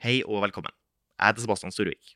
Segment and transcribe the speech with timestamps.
[0.00, 0.72] Hei og velkommen.
[1.20, 2.14] Jeg heter Sebastian Storvik.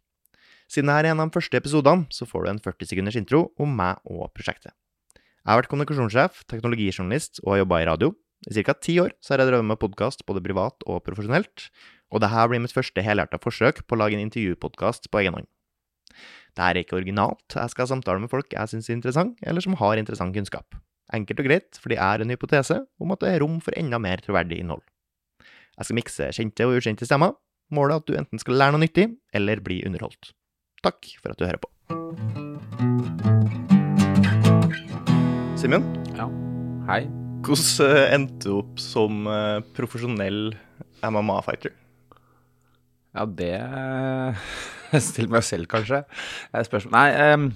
[0.73, 3.41] Siden dette er en av de første episodene, så får du en 40 sekunders intro
[3.61, 4.73] om meg og prosjektet.
[5.13, 8.09] Jeg har vært kommunikasjonssjef, teknologijournalist og har jobba i radio.
[8.49, 8.73] I ca.
[8.73, 11.67] ti år så har jeg drevet med podkast både privat og profesjonelt,
[12.09, 15.53] og dette blir mitt første helhjerta forsøk på å lage en intervjupodkast på egen hånd.
[16.57, 19.77] Dette er ikke originalt, jeg skal samtale med folk jeg syns er interessant, eller som
[19.85, 20.81] har interessant kunnskap.
[21.13, 24.01] Enkelt og greit, fordi jeg har en hypotese om at det er rom for enda
[24.01, 24.81] mer troverdig innhold.
[25.75, 27.37] Jeg skal mikse kjente og ukjente stemmer.
[27.73, 30.33] Målet er at du enten skal lære noe nyttig, eller bli underholdt.
[30.85, 31.71] Takk for at du hører på.
[35.59, 35.85] Simen,
[36.19, 36.27] Ja.
[36.91, 37.07] Hei.
[37.45, 40.53] hvordan eh, endte du opp som eh, profesjonell
[41.05, 41.73] MMA-fighter?
[43.15, 43.55] Ja, det
[45.09, 46.03] Still meg selv, kanskje.
[46.53, 47.55] Spørsmål Nei,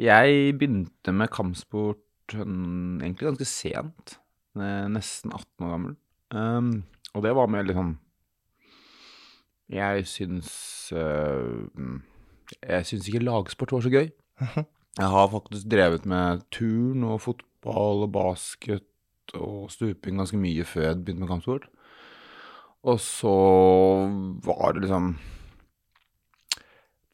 [0.00, 4.14] jeg begynte med kampsport mm, egentlig ganske sent.
[4.56, 5.98] eh, Nesten 18 år gammel.
[7.10, 7.96] Og det var med litt sånn
[9.70, 10.48] Jeg syns
[10.92, 11.98] eh, mm,
[12.66, 14.08] Jeg syns ikke lagsport var så gøy.
[14.98, 18.86] Jeg har faktisk drevet med turn og fotball og basket
[19.38, 21.68] og stuping ganske mye før jeg begynte med kampsport.
[22.82, 23.34] Og så
[24.42, 25.12] var det liksom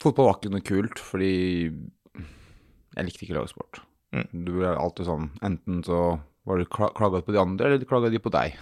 [0.03, 1.31] Fotball var ikke noe kult, fordi
[1.67, 3.81] jeg likte ikke lagsport.
[4.15, 4.27] Mm.
[4.47, 5.99] Du ble alltid sånn Enten så
[6.47, 8.55] var kla- klaga på de andre, eller klaga de på deg.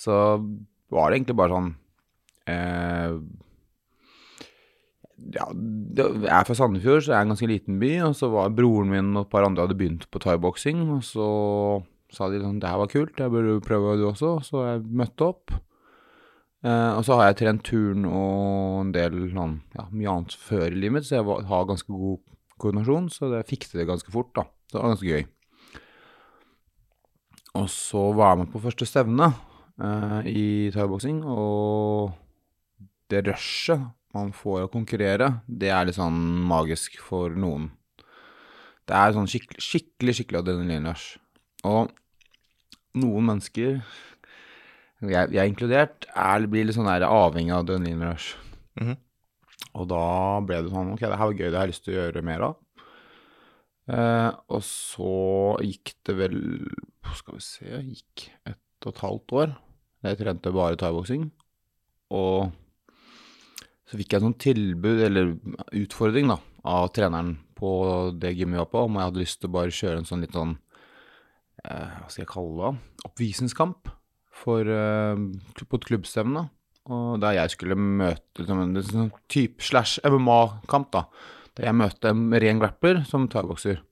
[0.00, 0.14] Så
[0.90, 1.72] var det egentlig bare sånn
[5.30, 7.90] Ja, det, jeg er fra Sandefjord, så jeg er en ganske liten by.
[8.08, 10.84] Og så var broren min og et par andre hadde begynt på thaiboksing.
[10.96, 11.30] Og så
[12.10, 14.38] sa de sånn Det her var kult, jeg burde prøve du også.
[14.46, 15.54] Så jeg møtte opp.
[16.60, 20.66] Eh, og så har jeg trent turn og en del sånn, ja, mye annet før
[20.66, 22.18] i livet mitt, så jeg var, har ganske god
[22.60, 24.44] koordinasjon, så jeg fikset det ganske fort, da.
[24.68, 25.24] Så Det var ganske gøy.
[27.60, 29.30] Og så var jeg med på første stevne
[29.80, 32.12] eh, i thaiboksing, og
[33.10, 36.18] det rushet man får å konkurrere, det er litt sånn
[36.50, 37.68] magisk for noen.
[38.90, 41.12] Det er sånn skikkelig, skikkelig, skikkelig adrenalinrush.
[41.68, 41.92] Og
[42.98, 43.82] noen mennesker
[45.00, 48.34] jeg, jeg inkludert, er, blir litt sånn der avhengig av adrenalinrush.
[48.80, 48.98] Mhm.
[49.78, 50.04] Og da
[50.42, 52.24] ble det sånn Ok, det her var gøy, det har jeg lyst til å gjøre
[52.26, 52.56] mer av.
[53.90, 55.12] Eh, og så
[55.66, 56.36] gikk det vel
[57.18, 59.54] Skal vi se Gikk ett og et halvt år.
[60.06, 61.26] Jeg trente bare thaiboksing.
[62.16, 62.50] Og
[63.90, 65.32] så fikk jeg en sånn tilbud, eller
[65.74, 66.36] utfordring, da,
[66.70, 67.70] av treneren på
[68.14, 70.22] det gymmet vi var på, om jeg hadde lyst til å bare kjøre en sånn
[70.22, 70.52] litt sånn
[71.64, 73.02] eh, Hva skal jeg kalle det?
[73.08, 73.90] Oppvisningskamp
[74.44, 75.24] for, eh,
[75.58, 76.46] på et klubbstevne.
[76.90, 81.04] Og der jeg skulle møte liksom, en sånn type slash MMA-kamp, da.
[81.58, 83.82] Der jeg møtte en ren grappler som tagbokser.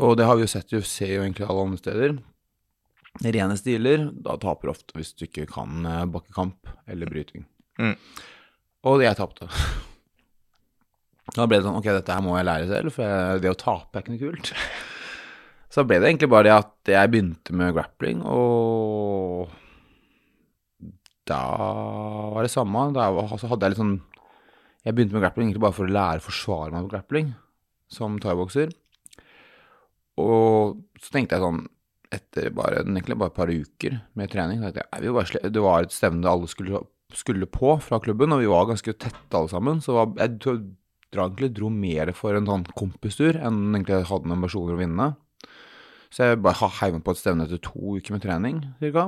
[0.00, 2.18] Og det har vi jo sett i UFC og egentlig alle andre steder.
[3.28, 7.44] Rene stiler, da taper ofte hvis du ikke kan eh, bakkekamp eller bryting.
[7.78, 7.94] Mm.
[8.88, 9.50] Og jeg tapte.
[11.36, 13.98] Da ble det sånn Ok, dette her må jeg lære selv, for det å tape
[13.98, 14.52] er ikke noe kult.
[15.74, 19.50] Så ble det egentlig bare det at jeg begynte med grappling, og
[21.28, 21.42] da
[22.32, 22.86] var det samme.
[22.96, 23.98] Da hadde jeg litt sånn
[24.86, 27.32] Jeg begynte med grappling egentlig bare for å lære å forsvare meg på grappling
[27.92, 28.72] som thaibokser.
[30.18, 31.66] Og så tenkte jeg sånn
[32.14, 36.30] etter bare, egentlig bare et par uker med trening jeg, bare Det var et stevne
[36.30, 36.80] alle skulle,
[37.16, 39.80] skulle på fra klubben, og vi var ganske tette alle sammen.
[39.84, 40.56] Så var, jeg dro,
[41.14, 44.82] dra- egentlig dro mer for en sånn kompistur enn egentlig jeg hadde noen ambisjoner å
[44.82, 45.08] vinne.
[46.12, 49.06] Så jeg bare heiv meg på et stevne etter to uker med trening, cirka.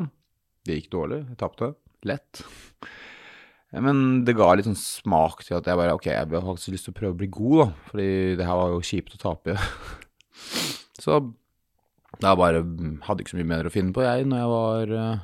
[0.68, 1.70] Det gikk dårlig, jeg tapte.
[2.08, 2.42] Lett.
[3.72, 6.88] Men det ga litt sånn smak til at jeg bare Ok, jeg har faktisk lyst
[6.88, 7.66] til å prøve å bli god, da.
[7.92, 8.08] Fordi
[8.40, 9.54] det her var jo kjipt å tape.
[11.04, 11.20] Så
[12.20, 12.64] da bare
[13.06, 15.20] hadde ikke så mye mer å finne på, jeg, når jeg var eh,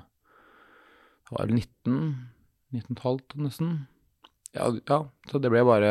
[1.34, 1.96] var 19
[2.76, 3.72] 19,5 nesten.
[4.56, 4.98] Ja, ja,
[5.30, 5.90] så det ble bare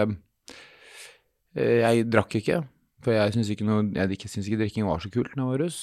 [1.56, 2.62] eh, Jeg drakk ikke,
[3.06, 5.52] for jeg syns ikke, noe- jeg ikke, syns ikke drikking var så kult når jeg
[5.54, 5.80] var russ.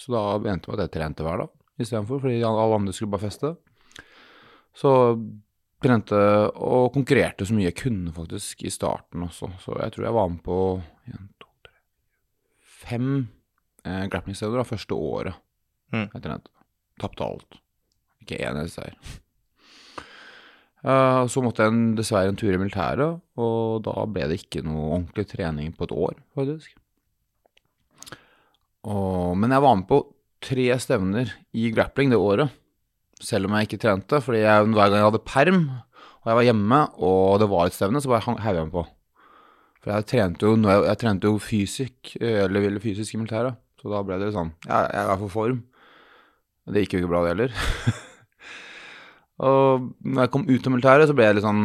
[0.00, 1.50] Så da endte det med at jeg trente hver dag
[1.80, 3.54] istedenfor, fordi alle andre skulle bare feste.
[4.76, 4.90] Så
[5.80, 6.16] trente
[6.60, 9.48] og konkurrerte så mye jeg kunne faktisk i starten også.
[9.64, 10.58] Så jeg tror jeg var med på
[11.08, 11.72] en, to, tre,
[12.84, 13.06] fem
[13.84, 15.34] eh, grapplingsteder da, første året
[15.90, 16.04] Mm.
[16.12, 16.52] jeg trente.
[17.02, 17.56] Tapte alt.
[18.22, 18.94] Ikke én eneste seier.
[20.80, 24.86] Eh, så måtte jeg dessverre en tur i militæret, og da ble det ikke noe
[24.96, 26.72] ordentlig trening på et år, faktisk.
[28.88, 30.00] Og, men jeg var med på
[30.40, 32.54] tre stevner i grappling det året,
[33.20, 34.22] selv om jeg ikke trente.
[34.24, 35.60] Fordi jeg, hver gang jeg hadde perm,
[36.20, 38.86] og jeg var hjemme, og det var et stevne, så bare heiv jeg meg på.
[39.80, 43.60] For jeg trente jo, jeg, trente jo fysisk, eh, eller, eller fysisk i militæret.
[43.80, 45.62] Så da ble det sånn Ja, jeg er for form.
[46.68, 47.54] Det gikk jo ikke bra, det heller.
[49.40, 51.64] Og når jeg kom ut av militæret, så ble jeg litt sånn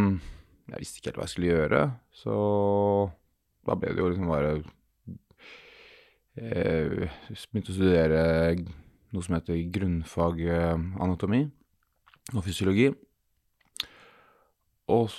[0.71, 1.81] Jeg visste ikke helt hva jeg skulle gjøre,
[2.15, 2.35] så
[3.65, 4.53] da ble det jo liksom bare
[6.39, 7.09] Jeg
[7.51, 8.23] Begynte å studere
[9.15, 11.45] noe som heter grunnfag eh, anatomi
[12.33, 12.89] og fysiologi.
[14.91, 15.13] Og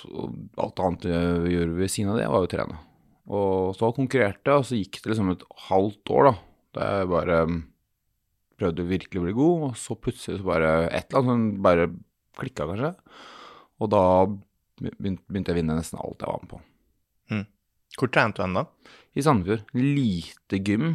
[0.61, 2.77] alt annet jeg gjorde ved siden av det, var jo å trene.
[3.27, 6.33] Og så konkurrerte jeg, og så gikk det liksom et halvt år, da.
[6.77, 7.39] Da jeg bare
[8.57, 11.89] prøvde virkelig å bli god, og så plutselig så bare et eller annet sånn bare
[12.39, 12.93] klikka, kanskje.
[13.81, 14.03] Og da
[14.77, 16.61] begynte jeg å vinne nesten alt jeg var med på.
[17.97, 18.65] Hvor trente du hen, da?
[19.17, 19.63] I Sandefjord.
[19.77, 20.89] Lite gym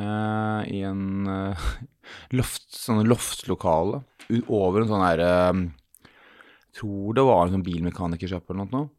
[0.00, 1.66] eh, i en eh,
[2.38, 4.02] loft, sånn loftlokale
[4.46, 8.90] over en sånn herre Jeg tror det var en sånn bilmekanikersjappe eller noe.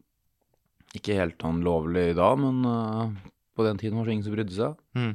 [0.96, 4.56] Ikke helt sånn lovlig da, men eh, på den tiden var det ingen som brydde
[4.56, 4.80] seg.
[4.96, 5.14] Mm.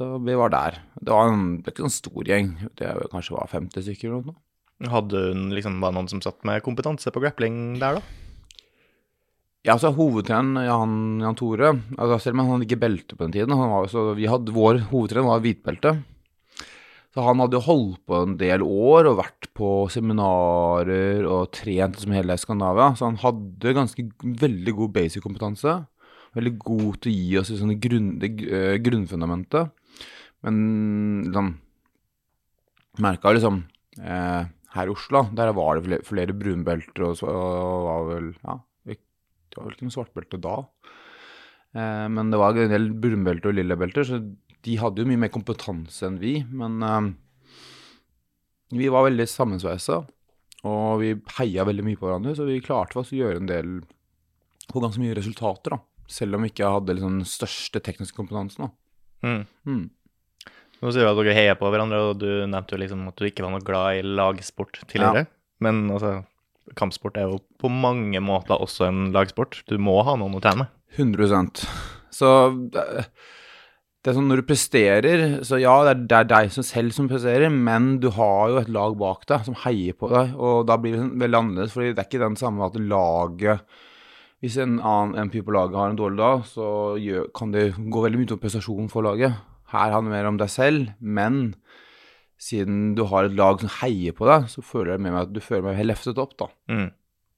[0.00, 0.80] Så vi var der.
[0.96, 2.54] Det var en, det var ikke en stor gjeng.
[2.80, 4.40] Det kanskje var 50 stykker eller noe.
[4.88, 8.20] Hadde hun liksom, var det noen som satt med kompetanse på grappling der, da?
[9.60, 13.34] Ja, altså hovedtreneren, Jan, Jan Tore altså Selv om han hadde ikke belte på den
[13.34, 15.92] tiden var, så vi hadde, Vår hovedtrener var hvitbelte.
[17.12, 21.98] Så han hadde jo holdt på en del år og vært på seminarer og trent
[21.98, 22.92] som hele Skandinavia.
[22.94, 25.74] Så han hadde ganske veldig god basic-kompetanse.
[26.38, 29.74] Veldig god til å gi oss sånne grunn, det eh, grunnfundamentet.
[30.46, 30.62] Men
[31.26, 31.50] liksom
[33.00, 33.64] Merka liksom
[33.98, 38.60] eh, Her i Oslo, der var det flere, brunbelter og så og var vel Ja,
[38.86, 40.56] det var vel ikke noe svartbelte da.
[41.74, 44.20] Eh, men det var en del brunbelter og lillebelter, så
[44.60, 46.36] de hadde jo mye mer kompetanse enn vi.
[46.46, 47.10] Men eh,
[48.78, 50.04] vi var veldig sammensveisa,
[50.70, 53.78] og vi heia veldig mye på hverandre, så vi klarte faktisk å gjøre en del
[54.70, 55.82] på ganske mye resultater, da.
[56.10, 58.66] Selv om vi ikke hadde liksom den største tekniske kompetansen.
[58.66, 58.70] da.
[59.26, 59.42] Mm.
[59.66, 59.84] Mm.
[60.80, 63.26] Nå sier du at dere heier på hverandre, og du nevnte jo liksom at du
[63.28, 65.26] ikke var noe glad i lagsport tidligere.
[65.60, 66.22] Men altså,
[66.78, 69.60] kampsport er jo på mange måter også en lagsport.
[69.68, 70.76] Du må ha noen å trene med.
[70.98, 71.60] 100%
[72.10, 72.30] Så
[72.74, 72.94] det,
[74.08, 77.10] er sånn når du presterer, så ja, det er, det er deg som selv som
[77.10, 80.78] presterer, men du har jo et lag bak deg som heier på deg, og da
[80.80, 83.78] blir det sånn veldig annerledes, fordi det er ikke den samme at laget
[84.40, 86.66] Hvis en annen MP på laget har en dårlig dag, så
[86.96, 89.36] gjør, kan det gå veldig mye utover prestasjonen for laget.
[89.70, 91.40] Her handler det mer om deg selv, men
[92.40, 95.34] siden du har et lag som heier på deg, så føler jeg med meg at
[95.34, 96.48] du føler meg løftet opp, da.
[96.72, 96.88] Mm.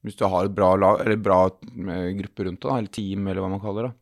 [0.06, 3.44] Hvis du har et bra, lag, eller bra eh, gruppe rundt deg, eller team, eller
[3.44, 3.92] hva man kaller det.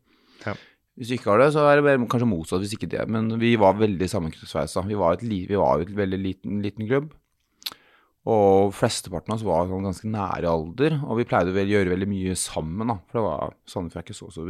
[0.45, 0.55] Ja.
[0.97, 2.61] Hvis du ikke har det, så er det kanskje motsatt.
[2.63, 3.03] hvis ikke det.
[3.09, 4.85] Men vi var veldig sammensveisa.
[4.85, 7.11] Vi var et, vi var et veldig liten, liten klubb.
[8.29, 12.09] Og flesteparten av oss var sånn ganske nære alder, og vi pleide å gjøre veldig
[12.11, 12.99] mye sammen, da.
[13.09, 14.45] For det var Sandefjord er ikke så så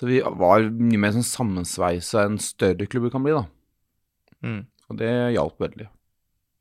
[0.00, 3.42] Så vi var mye mer sånn sammensveisa enn større klubber kan bli, da.
[4.40, 4.62] Mm.
[4.88, 5.88] Og det hjalp veldig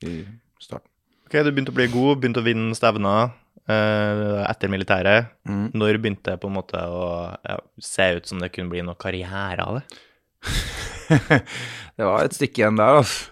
[0.10, 0.16] i
[0.60, 0.90] starten.
[1.24, 3.32] Ok, du begynte å bli god, begynte å vinne stevner
[3.64, 5.32] eh, etter militæret.
[5.48, 5.70] Mm.
[5.72, 7.08] Når begynte det på en måte å
[7.48, 9.86] ja, se ut som det kunne bli noe karriere av det?
[11.96, 13.32] det var et stykke igjen der, altså.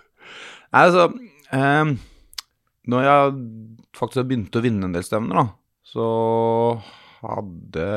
[0.71, 1.03] Nei, altså
[1.55, 1.91] eh,
[2.95, 3.39] Når jeg
[3.91, 5.49] faktisk har begynt å vinne en del stevner, da,
[5.83, 6.07] så
[7.25, 7.89] hadde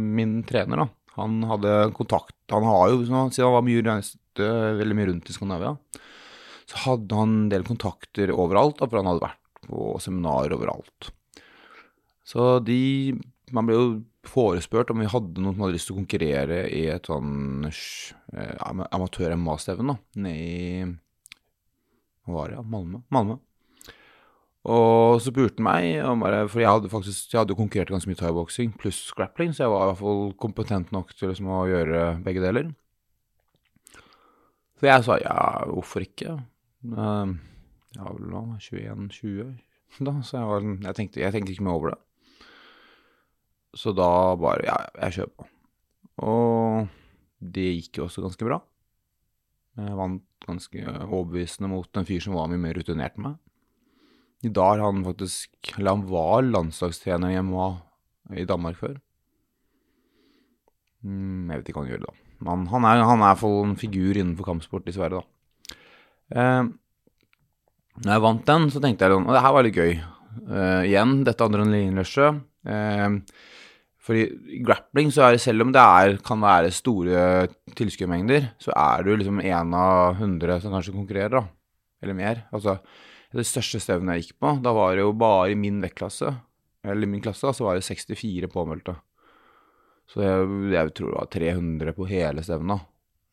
[0.00, 4.48] min trener, da Han hadde kontakt Han har jo, siden han var mye reiste
[4.78, 5.74] veldig mye rundt i Skandinavia,
[6.68, 11.10] så hadde han en del kontakter overalt, for han hadde vært på seminarer overalt.
[12.28, 13.16] Så de
[13.48, 13.84] Man ble jo
[14.28, 18.66] forespurt om vi hadde noen som hadde lyst til å konkurrere i et sånn eh,
[18.92, 20.82] amatør-MA-stevne nede i
[22.28, 22.60] Hva var det?
[22.68, 23.00] Malmö.
[23.08, 23.38] Malmö.
[24.66, 28.18] Og så spurte han meg, bare, for jeg hadde faktisk jeg hadde konkurrert ganske mye
[28.18, 32.02] thaiboksing pluss grappling, så jeg var i hvert fall kompetent nok til liksom, å gjøre
[32.26, 32.72] begge deler.
[34.78, 35.38] Så jeg sa ja,
[35.70, 36.36] hvorfor ikke?
[36.86, 37.38] Uh,
[37.94, 39.56] jeg var vel nå 21-20
[40.04, 42.00] da, så jeg, var, jeg, tenkte, jeg tenkte ikke mer over det.
[43.78, 44.10] Så da
[44.40, 45.48] bare Ja, jeg kjører på.
[46.28, 46.88] Og
[47.38, 48.58] det gikk jo også ganske bra.
[49.78, 53.36] Jeg vant ganske overbevisende mot en fyr som var mye mer rutinert enn meg.
[54.46, 57.68] I dag er han faktisk Eller han var landslagstrener i MMA
[58.38, 58.98] i Danmark før.
[61.00, 62.12] Mm, jeg vet ikke hva han gjør da.
[62.44, 65.78] Men han er, han er fall en figur innenfor kampsport i Sverige, da.
[66.28, 66.68] Eh,
[68.04, 69.94] når jeg vant den, så tenkte jeg sånn Og det her var litt gøy.
[69.96, 72.42] Eh, igjen, dette adrenalinrushet.
[72.68, 73.16] Eh,
[74.08, 78.72] for i grappling så er det, selv om det er, kan være store tilskuermengder, så
[78.76, 81.44] er du liksom en av hundre som kanskje konkurrerer, da.
[82.04, 82.44] Eller mer.
[82.54, 82.78] Altså,
[83.34, 86.32] det største stevnet jeg gikk på, da var det jo bare i min vektklasse,
[86.88, 88.94] eller min klasse, da, så var det 64 påmeldte.
[90.08, 92.86] Så jeg, jeg tror det var 300 på hele stevnet.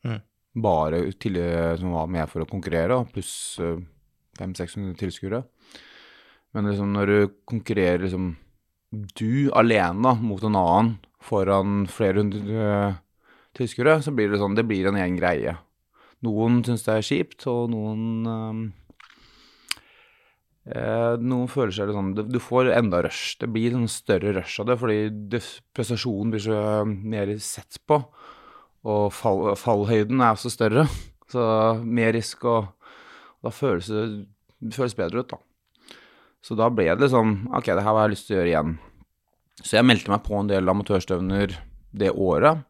[0.04, 0.18] Mm.
[0.66, 1.38] Bare til,
[1.80, 3.32] som var med for å konkurrere, pluss
[4.36, 5.42] 500-600 tilskuere.
[6.56, 8.34] Men liksom når du konkurrerer liksom
[9.18, 12.98] du alene mot en annen foran flere hundre eh,
[13.58, 15.56] tilskuere, så blir det sånn Det blir en egen greie.
[16.24, 18.85] Noen syns det er kjipt, og noen eh, eh,
[20.66, 23.36] Noen føler seg litt sånn du- får enda rush.
[23.38, 25.42] Det blir sånn større rush av det, fordi det,
[25.72, 28.00] prestasjonen blir så mer sett på.
[28.86, 30.88] Og fall, fallhøyden er også større.
[31.26, 31.42] Så
[31.82, 32.68] mer risk, og
[33.42, 34.26] da føles det,
[34.62, 35.38] det føles bedre ut, da.
[36.40, 38.76] Så da ble det liksom Ok, det her har jeg lyst til å gjøre igjen.
[39.58, 41.56] Så jeg meldte meg på en del amatørstevner
[41.98, 42.62] det året.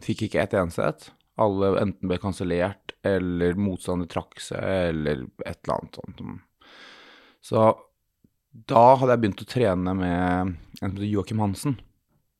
[0.00, 1.10] Fikk ikke ett eneste et.
[1.36, 6.24] Alle enten ble kansellert, eller motstander trakk seg, eller et eller annet sånt.
[7.48, 7.68] Så
[8.68, 11.78] da hadde jeg begynt å trene med en som heter Joakim Hansen.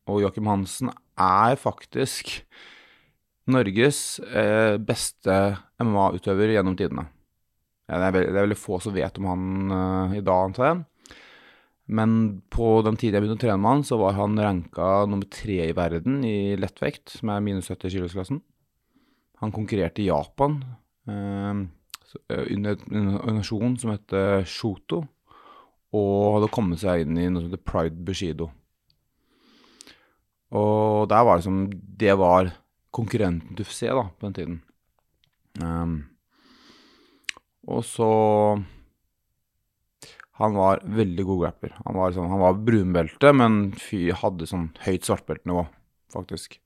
[0.08, 2.34] Og Joakim Hansen er faktisk
[3.48, 5.36] Norges eh, beste
[5.80, 7.06] MMA-utøver gjennom tidene.
[7.88, 11.16] Det, er veldig, få som vet om han eh, i dag, antar jeg.
[11.88, 12.12] Men
[12.52, 15.62] på den tiden jeg begynte å trene med han, så var han ranka nummer tre
[15.70, 18.42] i verden i lettvekt, som er minus 70 kilosklassen.
[19.40, 20.60] Han konkurrerte i Japan
[21.08, 21.64] eh,
[22.28, 25.02] under en organisasjon som heter Shoto,
[25.96, 28.50] og hadde kommet seg inn i noe som heter Pride Bushido.
[30.56, 31.68] Og der var liksom
[32.00, 32.54] Det var
[32.94, 34.60] konkurrenten til UFC da, på den tiden.
[35.60, 36.08] Um,
[37.68, 38.08] og så
[40.38, 41.74] Han var veldig god grapper.
[41.84, 45.64] Han var, sånn, han var brunbelte, men fy hadde sånn høyt svartbeltenivå,
[46.14, 46.60] faktisk.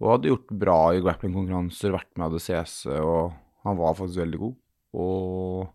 [0.00, 3.34] Og hadde gjort bra i grapplingkonkurranser, vært med ADCS, og
[3.68, 4.56] han var faktisk veldig god.
[4.94, 5.72] Og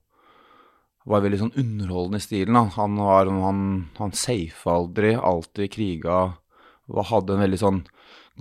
[1.10, 2.58] var veldig sånn underholdende i stilen.
[2.58, 2.66] Da.
[2.78, 3.62] Han var han,
[3.98, 6.20] han safa aldri, alltid kriga.
[6.90, 7.84] Hadde en veldig sånn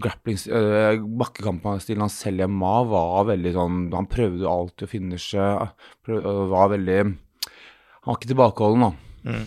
[0.00, 5.48] grappling øh, Bakkekampstilen hans selv MMA var veldig sånn Han prøvde alltid å finishe.
[6.08, 8.90] øh, var veldig Han var ikke tilbakeholden, da.
[9.28, 9.46] Mm.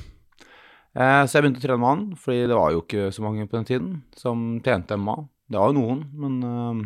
[0.91, 3.47] Eh, så jeg begynte å trene med han, fordi det var jo ikke så mange
[3.47, 5.15] på den tiden som tjente MA.
[5.47, 6.81] Det var jo noen, men øh,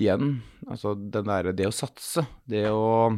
[0.00, 3.10] igjen, altså derre Det å satse, det å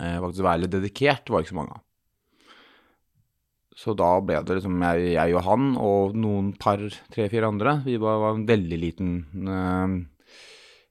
[0.00, 1.86] eh, faktisk være litt dedikert, var ikke så mange av.
[3.80, 6.82] Så da ble det liksom jeg, jeg og han og noen par,
[7.14, 7.78] tre-fire andre.
[7.86, 9.94] Vi var, var en veldig liten eh,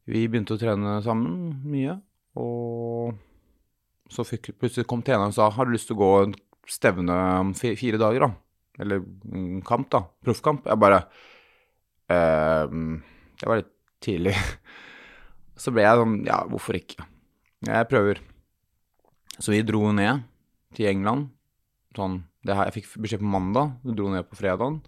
[0.09, 1.99] Vi begynte å trene sammen mye,
[2.39, 3.17] og
[4.09, 6.37] så fikk, plutselig kom treneren og sa har du lyst til å gå en
[6.69, 8.31] stevne om fire dager, da?
[8.79, 9.03] Eller
[9.35, 10.05] en kamp, da.
[10.23, 10.65] Proffkamp.
[10.69, 11.03] Jeg bare
[12.09, 12.79] eh,
[13.41, 14.36] Jeg var litt tidlig.
[15.62, 17.06] Så ble jeg sånn Ja, hvorfor ikke?
[17.68, 18.22] Jeg prøver.
[19.39, 20.24] Så vi dro ned
[20.75, 21.29] til England.
[21.98, 23.74] Sånn det her, Jeg fikk beskjed på mandag.
[23.84, 24.79] Vi dro ned på fredagen.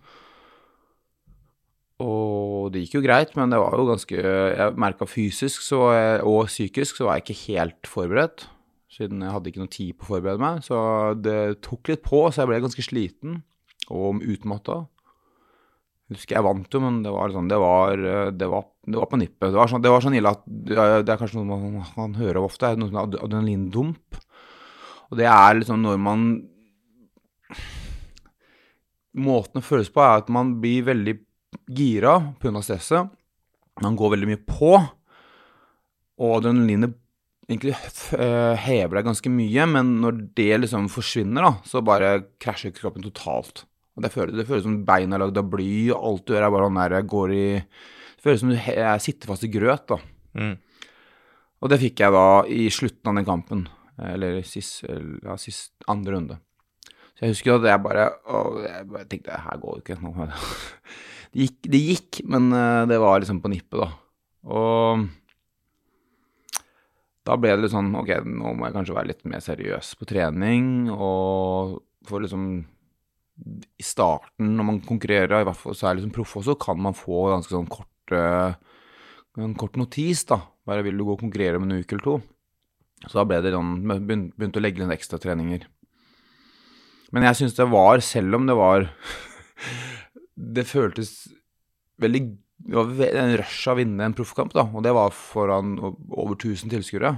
[2.01, 5.83] Og det gikk jo greit, men det var jo ganske Jeg merka fysisk så
[6.25, 8.47] og psykisk så var jeg ikke helt forberedt.
[8.91, 10.63] Siden jeg hadde ikke noe tid på å forberede meg.
[10.65, 10.77] Så
[11.19, 13.41] det tok litt på, så jeg ble ganske sliten
[13.91, 14.85] og utmatta.
[16.11, 18.01] Husker jeg vant jo, men det var sånn Det var,
[18.35, 19.47] det var, det var på nippet.
[19.47, 22.91] Det var, sånn, sånn ille at Det er kanskje noe man, man hører ofte, noe
[22.91, 24.19] som er adrenalindump.
[25.11, 26.31] Og det er liksom når man
[29.11, 31.17] Måten det føles på, er at man blir veldig
[31.75, 32.61] gira pga.
[32.63, 33.09] stresset.
[33.83, 34.69] Man går veldig mye på.
[36.21, 36.95] Og adrenalinet
[37.49, 37.75] egentlig
[38.15, 43.03] øh, hever deg ganske mye, men når det liksom forsvinner, da, så bare krasjer kroppen
[43.03, 43.65] totalt.
[43.97, 46.47] Og det føles, det føles som beina er lagd av bly, og alt du gjør
[46.47, 48.57] er bare sånn der går i Det føles som du
[49.03, 49.97] sitter fast i grøt, da.
[50.37, 50.55] Mm.
[51.61, 53.65] Og det fikk jeg da i slutten av den kampen.
[54.01, 56.37] Eller sist, ja, sist andre runde.
[57.13, 59.99] Så jeg husker at jeg bare, å, jeg bare tenkte her går det ikke.
[60.01, 60.29] Nå.
[61.31, 63.85] Det, gikk, det gikk, men eh, det var liksom på nippet, da.
[64.51, 65.05] Og
[67.23, 70.07] da ble det litt sånn Ok, nå må jeg kanskje være litt mer seriøs på
[70.09, 70.89] trening.
[70.91, 71.77] Og
[72.09, 72.49] få liksom
[73.41, 76.97] I starten, når man konkurrerer, i hvert fall så er liksom proff også, kan man
[76.97, 78.53] få ganske sånn kort eh,
[79.39, 80.41] en kort notis, da.
[80.67, 82.17] Bare vil du gå og konkurrere om en uke eller to.
[83.07, 85.65] Så da ble det sånn Begynte å legge inn ekstratreninger.
[87.15, 88.85] Men jeg syns det var, selv om det var
[90.57, 91.31] Det føltes
[92.01, 92.21] veldig
[92.67, 94.67] Det var en rush av å vinne en proffkamp, da.
[94.69, 97.15] Og det var foran over 1000 tilskuere.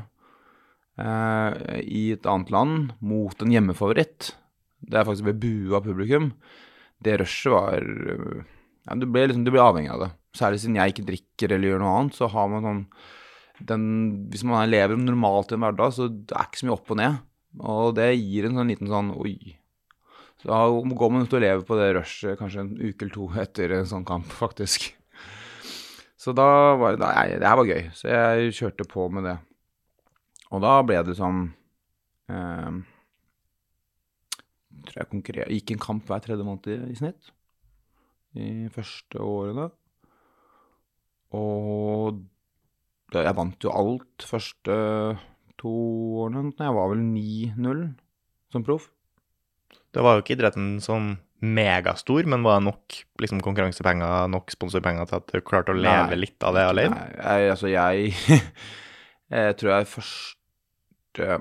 [1.02, 4.32] Eh, I et annet land, mot en hjemmefavoritt.
[4.84, 6.32] Det er faktisk ble bua av publikum.
[7.04, 7.88] Det rushet var
[8.84, 10.12] ja, du, ble liksom, avhengig av det.
[10.36, 12.86] Særlig siden jeg ikke drikker eller gjør noe annet, så har man sånn
[13.70, 13.84] den,
[14.34, 17.00] Hvis man lever normalt i en hverdag, så det er ikke så mye opp og
[17.00, 17.20] ned.
[17.62, 19.38] Og det gir en sånn liten sånn oi.
[20.42, 23.30] Så da går man ut og lever på det rushet kanskje en uke eller to
[23.40, 24.90] etter en sånn kamp, faktisk.
[26.20, 26.48] Så da
[26.80, 27.86] var det Nei, det her var gøy.
[27.96, 29.38] Så jeg kjørte på med det.
[30.54, 31.46] Og da ble det sånn
[32.32, 32.82] eh,
[34.88, 37.32] tror jeg konkurrer- gikk en kamp hver tredje måned i, snitt.
[38.36, 39.70] I første årene.
[41.34, 42.22] Og
[43.14, 44.76] jeg vant jo alt første
[45.62, 45.74] to
[46.26, 46.52] årene.
[46.58, 47.84] Jeg var vel 9-0
[48.54, 48.90] som proff.
[49.94, 51.14] Det var jo ikke idretten sånn
[51.44, 56.14] megastor, men var det nok liksom, konkurransepenger, nok sponsorpenger til at du klarte å leve
[56.16, 56.20] Nei.
[56.24, 56.96] litt av det alene?
[56.96, 58.14] Nei, jeg, altså jeg
[59.34, 61.40] Jeg tror jeg første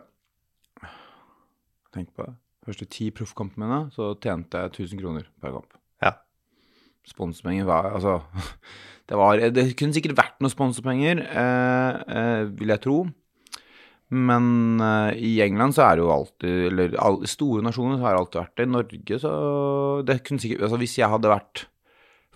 [1.93, 2.35] Tenk på det.
[2.63, 5.75] Første ti proffkampene mine, så tjente jeg 1000 kroner per kamp.
[6.03, 6.15] Ja.
[7.09, 8.21] Sponsorpenger var Altså
[9.09, 13.01] Det, var, det kunne sikkert vært noen sponsorpenger, eh, eh, vil jeg tro.
[14.13, 18.15] Men eh, i England så er det jo alltid Eller all, store nasjoner så har
[18.15, 18.67] det alltid vært det.
[18.67, 19.33] I Norge så
[20.07, 21.65] det kunne sikkert Altså hvis jeg hadde vært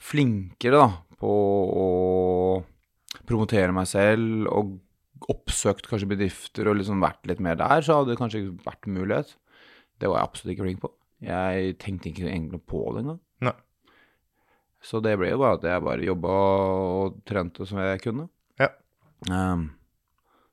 [0.07, 1.33] flinkere da på
[1.83, 1.87] å
[3.27, 4.75] promotere meg selv og
[5.33, 9.33] oppsøkt kanskje bedrifter og liksom vært litt mer der, så hadde det kanskje vært mulighet.
[10.01, 10.93] Det var jeg absolutt ikke flink på.
[11.25, 13.21] Jeg tenkte ikke egentlig på det engang.
[13.47, 13.55] Nei.
[14.85, 18.29] Så det ble jo bare at jeg bare jobba og trente som jeg kunne.
[18.61, 18.71] Ja.
[19.33, 19.71] Um,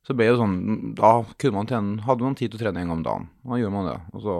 [0.03, 0.55] så ble det jo sånn
[0.97, 1.09] Da
[1.39, 3.27] kunne man tjene, hadde man tid til å trene en gang om dagen.
[3.43, 4.00] Da gjorde man det.
[4.13, 4.39] Og så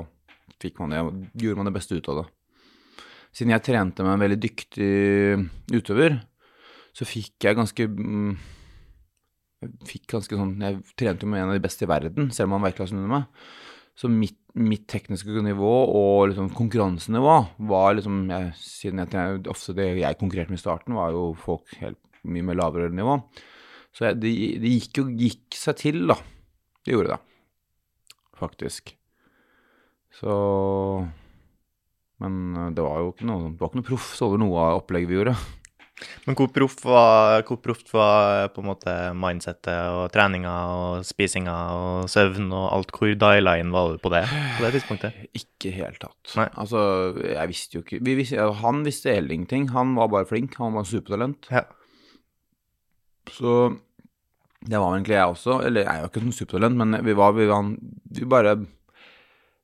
[0.80, 1.02] man det,
[1.44, 2.26] gjorde man det beste ut av det.
[3.36, 4.92] Siden jeg trente med en veldig dyktig
[5.74, 6.20] utøver,
[6.96, 8.36] så fikk jeg ganske mm,
[9.64, 12.52] Jeg fikk ganske sånn Jeg trente jo med en av de beste i verden, selv
[12.52, 13.44] om han var klassen under meg.
[13.94, 17.36] Så mitt, mitt tekniske nivå og liksom konkurransenivå
[17.70, 21.76] var liksom jeg, Siden jeg ofte det jeg konkurrerte med i starten, var jo folk
[21.82, 23.20] helt mye med lavere nivå.
[23.94, 24.32] Så det,
[24.64, 26.18] det gikk jo gikk seg til, da.
[26.84, 27.20] Det gjorde det.
[28.40, 28.96] Faktisk.
[30.14, 30.34] Så
[32.22, 34.82] Men eh, det var jo ikke noe, det var ikke noe proff over noe av
[34.82, 35.36] opplegget vi gjorde.
[36.26, 42.12] Men hvor proff var, proft var på en måte mindsettet og treninga og spisinga og
[42.12, 42.94] søvn og alt?
[42.96, 45.24] Hvor diala inn var du på det på det tidspunktet?
[45.38, 46.36] Ikke helt tatt.
[46.40, 46.50] Nei.
[46.64, 46.84] Altså,
[47.22, 49.70] jeg visste jo ikke vi visste, Han visste heller ingenting.
[49.76, 50.58] Han var bare flink.
[50.62, 51.50] Han var supertalent.
[51.52, 51.66] Ja.
[53.32, 53.74] Så
[54.64, 55.60] det var egentlig jeg også.
[55.68, 57.74] Eller jeg er jo ikke sånn supertalent, men vi var, vi var
[58.14, 58.58] vi bare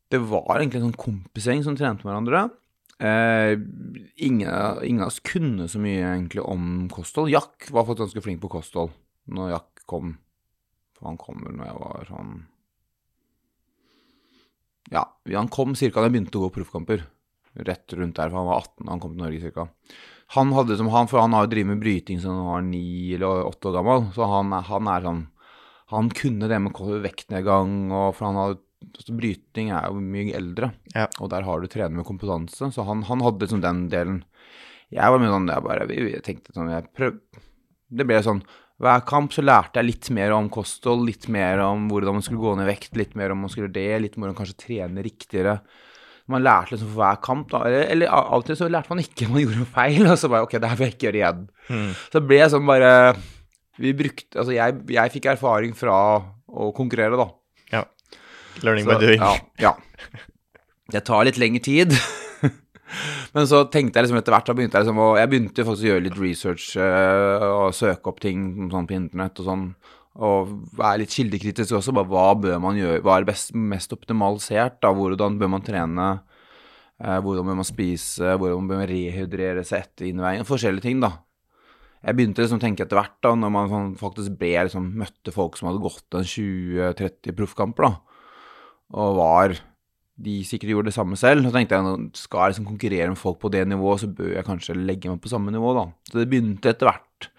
[0.10, 2.47] Det var egentlig en sånn kompisgjeng som trente med hverandre.
[2.99, 3.55] Eh,
[4.15, 4.49] ingen,
[4.83, 7.31] ingen av oss kunne så mye egentlig om kosthold.
[7.31, 8.91] Jack var faktisk ganske flink på kosthold
[9.31, 10.17] når Jack kom.
[10.97, 12.33] For han kom vel når jeg var sånn
[14.91, 15.88] Ja, han kom ca.
[15.93, 17.05] da jeg begynte å gå proffkamper.
[17.59, 19.67] Rett rundt der, for han var 18 da han kom til Norge ca.
[20.35, 23.13] Han hadde som han, for han har jo drevet med bryting siden han var ni
[23.15, 25.27] eller åtte år gammel, så han, han er sånn
[25.89, 30.72] Han kunne det med vektnedgang, og for han hadde altså, Bryting er jo mye eldre,
[30.96, 31.08] Ja.
[31.20, 34.24] og der har du trener med kompetanse, så han, han hadde liksom den delen.
[34.89, 37.20] Jeg var mye sånn Jeg bare jeg tenkte sånn jeg prøv,
[37.94, 38.42] Det ble sånn
[38.80, 42.39] hver kamp så lærte jeg litt mer om kosthold, litt mer om hvordan man skulle
[42.39, 45.04] gå ned i vekt, litt mer om man skulle det, litt mer om kanskje trene
[45.04, 45.58] riktigere.
[46.32, 47.65] Man lærte liksom for hver kamp, da.
[47.68, 50.32] Eller, eller av og til så lærte man ikke, man gjorde noe feil, og så
[50.32, 51.44] bare ok, det her vil jeg ikke gjøre igjen.
[51.68, 51.89] Mm.
[52.06, 52.94] Så det ble sånn bare
[53.80, 55.98] Vi brukte Altså, jeg, jeg fikk erfaring fra
[56.48, 57.28] å konkurrere, da.
[58.65, 59.22] Learning Så, by doing.
[59.24, 59.76] Ja, ja.
[60.93, 61.93] Det tar litt lengre tid.
[63.36, 65.86] Men så tenkte jeg liksom etter hvert, da begynte jeg liksom å Jeg begynte faktisk
[65.86, 69.67] å gjøre litt research eh, og søke opp ting sånn på internett og sånn.
[70.19, 71.93] Og være litt kildekritisk også.
[71.95, 73.04] Bare hva bør man gjøre?
[73.06, 74.80] Hva er best, mest optimalisert?
[74.82, 76.10] da, Hvordan bør man trene?
[77.00, 78.34] Eh, hvordan bør man spise?
[78.36, 80.48] Hvordan bør man rehydrere seg etter innveiing?
[80.50, 81.13] Forskjellige ting, da.
[82.00, 85.34] Jeg begynte liksom å tenke etter hvert, da, når man sånn faktisk ble, liksom, møtte
[85.36, 88.09] folk som hadde gått en 20-30 proffkamper, da,
[88.95, 89.58] og var
[90.19, 91.45] de sikkert gjorde det samme selv.
[91.45, 94.47] Så tenkte jeg skal jeg liksom konkurrere med folk på det nivået, så bør jeg
[94.47, 95.86] kanskje legge meg på samme nivå, da.
[96.10, 97.30] Så det begynte etter hvert.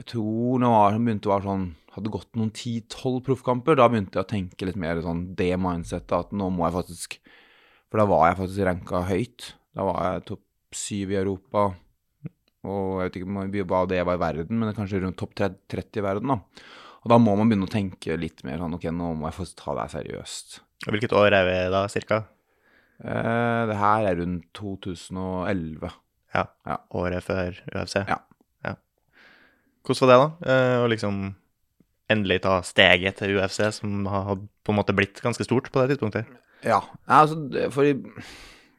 [0.00, 4.16] Jeg tror når jeg begynte å være sånn Hadde gått noen 10-12 proffkamper, da begynte
[4.16, 7.18] jeg å tenke litt mer sånn det mindsettet at nå må jeg faktisk
[7.92, 9.50] For da var jeg faktisk ranka høyt.
[9.76, 11.66] Da var jeg topp syv i Europa.
[12.64, 16.06] Og jeg vet ikke hva det var i verden, men kanskje rundt topp 30 i
[16.06, 16.38] verden, da.
[17.02, 19.46] Og da må man begynne å tenke litt mer sånn ok, nå må jeg få
[19.58, 20.60] ta det her seriøst.
[20.86, 22.22] Hvilket år er vi da, cirka?
[23.02, 25.90] Eh, det her er rundt 2011.
[26.36, 26.44] Ja.
[26.66, 26.78] Ja.
[26.98, 27.98] Året før UFC?
[28.06, 28.20] Ja.
[28.66, 28.74] ja.
[29.82, 30.54] Hvordan var det, da?
[30.54, 31.22] Eh, Å liksom
[32.12, 35.94] endelig ta steget til UFC, som har på en måte blitt ganske stort på det
[35.94, 36.30] tidspunktet?
[36.62, 36.78] Ja,
[37.10, 37.88] altså, for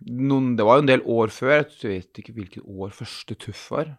[0.07, 1.65] noen, det var jo en del år før.
[1.81, 3.97] Jeg vet ikke hvilket år første Tuff var.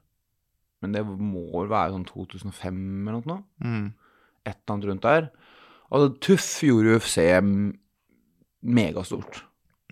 [0.84, 3.42] Men det må vel være sånn 2005 eller noe.
[3.64, 3.87] Mm.
[4.46, 5.30] Et eller annet rundt der.
[5.92, 7.18] Altså, Tuff gjorde UFC
[8.64, 9.42] megastort.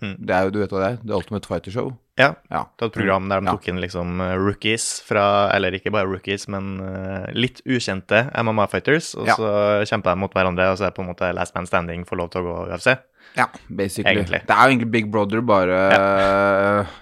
[0.01, 0.15] Mm.
[0.25, 0.97] Det er jo, du vet hva det er?
[1.07, 1.91] The Ultimate Fighter Show.
[2.19, 2.31] Ja.
[2.51, 2.63] Ja.
[2.77, 3.53] Det var et program der de Ja.
[3.55, 9.15] tok inn liksom eh, rookies fra Eller ikke bare rookies, men eh, litt ukjente MMA-fighters.
[9.17, 9.35] Og Ja.
[9.35, 12.03] så kjemper de mot hverandre, og så er det på en måte last man standing
[12.05, 12.97] får lov til å gå UFC.
[13.37, 14.11] Ja, basically.
[14.21, 14.43] Egentlig.
[14.45, 15.79] Det er jo egentlig Big Brother, bare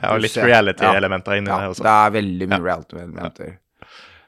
[0.02, 1.84] Ja, og litt reality-elementer inni Ja, det også.
[1.84, 3.58] det er veldig mye reality-elementer.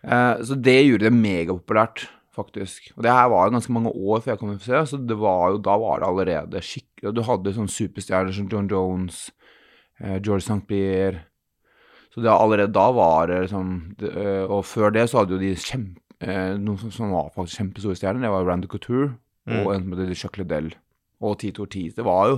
[0.04, 2.92] Uh, så det gjorde det megapopulært, faktisk.
[2.98, 5.18] Og det her var jo ganske mange år før jeg kom i FC, så det
[5.22, 9.32] var jo, da var det allerede skikkelig Du hadde sånne superstjerner som John Jones,
[10.00, 10.62] eh, George St.
[10.68, 11.26] Pierre
[12.14, 15.42] Så det allerede da var det liksom det, eh, Og før det så hadde jo
[15.42, 18.22] de kjempe, eh, noen som, som var faktisk kjempestore stjerner.
[18.22, 19.58] Det var Randy Couture Mm.
[19.66, 20.70] og en som heter Chuck Liddell
[21.20, 21.96] og Tito Ortiz.
[21.98, 22.36] Det var jo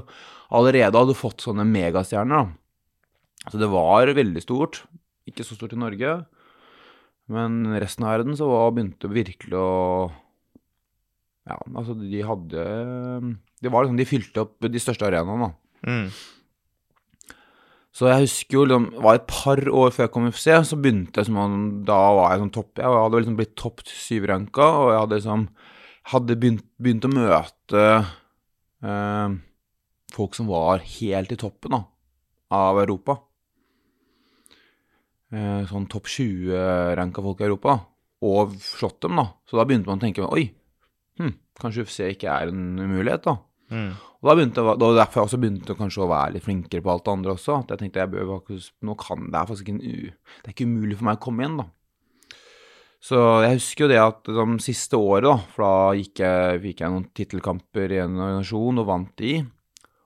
[0.50, 3.52] allerede hadde fått sånne megastjerner, da.
[3.52, 4.80] Så det var veldig stort.
[5.30, 6.26] Ikke så stort i Norge,
[7.32, 9.70] men resten av verden så var, begynte virkelig å
[11.46, 12.66] Ja, altså, de hadde
[13.62, 15.90] Det var liksom De fylte opp de største arenaene, da.
[15.90, 16.10] Mm.
[17.96, 20.50] Så jeg husker jo liksom, det var et par år før jeg kom i UFC,
[20.68, 21.58] så begynte jeg som om
[21.88, 25.48] Da var jeg sånn topp Jeg hadde liksom blitt topp syv-ranka, og jeg hadde liksom
[26.12, 27.84] Hadde begynt, begynt å møte
[28.86, 29.38] eh,
[30.14, 31.80] folk som var helt i toppen da,
[32.54, 33.16] av Europa.
[35.34, 37.80] Eh, sånn topp 20-ranka folk i Europa,
[38.26, 39.26] og slått dem, da.
[39.50, 40.46] Så da begynte man å tenke Oi,
[41.20, 43.40] hm, kanskje UFC ikke er en umulighet, da.
[43.74, 43.96] Mm.
[44.22, 47.08] Og da begynte da derfor jeg også begynte kanskje å være litt flinkere på alt
[47.08, 47.58] det andre også.
[47.64, 50.46] At jeg tenkte jeg bør faktisk, nå kan det er faktisk ikke en u, det
[50.46, 51.68] er ikke umulig for meg å komme igjen, da.
[53.06, 56.80] Så jeg husker jo det at det siste året, da, for da gikk jeg, fikk
[56.82, 59.36] jeg noen tittelkamper i en organisasjon og vant de,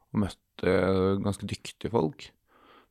[0.09, 0.75] og møtte
[1.23, 2.27] ganske dyktige folk.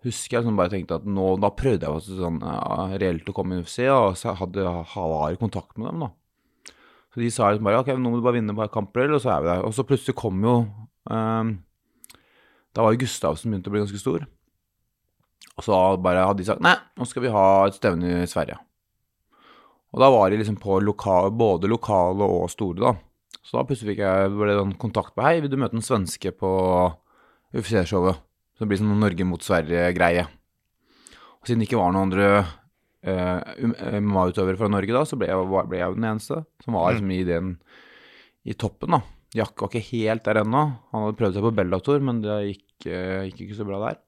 [0.09, 3.35] Husker jeg som bare tenkte at nå, da prøvde jeg også sånn ja, reelt å
[3.37, 6.75] komme i UFC, og så hadde har kontakt med dem, da.
[7.13, 9.35] Så de sa liksom bare ok, nå må du bare vinne bare kamper, og så
[9.35, 9.65] er vi der.
[9.67, 10.55] Og så plutselig kom jo
[11.11, 11.55] um,
[12.77, 14.27] Da var jo Gustavsen begynt å bli ganske stor.
[15.59, 18.61] Og så bare hadde de sagt nei, nå skal vi ha et stevne i Sverige.
[19.97, 22.95] Og da var de liksom på lokal, både lokale og store, da.
[23.43, 26.51] Så da plutselig fikk jeg ble kontakt på Hei, vil du møte en svenske på
[27.57, 28.21] UFC-showet?
[28.59, 30.25] Så det blir sånn Norge mot Sverige-greie.
[31.39, 32.31] Og siden det ikke var noen andre
[33.07, 37.13] uh, MMA-utøvere fra Norge da, så ble jeg, ble jeg den eneste som var liksom
[37.15, 37.55] i den
[38.49, 39.03] i toppen, da.
[39.37, 40.65] Jack var ikke helt der ennå.
[40.91, 44.03] Han hadde prøvd seg på Bellator, men det gikk, uh, gikk ikke så bra der.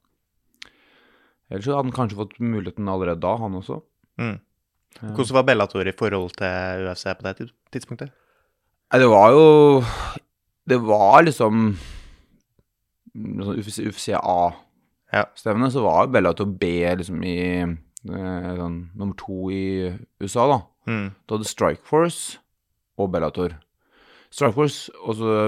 [1.51, 3.79] Ellers så hadde han kanskje fått muligheten allerede da, han også.
[4.19, 4.39] Mm.
[4.99, 8.11] Hvordan var Bellator i forhold til UFC på det tidspunktet?
[8.91, 9.45] Nei, det var jo
[10.67, 11.77] Det var liksom
[13.15, 15.71] sånn UFC, UFC A-stevne, Ja.
[15.75, 20.61] så var Bellator B liksom i eh, sånn, nummer to i USA, da.
[20.91, 21.11] Mm.
[21.27, 22.39] Du hadde Strikeforce
[22.99, 23.57] og Bellator.
[24.31, 24.91] Strikeforce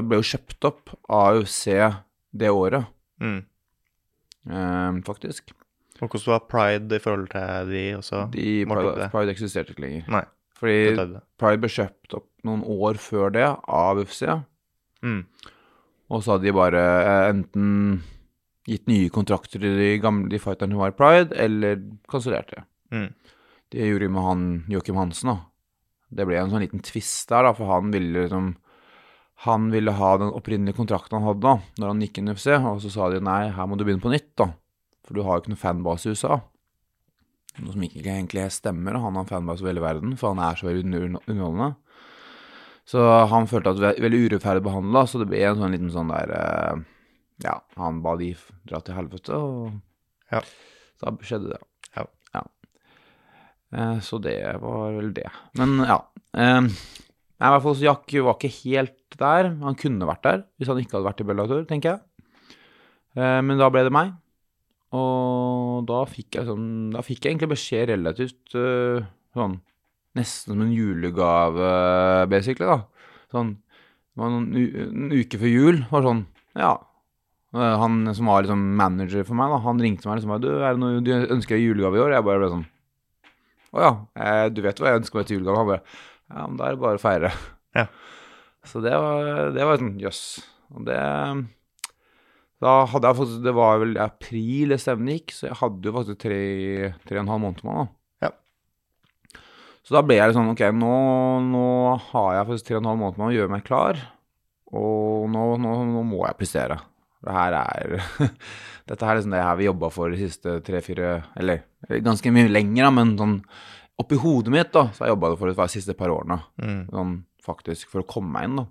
[0.02, 1.70] ble jo kjøpt opp av UFC
[2.34, 2.86] det året,
[3.20, 3.44] Mm.
[4.50, 5.52] eh, faktisk.
[6.02, 8.24] Og hvordan var Pride i forhold til de også?
[8.32, 9.10] De, Pride.
[9.12, 10.08] Pride eksisterte ikke lenger.
[10.10, 10.24] Nei.
[10.58, 11.20] Fordi.
[11.38, 14.26] Pride ble kjøpt opp noen år før det av UFC.
[15.02, 15.24] Mm.
[16.10, 18.02] Og så hadde de bare eh, enten
[18.68, 22.64] gitt nye kontrakter til de gamle de fighterne som var i Pride, eller kansellert det.
[22.94, 23.08] Mm.
[23.72, 25.38] Det gjorde de med han Joakim Hansen, da.
[26.12, 28.50] Det ble en sånn liten twist der, da, for han ville liksom
[29.42, 32.46] Han ville ha den opprinnelige kontrakten han hadde da når han gikk inn i UFC,
[32.54, 34.52] og så sa de nei, her må du begynne på nytt, da.
[35.02, 36.36] For du har jo ikke noen fanbase i USA.
[37.58, 39.00] Noe som ikke egentlig stemmer.
[39.02, 41.72] Han har fanbase over hele verden, for han er så veldig under- underholdende.
[42.88, 46.10] Så han følte at vi veldig urettferdig behandla, så det ble en sånn liten sånn
[46.10, 46.80] der eh,
[47.44, 48.32] Ja, han ba de
[48.68, 49.76] dra til helvete, og
[50.32, 50.40] Ja.
[51.02, 51.60] da skjedde det.
[51.96, 52.42] Ja.
[53.72, 55.28] Eh, så det var vel det.
[55.58, 56.00] Men ja.
[56.34, 59.52] Eh, nei, i hvert fall så Jack var ikke helt der.
[59.62, 62.00] Han kunne vært der hvis han ikke hadde vært i Bellator, tenker jeg.
[63.14, 64.14] Men da ble det meg.
[64.96, 69.58] Og da fikk jeg sånn Da fikk jeg egentlig beskjed relativt sånn
[70.18, 71.68] Nesten som en julegave,
[72.28, 72.82] basically, da.
[73.32, 73.54] Sånn
[74.20, 76.26] en uke før jul var sånn
[76.58, 76.74] Ja.
[77.54, 80.74] Eh, Han som var liksom manager for meg, da, han ringte meg liksom Du, er
[80.74, 82.12] det noe du ønsker deg julegave i år?
[82.12, 82.66] Jeg bare ble sånn
[83.72, 85.56] Å ja, eh, du vet hva jeg ønsker meg til julegave?
[85.56, 85.82] Han bare
[86.32, 87.32] Ja, men da er det bare å feire.
[87.76, 87.86] Ja.
[88.68, 90.22] Så det var, det var sånn jøss.
[90.76, 91.00] Og det
[92.62, 95.96] Da hadde jeg faktisk Det var vel april det stevnet gikk, så jeg hadde jo
[95.96, 96.42] faktisk tre,
[97.08, 98.01] tre og en halv måned med meg, da.
[99.82, 100.94] Så da ble jeg sånn Ok, nå,
[101.48, 101.66] nå
[102.12, 104.00] har jeg faktisk tre og en halv måned med meg å gjøre meg klar,
[104.72, 106.78] og nå, nå, nå må jeg prestere.
[107.22, 107.96] Det her er
[108.88, 111.60] Dette her er liksom det her vi jobba for de siste tre-fire Eller
[112.02, 113.36] ganske mye lenger, da, men sånn
[114.02, 116.40] oppi hodet mitt da, så har jeg jobba for det de siste par årene.
[116.58, 116.80] Mm.
[116.90, 118.66] Sånn faktisk, for å komme meg inn, da.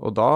[0.00, 0.30] Og da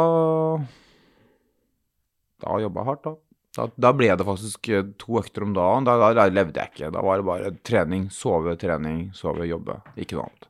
[2.44, 3.14] Da jobba jeg hardt, da.
[3.54, 5.84] Da, da ble det faktisk eh, to økter om dagen.
[5.86, 6.88] Da, da, levde jeg ikke.
[6.94, 9.76] Da var det bare trening, sove, trening, sove, jobbe.
[10.00, 10.48] Ikke noe annet.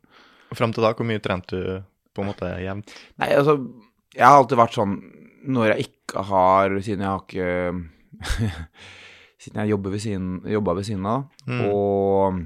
[0.50, 1.68] Og fram til da, hvor mye trente du
[2.14, 2.92] på en måte jevnt?
[3.20, 3.58] Nei, altså
[4.14, 4.92] Jeg har alltid vært sånn
[5.50, 8.52] Når jeg ikke har Siden jeg har ikke
[9.44, 9.90] Siden jeg jobba
[10.78, 11.60] ved siden av, Mm.
[11.68, 12.38] og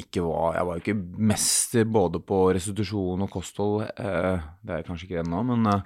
[0.00, 0.96] ikke var Jeg var jo ikke
[1.30, 3.84] mester både på restitusjon og kosthold.
[3.94, 5.84] Eh, det er jeg kanskje ikke ennå, men eh,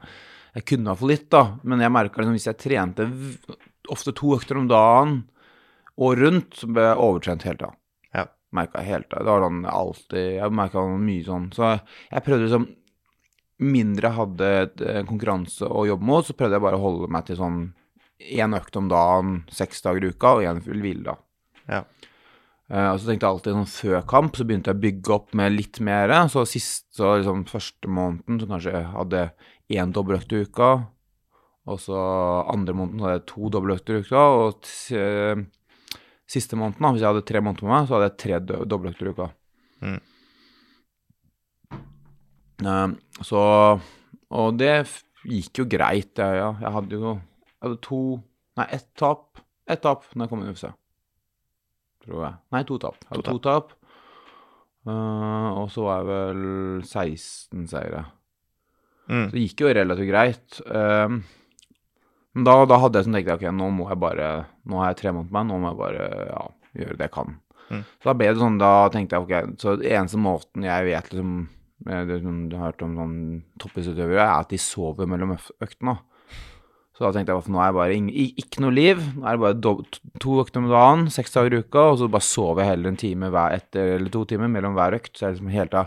[0.58, 1.42] jeg kunne ha fått litt, da.
[1.62, 3.06] Men jeg merka liksom hvis jeg trente
[3.88, 5.20] ofte to økter om dagen
[5.98, 7.70] og rundt, så ble jeg overtrent hele tida.
[8.16, 8.24] Ja.
[8.58, 9.22] Merka helt da.
[9.22, 11.48] Det var sånn alltid Jeg merka mye sånn.
[11.54, 12.68] Så jeg prøvde liksom
[13.58, 17.08] Mindre jeg hadde et, eh, konkurranse å jobbe mot, så prøvde jeg bare å holde
[17.10, 17.56] meg til sånn
[18.22, 21.16] én økt om dagen, seks dager i uka, og én full hvile, da.
[21.66, 21.80] Ja.
[22.68, 25.34] Eh, og så tenkte jeg alltid sånn før kamp, så begynte jeg å bygge opp
[25.40, 26.12] med litt mer.
[26.28, 29.22] Så sist, så liksom første måneden, så kanskje jeg hadde
[29.78, 30.70] én dobbeltøkt i uka.
[31.68, 31.96] Og så
[32.48, 34.26] andre måneden så hadde jeg to dobbeltøkter i uka.
[34.42, 35.42] Og eh,
[36.28, 38.64] siste måneden, da, hvis jeg hadde tre måneder på meg, så hadde jeg tre do-
[38.68, 39.30] dobbeltøkter i uka.
[39.84, 40.00] Mm.
[42.68, 42.88] Eh,
[43.24, 43.42] så
[44.30, 44.74] Og det
[45.24, 46.12] gikk jo greit.
[46.20, 46.50] Jeg, ja.
[46.60, 48.00] jeg hadde jo jeg hadde to
[48.58, 49.38] Nei, ett tap.
[49.70, 50.66] Ett tap når jeg kom inn i UFC.
[52.08, 52.38] Tror jeg.
[52.54, 53.02] Nei, to tap.
[53.12, 53.74] To to tap.
[54.88, 56.46] Uh, og så var jeg vel
[56.86, 58.06] 16 seire.
[59.08, 59.26] Mm.
[59.28, 60.60] Så det gikk jo relativt greit.
[60.68, 61.18] Eh,
[62.36, 64.26] men da, da hadde jeg sånn tenkt ok, nå må jeg bare
[64.68, 66.42] Nå har jeg tre måneder på meg, nå må jeg bare ja,
[66.82, 67.38] gjøre det jeg kan.
[67.68, 67.84] Mm.
[67.84, 71.32] Så da ble det sånn, da tenkte jeg ok, så eneste måten jeg vet liksom
[71.88, 73.16] eh, det, Du har hørt om sånn
[73.60, 75.98] toppidrettsutøvere, er at de sover mellom øktene.
[76.98, 79.02] Så da tenkte jeg at nå er jeg bare ikke noe liv.
[79.14, 79.72] Nå er det bare do,
[80.18, 82.98] to økter om dagen, seks dager i uka, og så bare sover jeg heller en
[82.98, 85.12] time hver etter, eller to timer mellom hver økt.
[85.14, 85.84] Så jeg liksom helt da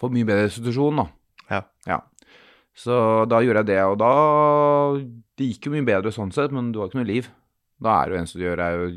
[0.00, 1.06] får mye bedre restitusjon, da.
[1.52, 1.60] Ja.
[1.90, 2.00] ja.
[2.80, 2.96] Så
[3.28, 4.12] da gjorde jeg det, og da
[5.36, 7.28] Det gikk jo mye bedre sånn sett, men du har ikke noe liv.
[7.84, 8.90] Da er det jo eneste du gjør, er jo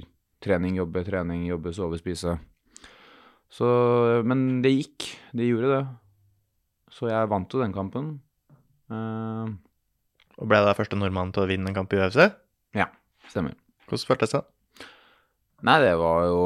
[0.48, 2.40] trening, jobbe, trening, jobbe, sove, spise.
[3.52, 3.68] Så
[4.24, 5.12] Men det gikk.
[5.36, 5.86] Det gjorde det.
[6.96, 8.12] Så jeg vant jo den kampen.
[8.88, 9.56] Eh,
[10.38, 12.28] Og ble da første nordmann til å vinne en kamp i UFC?
[12.78, 12.88] Ja,
[13.32, 13.56] stemmer.
[13.88, 14.44] Hvordan føltes det?
[15.66, 16.42] Nei, det var jo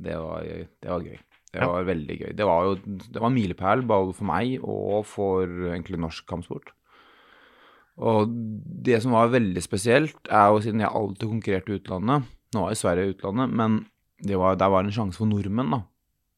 [0.00, 1.18] Det var, det var gøy.
[1.50, 1.66] Det Ja.
[1.66, 2.32] var veldig gøy.
[2.36, 6.70] Det var jo det var en milepæl både for meg og for egentlig norsk kampsport.
[8.00, 8.28] Og
[8.84, 12.72] det som var veldig spesielt, er jo siden jeg alltid konkurrerte i utlandet Nå er
[12.74, 13.86] jo Sverige i utlandet, men
[14.22, 15.82] det var, der var en sjanse for nordmenn da,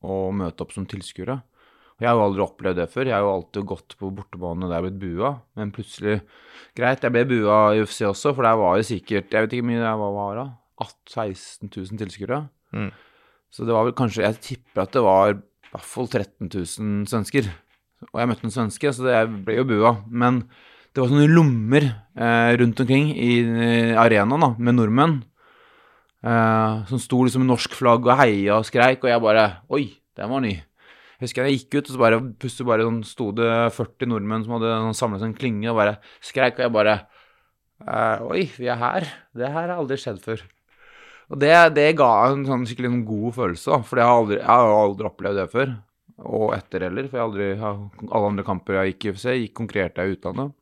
[0.04, 1.38] å møte opp som tilskuere.
[2.02, 3.06] Jeg har jo aldri opplevd det før.
[3.06, 5.30] Jeg har jo alltid gått på bortebane der jeg har blitt bua.
[5.58, 6.16] Men plutselig
[6.74, 9.62] Greit, jeg ble bua i UFC også, for der var det sikkert Jeg vet ikke
[9.62, 10.44] hvor mye det var, var da,
[10.82, 12.40] 18 16 000 tilskuere.
[12.72, 12.90] Mm.
[13.52, 15.38] Så det var vel kanskje Jeg tipper at det var i
[15.72, 17.52] hvert fall 13 000 svensker.
[18.10, 19.94] Og jeg møtte en svenske, så det ble jo bua.
[20.10, 20.42] Men
[20.92, 25.20] det var sånne lommer eh, rundt omkring i i arenaen da, med nordmenn.
[26.22, 29.86] Eh, som sto liksom med norsk flagg og heia og skreik, og jeg bare Oi,
[30.18, 30.56] den var ny.
[31.22, 34.56] Husker jeg gikk ut, og så bare plutselig bare sånn, sto det 40 nordmenn som
[34.58, 36.96] hadde sånn, samlet en klynge og bare skreik, og jeg bare
[37.87, 39.06] eh, Oi, vi er her.
[39.38, 40.42] Det her har aldri skjedd før.
[41.32, 44.50] Og det, det ga en sånn skikkelig en god følelse, for jeg har, aldri, jeg
[44.50, 45.72] har aldri opplevd det før.
[46.22, 50.12] Og etter heller, for aldri, alle andre kamper jeg gikk i UFC, gikk konkurrerte jeg
[50.12, 50.52] i utlandet.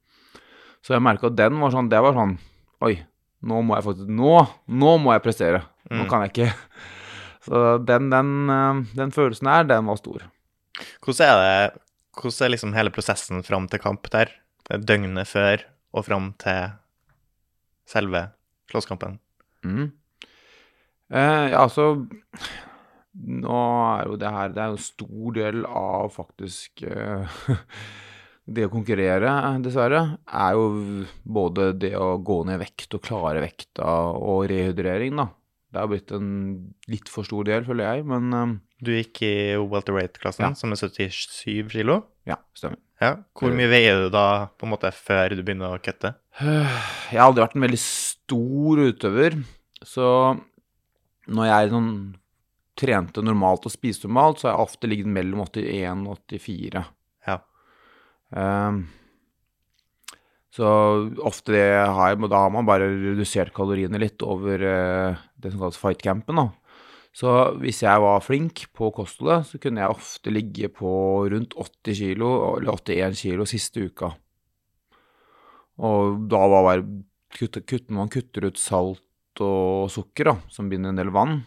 [0.84, 2.36] Så jeg merka at den var sånn, det var sånn
[2.86, 2.94] Oi,
[3.44, 4.30] nå må jeg faktisk Nå,
[4.72, 5.64] nå må jeg prestere.
[5.90, 6.08] Nå Mm.
[6.08, 6.52] kan jeg ikke.
[7.48, 10.22] Så den, den, eh, den følelsen her, den var stor.
[11.04, 11.86] Hvordan er det
[12.20, 14.32] Hvordan er liksom hele prosessen fram til kamp der?
[14.70, 15.62] Er Døgnet før
[15.94, 16.74] og fram til
[17.88, 18.28] selve
[18.70, 19.18] slåsskampen?
[19.66, 19.90] Mm.
[21.10, 22.06] Eh, ja, altså
[23.14, 23.56] Nå
[23.98, 27.40] er jo det her Det er jo en stor del av faktisk eh,
[28.50, 29.30] Det å konkurrere,
[29.62, 35.28] dessverre, er jo både det å gå ned vekt og klare vekta og rehydrering, da.
[35.70, 36.32] Det har blitt en
[36.90, 40.54] litt for stor del, føler jeg, men eh, Du gikk i welterweight-klassen, Ja.
[40.56, 42.04] som er 77 kilo.
[42.26, 42.78] ja, stemmer.
[43.00, 43.14] Ja.
[43.34, 46.14] Hvor mye veier du da på en måte før du begynner å kutte?
[46.40, 49.38] Jeg har aldri vært en veldig stor utøver,
[49.84, 50.06] så
[51.30, 51.90] når jeg sånn
[52.80, 56.84] trente normalt og spiste normalt, så har jeg ofte ligget mellom 81 og 84.
[57.28, 57.36] Ja.
[58.30, 58.82] Um,
[60.50, 60.66] så
[61.22, 65.60] ofte det har jeg, da har man bare redusert kaloriene litt over uh, det som
[65.62, 66.46] kalles fightcampen, da.
[67.10, 70.90] Så hvis jeg var flink på kostholdet, så kunne jeg ofte ligge på
[71.32, 74.12] rundt 80 kilo, eller 81 kilo siste uka.
[75.80, 76.84] Og da var bare
[77.34, 81.40] kutt, kutt, man kutter ut salt og sukker, da, som binder en del vann,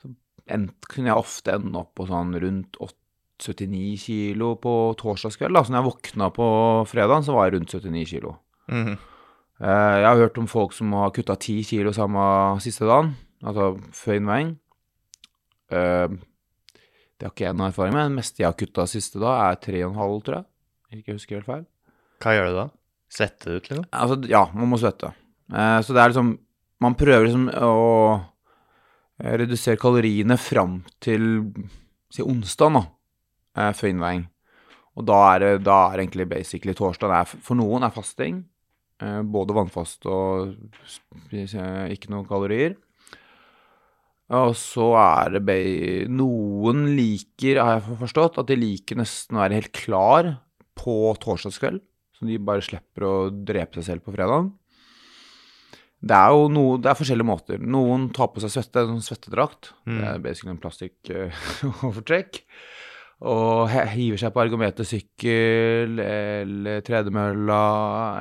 [0.00, 0.12] så
[0.54, 2.94] end, kunne jeg ofte ende opp på sånn rundt 8,
[3.38, 5.54] 79 kilo på torsdagskveld.
[5.54, 5.62] Da.
[5.62, 6.48] Så når jeg våkna på
[6.90, 8.34] fredag, så var jeg rundt 79 kilo.
[8.66, 8.96] Mm -hmm.
[9.60, 14.24] jeg har hørt om folk som har kutta ti kilo samme siste dagen, altså før
[14.28, 14.56] veien.
[15.68, 16.18] Uh,
[17.18, 18.10] det har ikke jeg noen erfaring med.
[18.12, 20.48] Det meste jeg har kutta siste dag, er tre og en halv, tror jeg.
[20.98, 21.64] Ikke jeg husker helt feil.
[22.22, 22.66] Hva gjør du da?
[23.12, 23.86] Svetter du ut, liksom?
[23.98, 25.10] Altså, ja, man må svette.
[25.50, 26.36] Uh, så det er liksom
[26.78, 27.78] Man prøver liksom å
[28.14, 31.24] eh, redusere kaloriene fram til
[32.14, 32.84] si onsdag, da,
[33.58, 34.20] Uh, før innveiing.
[34.94, 38.44] Og da er det da er egentlig basically torsdag er, For noen er fasting.
[39.02, 40.54] Både vannfast og
[41.34, 42.76] ikke noen kalorier.
[44.36, 45.58] Og så er det
[46.12, 50.32] Noen liker, har jeg forstått, at de liker nesten å være helt klar
[50.78, 51.80] på torsdagskveld.
[52.18, 54.50] Så de bare slipper å drepe seg selv på fredag.
[55.98, 57.62] Det er jo noe, det er forskjellige måter.
[57.62, 59.72] Noen tar på seg svette, en sånn svettedrakt.
[59.98, 62.42] Det er basically en plastikkovertrekk.
[63.18, 67.62] og hiver seg på ergometersykkel eller tredemølla,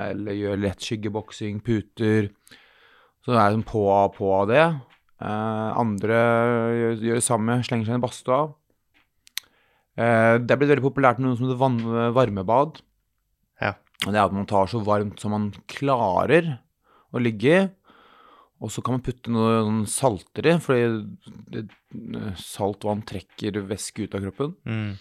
[0.09, 2.31] eller gjør lett skyggeboksing, puter.
[3.21, 4.65] Så det er sånn på av på av det.
[5.17, 6.17] Eh, andre
[6.77, 8.41] gjør, gjør det samme, slenger seg i badstua.
[9.97, 12.83] Uh, det er blitt veldig populært med noe som heter vann- varmebad.
[13.57, 13.71] Ja.
[14.05, 16.59] Og det er at man tar så varmt som man klarer
[17.09, 17.63] å ligge i.
[18.61, 20.85] Og så kan man putte noe sånn salter i, fordi
[21.53, 21.65] det,
[22.41, 24.53] salt vann trekker væske ut av kroppen.
[24.69, 24.93] Mm.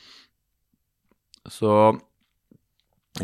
[1.53, 1.71] Så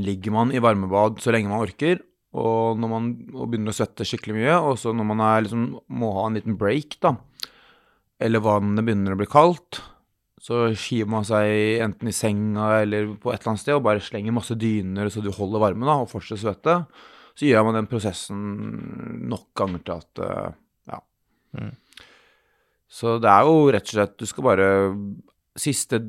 [0.00, 2.00] ligger man i varmebad så lenge man orker,
[2.32, 5.66] og når man og begynner å svette skikkelig mye, og så når man er liksom,
[5.92, 7.16] må ha en liten break, da,
[8.22, 9.82] eller vannet begynner å bli kaldt,
[10.42, 14.02] så skiver man seg enten i senga eller på et eller annet sted og bare
[14.02, 16.74] slenger masse dyner så du holder varmen da, og fortsetter å svette.
[17.38, 18.40] Så gjør man den prosessen
[19.30, 20.56] nok ganger til at eh,
[20.90, 20.98] ja.
[21.60, 21.70] Mm.
[22.90, 24.66] Så det er jo rett og slett Du skal bare
[25.56, 26.00] Siste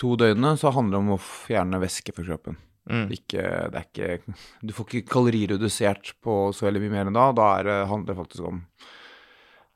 [0.00, 2.56] to døgnene så handler det om å fjerne væske fra kroppen.
[2.90, 3.06] Mm.
[3.14, 7.18] Ikke, det er ikke, du får ikke kalorier redusert på så veldig mye mer enn
[7.18, 7.28] da.
[7.36, 8.64] Da er det, handler det faktisk om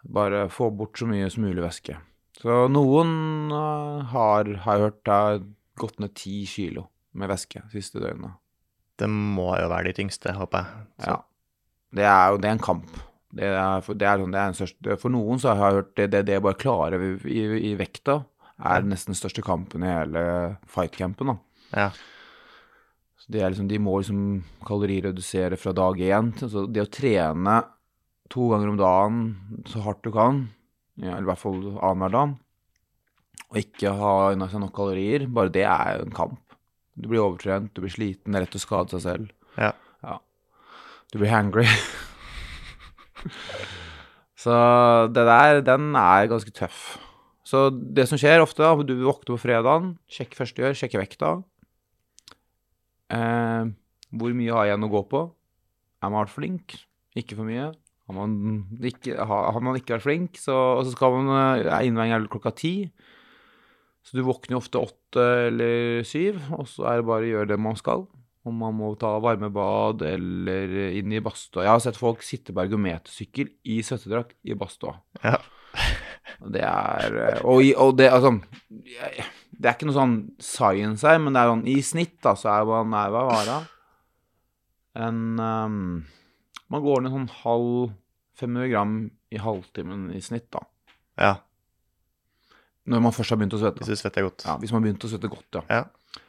[0.06, 1.98] bare få bort så mye som mulig væske.
[2.40, 5.40] Så noen eh, har, har jeg hørt, har
[5.80, 8.36] gått ned ti kilo med væske de siste døgnet.
[8.96, 10.86] Det må jo være de tyngste, håper jeg.
[11.04, 11.22] Så, Ja.
[11.96, 12.88] Det er jo det er en kamp.
[13.36, 15.76] Det er, for, det er, sånn, det er en største, for noen så har jeg
[15.78, 18.18] hørt det, det, det å bare klare i, i, i vekta,
[18.56, 20.22] er nesten den største kampen i hele
[20.72, 21.32] fightcampen.
[21.32, 21.36] da.
[21.76, 21.88] ja.
[23.16, 24.20] Så det er liksom, de må liksom
[24.66, 26.32] kaloriredusere fra dag én.
[26.36, 27.60] Så det å trene
[28.32, 29.22] to ganger om dagen
[29.70, 30.44] så hardt du kan,
[30.98, 32.36] ja, eller i hvert fall annenhver dag,
[33.46, 36.42] og ikke ha unna seg nok kalorier, bare det er jo en kamp.
[36.96, 39.34] Du blir overtrent, du blir sliten, det er lett å skade seg selv.
[39.60, 39.72] Ja.
[41.12, 41.66] Du blir hangry.
[44.42, 44.54] så
[45.14, 46.96] det der, den er ganske tøff.
[47.46, 51.36] Så det som skjer ofte, da, du våkner på fredagen, sjekk første gjør, sjekker vekta.
[53.12, 53.64] Eh,
[54.16, 55.22] hvor mye har jeg igjen å gå på?
[56.04, 56.76] Er man flink?
[57.16, 57.70] Ikke for mye.
[58.06, 58.36] Har man
[58.86, 62.28] ikke, har, har man ikke vært flink, så, og så skal man eh, er innveiing
[62.30, 62.74] klokka ti.
[64.06, 67.58] Så du våkner ofte åtte eller syv, og så er det bare å gjøre det
[67.58, 68.04] man skal.
[68.46, 71.64] Om man må ta varmebad eller inn i badstua.
[71.66, 74.94] Jeg har sett folk sitte på ergometersykkel i svettedrakt i badstua.
[75.24, 75.40] Ja.
[76.46, 78.36] Det er eh, Og, og det, altså
[78.86, 82.34] jeg- Det er ikke noe sånn science her, men det er sånn i snitt, da,
[82.36, 83.58] så er man hva var det?
[85.06, 85.80] En um,
[86.72, 87.92] Man går ned sånn halv
[88.40, 88.94] 500 gram
[89.32, 90.64] i halvtimen i snitt, da.
[91.20, 91.34] ja.
[92.86, 93.82] Når man først har begynt å svette.
[93.82, 94.44] Hvis du svetter godt.
[94.46, 95.62] Ja, hvis man har begynt å svette godt, ja.
[95.72, 96.20] Ja.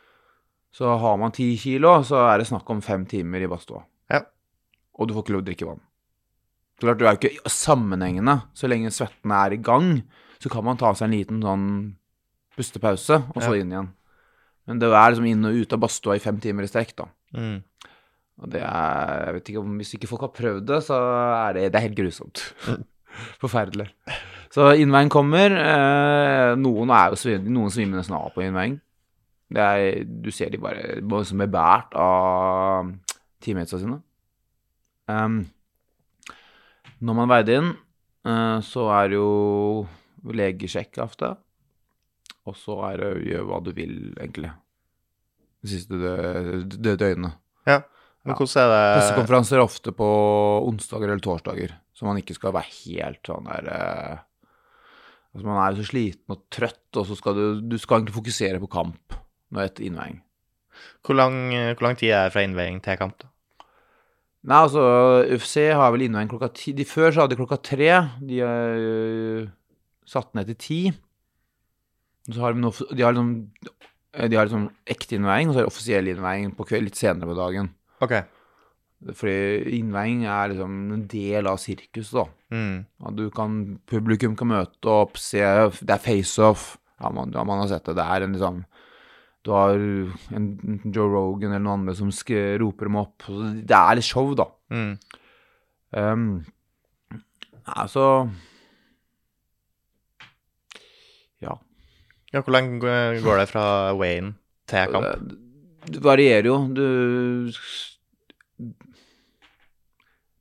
[0.73, 3.83] Så har man ti kilo, så er det snakk om fem timer i badstua.
[4.13, 4.23] Ja.
[4.97, 5.83] Og du får ikke lov å drikke vann.
[6.81, 8.39] Klart, du er jo ikke sammenhengende.
[8.57, 10.03] Så lenge svetten er i gang,
[10.41, 11.69] så kan man ta seg en liten sånn
[12.57, 13.61] pustepause, og så Ja.
[13.61, 13.89] inn igjen.
[14.67, 17.05] Men det er liksom inn og ut av badstua i fem timer i strekk, da.
[17.33, 17.63] Mm.
[18.41, 20.95] Og det er Jeg vet ikke om Hvis ikke folk har prøvd det, så
[21.49, 22.53] er det, det er helt grusomt.
[23.41, 23.87] Forferdelig.
[24.53, 25.51] Så innveien kommer.
[25.51, 28.79] Eh, noen er jo svim, noen svimmer nesten av på innveien.
[29.49, 32.91] Det er, du ser de bare, bare som er båret av
[33.41, 34.01] teammatesa sine.
[35.07, 35.45] Um,
[36.99, 37.69] når man veide inn,
[38.27, 39.87] eh, så er det jo
[40.27, 41.37] legesjekk ofte.
[42.47, 44.53] Og så er det gjør hva du vil, egentlig.
[45.63, 47.31] Det siste dø-
[47.67, 47.81] ja.
[48.27, 50.07] Men hvordan er det Pressekonferanser ofte på
[50.67, 54.17] onsdager eller torsdager, så man ikke skal være helt sånn der eh,
[55.35, 58.15] Altså man er jo så sliten og trøtt, og så skal du Du skal egentlig
[58.17, 59.17] fokusere på kamp
[59.53, 60.21] når etter innveiing.
[61.05, 61.37] Hvor lang,
[61.77, 63.15] hvor lang tid er det fra innveiing til kamp?
[63.21, 63.29] da?
[64.47, 64.81] Nei, altså
[65.33, 66.73] UFC har vel innveiing klokka ti.
[66.75, 67.89] De før så hadde de klokka tre.
[68.23, 69.47] De har øh,
[70.07, 70.79] satt ned til ti.
[72.27, 73.33] Så har de, de har liksom
[74.17, 77.29] De har liksom ekte innveiing, og så er det offisiell innveiing på kveld, litt senere
[77.29, 77.69] på dagen.
[78.01, 78.15] Ok.
[79.13, 82.25] Fordi innveiing er liksom en del av sirkuset, da.
[82.55, 82.77] Mm.
[83.05, 83.59] At du kan,
[83.89, 86.77] publikum kan møte opp, se Det er face-off.
[86.97, 87.97] Ja, man, ja, man har sett det.
[87.99, 88.63] Det er en liksom
[89.45, 93.27] Du har en, Joe Rogan eller noen andre som roper dem opp.
[93.27, 94.49] Det er litt show, da.
[94.73, 94.97] Mm.
[95.91, 96.45] Um,
[97.63, 98.46] altså Ja.
[102.37, 102.79] Ja, hvor lenge
[103.23, 103.65] går det fra
[103.97, 104.35] Wayne
[104.69, 105.35] til kamp?
[105.87, 106.57] Det, varierer jo.
[106.69, 107.49] Du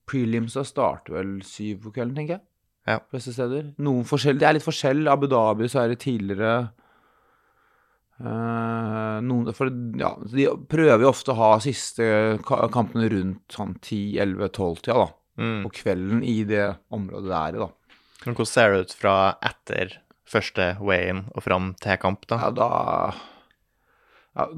[0.07, 2.45] Prelimsa starter vel syv på kvelden, tenker jeg.
[2.87, 3.01] Ja.
[3.11, 3.73] Fleste steder.
[3.83, 5.09] Noen forskjell, Det er litt forskjell.
[5.11, 6.57] Abu Dhabi så er det tidligere
[8.17, 9.69] Uh, noen, For
[10.01, 12.07] ja, de prøver jo ofte å ha siste
[12.49, 15.09] kampene rundt sånn 10-11-12-tida, da.
[15.37, 15.59] Mm.
[15.67, 16.65] På kvelden i det
[16.97, 17.99] området det er i, da.
[18.25, 22.41] Men hvordan ser det ut fra etter første way-in og fram til kamp, da?
[22.47, 22.69] Ja, da
[24.37, 24.49] ja,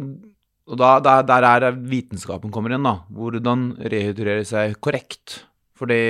[0.69, 2.99] Og da, der, der er vitenskapen kommer inn, da.
[3.09, 5.45] Hvordan rehydrere seg korrekt.
[5.79, 6.01] Fordi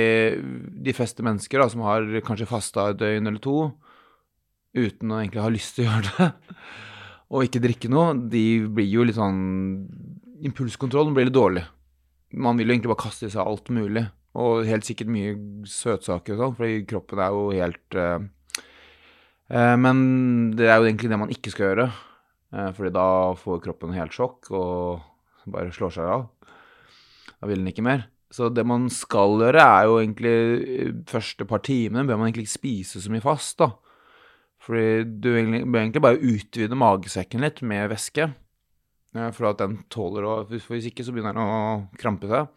[0.83, 3.59] de fleste mennesker da, som har kanskje fasta et døgn eller to
[4.75, 6.55] uten å egentlig ha lyst til å gjøre det,
[7.33, 9.39] og ikke drikke noe, de blir jo litt sånn
[10.45, 11.65] Impulskontrollen blir litt dårlig.
[12.39, 14.05] Man vil jo egentlig bare kaste i seg alt mulig,
[14.39, 15.33] og helt sikkert mye
[15.67, 18.21] søtsaker og sånn, fordi kroppen er jo helt eh,
[19.49, 20.01] Men
[20.53, 21.87] det er jo egentlig det man ikke skal gjøre.
[22.53, 26.25] Eh, fordi da får kroppen helt sjokk og bare slår seg av.
[27.39, 28.07] Da vil den ikke mer.
[28.33, 32.47] Så det man skal gjøre, er jo egentlig eh, første par timene bør man egentlig
[32.47, 33.71] ikke spise så mye fast, da.
[34.59, 38.29] Fordi du bør egentlig bare utvide magesekken litt med væske.
[39.15, 42.49] eh, For at den tåler å hvis ikke så begynner den å krampe seg.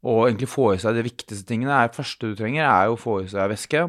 [0.00, 1.76] Og egentlig få i seg de viktigste tingene.
[1.76, 3.84] er første du trenger, er jo å få i seg væske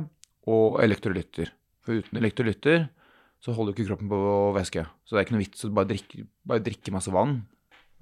[0.52, 1.52] og elektrolytter.
[1.86, 2.90] For uten elektrolytter
[3.42, 4.20] så holder jo ikke kroppen på
[4.54, 4.84] væske.
[5.06, 7.40] Så det er ikke noe vits å bare drikke, bare drikke masse vann.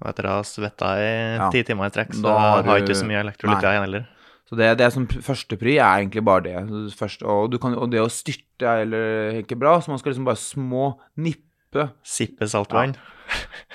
[0.02, 1.50] Og etter å ha svetta i Ja.
[1.52, 4.08] ti timer i trekk, så Da har du- ikke så mye elektrolytter igjen heller.
[4.50, 6.56] Så det, det som p- første pri er egentlig bare det.
[6.96, 10.12] Først, og, du kan, og det å styrte er heller ikke bra, så man skal
[10.12, 12.96] liksom bare små nippe Sippe saltvann.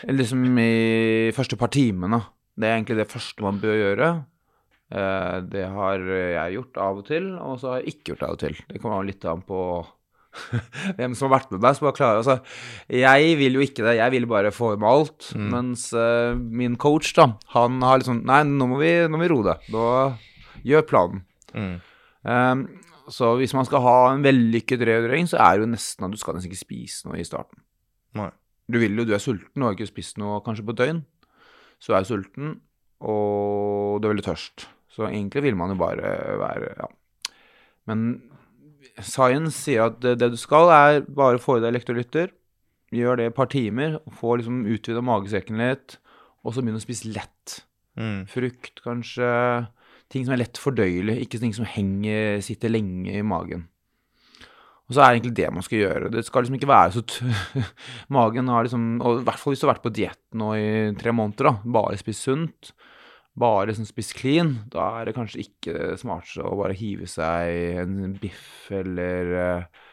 [0.04, 2.22] liksom i første par timene.
[2.58, 4.26] Det er egentlig det første man bør gjøre.
[4.92, 8.30] Eh, det har jeg gjort av og til, og så har jeg ikke gjort av
[8.36, 8.56] og til.
[8.70, 9.86] Det kommer litt an på
[10.98, 11.78] hvem som har vært med meg.
[11.78, 12.38] som har klart altså,
[12.92, 15.32] jeg vil jo ikke det, jeg vil bare få med alt.
[15.36, 15.50] Mm.
[15.54, 19.32] Mens uh, min coach, da, han har liksom Nei, nå må vi, nå må vi
[19.34, 19.60] roe det.
[19.76, 19.86] Nå
[20.66, 21.26] gjør planen.
[21.56, 21.76] Mm.
[22.26, 22.66] Um,
[23.12, 26.20] så hvis man skal ha en vellykket rehydrering, så er det jo nesten at du
[26.20, 27.62] skal nesten ikke spise noe i starten.
[28.18, 28.32] Nei.
[28.66, 31.04] Du vil jo, du er sulten, og har ikke spist noe kanskje på et døgn.
[31.84, 32.56] Så er du sulten,
[33.06, 34.66] og du er veldig tørst.
[34.90, 36.88] Så egentlig vil man jo bare være Ja.
[37.86, 38.00] Men
[39.02, 42.34] science sier at det, du skal, er bare få i deg elektrolytter.
[42.96, 45.98] Gjør det et par timer, få liksom utvida magesekken litt,
[46.46, 47.62] og så begynne å spise lett.
[48.00, 48.26] Mm.
[48.30, 49.30] Frukt, kanskje.
[50.12, 53.66] Ting som er lett fordøyelig, ikke ting som henger, sitter lenge i magen.
[54.86, 56.10] Og så er det egentlig det man skal gjøre.
[56.14, 57.26] Det skal liksom ikke være så t
[58.16, 60.68] Magen har liksom Og i hvert fall hvis du har vært på diett nå i
[61.00, 61.74] tre måneder, da.
[61.78, 62.76] Bare spist sunt.
[63.36, 64.54] Bare liksom spist clean.
[64.72, 69.84] Da er det kanskje ikke det smarteste å bare hive seg en biff eller uh,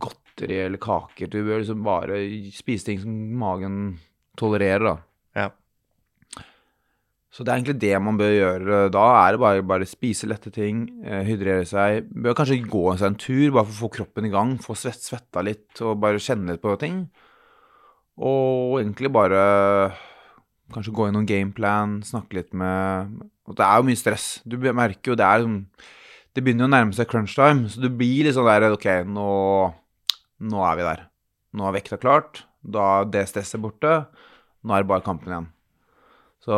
[0.00, 1.28] godteri eller kaker.
[1.28, 2.22] Du bør liksom bare
[2.56, 3.76] spise ting som magen
[4.40, 4.96] tolererer, da.
[5.36, 5.48] Ja.
[7.30, 8.78] Så det er egentlig det man bør gjøre.
[8.90, 12.08] Da er det bare, bare spise lette ting, eh, hydrere seg.
[12.10, 14.56] Bør kanskje gå seg en tur, bare for å få kroppen i gang.
[14.64, 17.04] Få svett, svetta litt og bare kjenne litt på ting.
[18.18, 19.44] Og egentlig bare
[20.74, 24.26] kanskje gå gjennom gameplan, snakke litt med og Det er jo mye stress.
[24.46, 25.64] Du merker jo det er sånn
[26.30, 28.86] Det begynner jo å nærme seg crunch time, så du blir litt sånn der OK,
[29.10, 29.30] nå,
[30.46, 31.06] nå er vi der.
[31.58, 32.44] Nå er vekta klart.
[32.62, 34.04] Da er det stresset borte.
[34.62, 35.48] Nå er det bare kampen igjen.
[36.40, 36.54] Så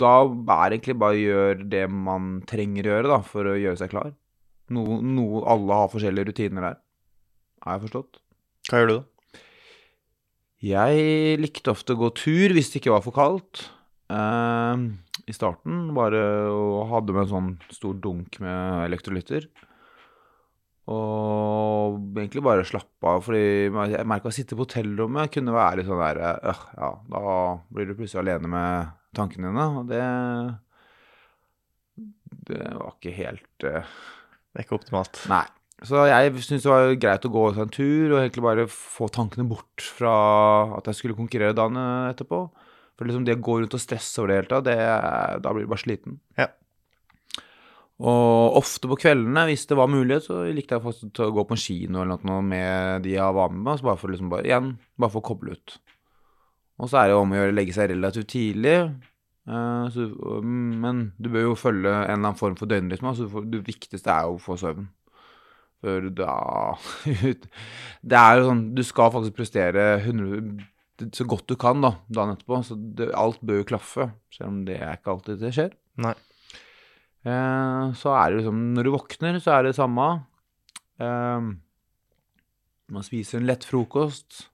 [0.00, 3.58] da er det egentlig bare å gjøre det man trenger å gjøre da, for å
[3.60, 4.14] gjøre seg klar.
[4.72, 6.80] Noe, noe alle har forskjellige rutiner der.
[7.66, 8.22] Har jeg forstått?
[8.70, 9.19] Hva gjør du, da?
[10.60, 13.64] Jeg likte ofte å gå tur hvis det ikke var for kaldt.
[14.12, 14.82] Eh,
[15.30, 19.48] I starten bare og hadde med en sånn stor dunk med elektrolytter.
[20.90, 25.88] Og egentlig bare slappe av, fordi jeg merka å sitte på hotellrommet kunne være litt
[25.88, 26.18] sånn der
[26.50, 27.22] øh, Ja, da
[27.70, 30.02] blir du plutselig alene med tankene dine, og det
[32.50, 35.22] Det var ikke helt uh, Det er ikke optimalt.
[35.30, 35.46] Nei.
[35.86, 39.46] Så jeg syntes det var greit å gå en tur og egentlig bare få tankene
[39.48, 40.14] bort fra
[40.76, 41.78] at jeg skulle konkurrere dagen
[42.10, 42.42] etterpå.
[42.98, 44.66] For liksom det å gå rundt og stresse over det hele tatt,
[45.40, 46.18] da blir du bare sliten.
[46.36, 46.50] Ja.
[48.00, 51.56] Og ofte på kveldene, hvis det var mulighet, så likte jeg faktisk å gå på
[51.56, 54.48] en kino eller noe med de jeg var med meg, så bare for liksom bare,
[54.48, 55.78] igjen, bare for å koble ut.
[56.80, 58.76] Og så er det om å gjøre å legge seg relativt tidlig,
[59.50, 60.06] Eh, så,
[60.44, 63.12] men du bør jo følge en eller annen form for døgnrytme.
[63.12, 64.88] Altså det viktigste er jo å få søvn.
[65.80, 66.34] For da
[68.10, 70.58] Det er jo sånn Du skal faktisk prestere 100,
[71.16, 72.60] så godt du kan da, dagen etterpå.
[72.66, 75.72] Så det, alt bør jo klaffe, selv om det er ikke alltid det skjer.
[76.04, 76.12] Nei.
[77.20, 80.06] Eh, så er det liksom Når du våkner, så er det samme.
[81.00, 81.48] Eh,
[82.90, 84.46] man spiser en lett frokost.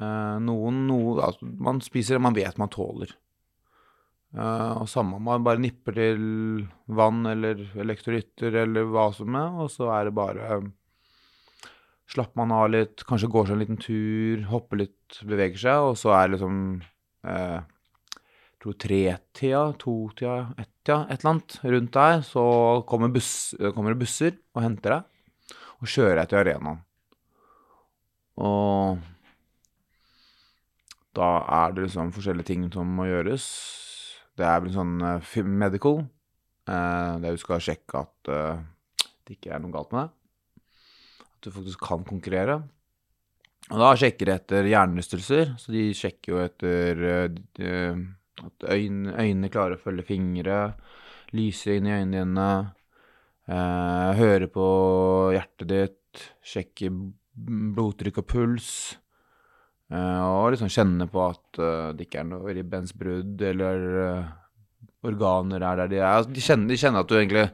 [0.00, 3.16] Eh, noen noe, altså, Man spiser det man vet man tåler.
[4.30, 6.20] Eh, og samme om man bare nipper til
[6.86, 10.60] vann eller elektrolytter eller hva som er, og så er det bare
[12.10, 15.92] Slapper man av litt, kanskje går seg en liten tur, hopper litt, beveger seg, og
[15.94, 16.56] så er det liksom
[17.22, 22.42] uh, jeg tror tretida, totida, ett-tida, et eller annet rundt der, så
[22.90, 23.28] kommer, bus,
[23.76, 26.82] kommer det busser og henter deg, og kjører deg til arenaen.
[28.42, 28.98] Og
[31.14, 31.30] da
[31.62, 33.46] er det liksom forskjellige ting som må gjøres.
[34.40, 36.00] Det er vel sånn eh, medical,
[36.64, 38.62] eh, der du skal sjekke at eh,
[39.26, 40.14] det ikke er noe galt med deg.
[41.26, 42.60] At du faktisk kan konkurrere.
[43.70, 49.76] Og da sjekker de etter hjernerystelser, så de sjekker jo etter at øyn- øynene klarer
[49.76, 50.56] å følge fingre,
[51.36, 52.48] lyser inn i øynene dine,
[53.46, 54.66] hører høre på
[55.36, 56.90] hjertet ditt, sjekker
[57.76, 58.72] blodtrykk og puls.
[59.90, 64.28] Eh, og liksom kjenne på at eh, det ikke er noe ribbensbrudd eller eh,
[65.06, 66.10] organer er der de er.
[66.10, 67.46] Altså, de, kjenner, de kjenner at du egentlig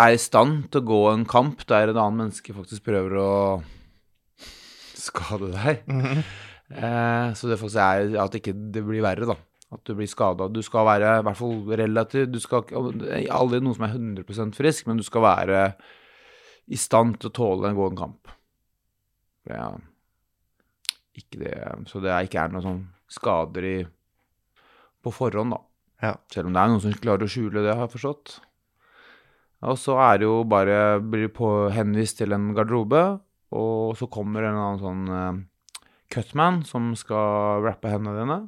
[0.00, 3.32] er i stand til å gå en kamp der et annet menneske faktisk prøver å
[5.00, 5.84] skade deg.
[5.90, 6.24] Mhm.
[6.70, 9.34] Eh, så det faktisk er at ikke det blir verre, da.
[9.74, 10.46] At du blir skada.
[10.50, 14.86] Du skal være i hvert fall relativt Du skal Aldri noen som er 100% frisk,
[14.86, 15.60] men du skal være
[16.70, 18.30] i stand til å tåle en gå en kamp.
[19.50, 19.72] Ja.
[21.18, 21.54] Ikke det
[21.90, 23.78] Så det ikke er noen sånn skader i
[25.00, 25.60] på forhånd, da.
[26.04, 26.14] Ja.
[26.32, 28.34] Selv om det er noen som klarer å skjule det, har jeg forstått.
[29.68, 33.02] Og så er det jo bare Blir på, henvist til en garderobe,
[33.56, 35.40] og så kommer en annen sånn uh,
[36.12, 38.38] cutman som skal rappe hendene dine.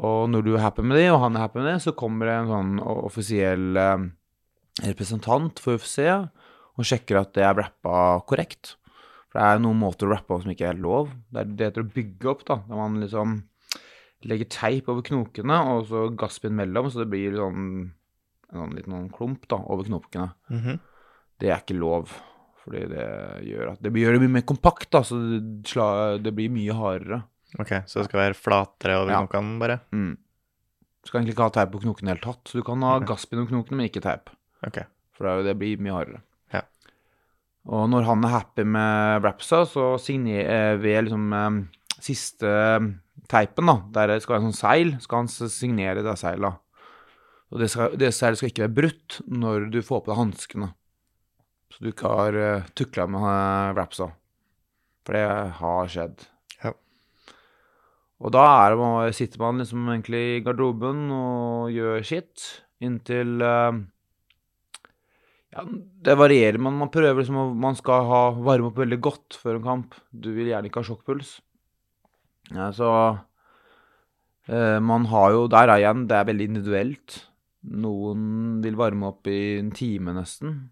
[0.00, 2.30] Og når du er happy med det, og han er happy med det, så kommer
[2.30, 4.06] det en sånn offisiell uh,
[4.86, 8.76] representant for UFC og sjekker at det er rappa korrekt.
[9.30, 11.12] For det er noen måter å rappe på som ikke er lov.
[11.30, 12.58] Det, er, det heter å bygge opp, da.
[12.66, 13.38] Der man liksom
[14.26, 17.62] legger teip over knokene, og så gasspinn mellom, så det blir sånn
[18.50, 20.32] en sånn liten sånn klump da, over knokene.
[20.50, 20.80] -hmm.
[21.40, 22.10] Det er ikke lov,
[22.64, 23.06] fordi det
[23.46, 25.16] gjør at Det gjør det mye mer kompakt, da, så
[26.22, 27.22] det, blir mye hardere.
[27.58, 29.26] Ok, så det skal være flatere over Ja.
[29.26, 29.80] knokene, bare?
[29.92, 30.16] Mm.
[31.00, 32.44] Du skal egentlig ikke ha teip på knokene i det hele tatt.
[32.44, 33.06] Så du kan ha okay.
[33.08, 34.28] gasspinn over knokene, men ikke teip.
[34.66, 34.84] Okay.
[35.16, 36.20] For det, det blir mye hardere.
[37.68, 41.58] Og når han er happy med rapsa, så signerer ved liksom eh,
[42.00, 42.48] siste
[43.30, 46.56] teipen, da, der det skal være en sånn seil, skal han signere det seilet.
[47.50, 50.70] Og det, skal, det seilet skal ikke være brutt når du får på deg hanskene.
[51.70, 54.08] Så du ikke har uh, tukla med uh, rapsa.
[55.06, 55.24] For det
[55.60, 56.24] har skjedd.
[56.64, 56.72] Ja.
[58.22, 62.48] Og da er man- sitter man liksom egentlig i garderoben og gjør sitt
[62.80, 63.78] inntil eh,
[65.54, 65.64] ja,
[66.06, 66.58] det varierer.
[66.62, 69.94] Man, man prøver liksom å Man skal ha varme opp veldig godt før en kamp.
[70.12, 71.36] Du vil gjerne ikke ha sjokkpuls.
[72.54, 72.90] Ja, så
[74.48, 77.18] eh, Man har jo Der er igjen, det er veldig individuelt.
[77.70, 80.70] Noen vil varme opp i en time nesten.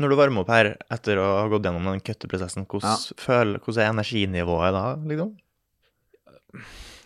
[0.00, 3.82] Når du varmer opp her etter å ha gått gjennom den kutteprosessen, hvordan, føler- hvordan
[3.84, 5.34] er energinivået da, liksom?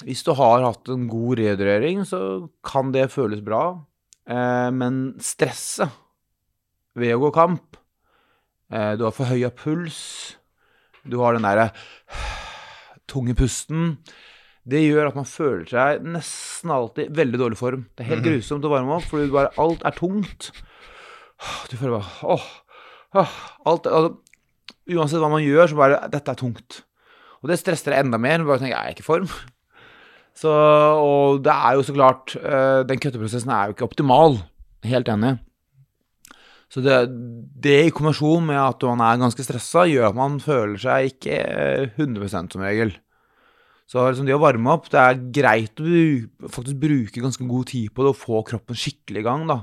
[0.07, 2.21] Hvis du har hatt en god redrøring, så
[2.63, 3.65] kan det føles bra.
[4.31, 5.91] Eh, men stresset
[6.99, 7.77] ved å gå kamp
[8.73, 10.37] eh, Du har forhøya puls.
[11.09, 11.71] Du har den derre
[13.11, 13.97] tunge pusten.
[14.63, 17.87] Det gjør at man føler seg nesten alltid i veldig dårlig form.
[17.97, 18.29] Det er helt Mhm.
[18.31, 20.53] grusomt å varme opp, fordi bare alt er tungt.
[21.71, 22.47] Du føler bare åh,
[23.15, 23.33] åh
[23.67, 24.19] alt, altså,
[24.89, 26.83] Uansett hva man gjør, så bare Dette er tungt.
[27.43, 28.39] Og det stresser deg enda mer.
[28.45, 29.29] Bare tenker, jeg er ikke i form.
[30.35, 34.39] Så, og det er jo så klart eh, Den køtteprosessen er jo ikke optimal.
[34.85, 35.39] Helt enig.
[36.73, 36.99] Så det,
[37.61, 41.35] det i kombinasjon med at man er ganske stressa, gjør at man føler seg ikke
[41.37, 42.95] eh, 100 som regel.
[43.93, 47.93] Så liksom det å varme opp, det er greit å faktisk bruke ganske god tid
[47.93, 49.59] på det og få kroppen skikkelig i gang, da.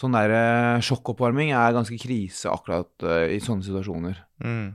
[0.00, 4.18] Sånn der eh, sjokkoppvarming er ganske krise akkurat eh, i sånne situasjoner.
[4.42, 4.72] Mm.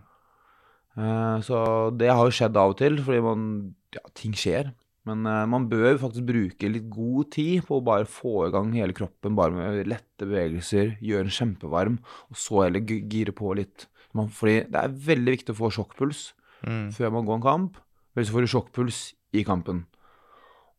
[1.03, 1.59] Eh, Så
[1.99, 3.47] det har jo skjedd av og til, fordi man,
[3.91, 4.71] ja, ting skjer.
[5.07, 8.73] Men eh, man bør faktisk bruke litt god tid på å bare få i gang
[8.75, 11.99] hele kroppen, bare med lette bevegelser, gjøre den kjempevarm,
[12.31, 13.87] og så heller gire på litt.
[14.17, 16.31] Man, fordi det er veldig viktig å få sjokkpuls
[16.65, 16.87] Mm.
[16.89, 17.75] før man går en kamp,
[18.15, 18.99] ellers får du sjokkpuls
[19.37, 19.83] i kampen.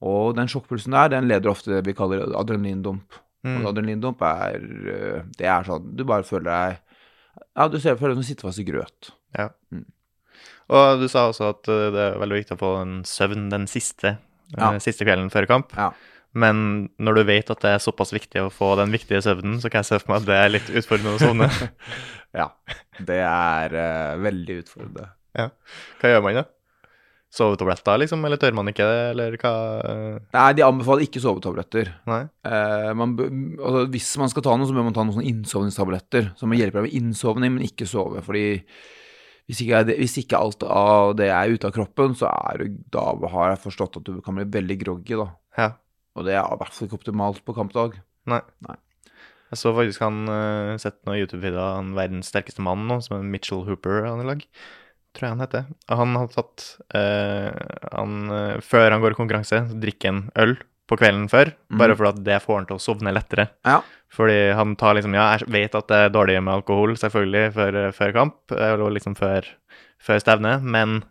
[0.03, 3.15] Og den sjokkpulsen der, den leder ofte det vi kaller adrenalindump.
[3.47, 3.61] Mm.
[3.61, 8.17] Og adrenalindump er øh, Det er sånn Du bare føler deg Ja, du ser, føler
[8.17, 9.13] deg som å sitte fast i grøt.
[9.39, 9.45] Ja.
[9.71, 9.85] Mm.
[10.69, 13.67] Og du sa også at eh, det er veldig viktig å få en søvn den
[13.71, 14.71] siste, eh, Ja.
[14.83, 15.73] siste kvelden før kamp.
[15.77, 15.91] Ja.
[16.39, 19.71] Men når du vet at det er såpass viktig å få den viktige søvnen, så
[19.73, 21.49] kan jeg se for meg at det er litt utfordrende å sovne.
[22.37, 22.51] Ja.
[23.01, 25.07] Det er uh, veldig utfordrende.
[25.33, 26.43] Hva gjør man da?
[27.33, 28.21] Sovetabletter, liksom?
[28.29, 29.53] Eller tør man ikke det, eller hva?
[30.37, 31.91] Nei, de anbefaler ikke sovetabletter.
[32.09, 32.21] Nei?
[32.49, 33.17] Eh, man,
[33.57, 36.81] altså, hvis man skal ta noe, så bør man ta noen sånne innsovningstabletter som hjelper
[36.83, 38.23] deg med innsovning, men ikke sove.
[38.25, 38.47] Fordi
[39.49, 43.05] hvis ikke, hvis ikke alt av det er ute av kroppen, så er du, da
[43.33, 45.31] har jeg forstått at du kan bli veldig groggy, da.
[45.57, 45.71] Ja.
[46.19, 47.97] Og det er i hvert fall ikke optimalt på kampdag.
[48.29, 48.43] Nei.
[48.67, 48.77] Nei.
[49.49, 53.17] Jeg så faktisk han uh, sett noen YouTube-videoer av han verdens sterkeste mann nå, som
[53.17, 54.45] er Mitchell Hooper han i lag.
[55.17, 55.71] Tror jeg han heter.
[55.89, 57.49] Han har tatt uh,
[57.95, 61.99] han, uh, Før han går i konkurranse, drikker han øl på kvelden før, bare Mhm.
[62.01, 63.49] fordi det får han til å sovne lettere.
[63.65, 63.83] Ja.
[64.11, 67.93] Fordi han tar liksom Ja, jeg vet at det er dårlig med alkohol, selvfølgelig, før,
[67.93, 69.45] før kamp, og liksom før,
[70.01, 71.05] før stevne, men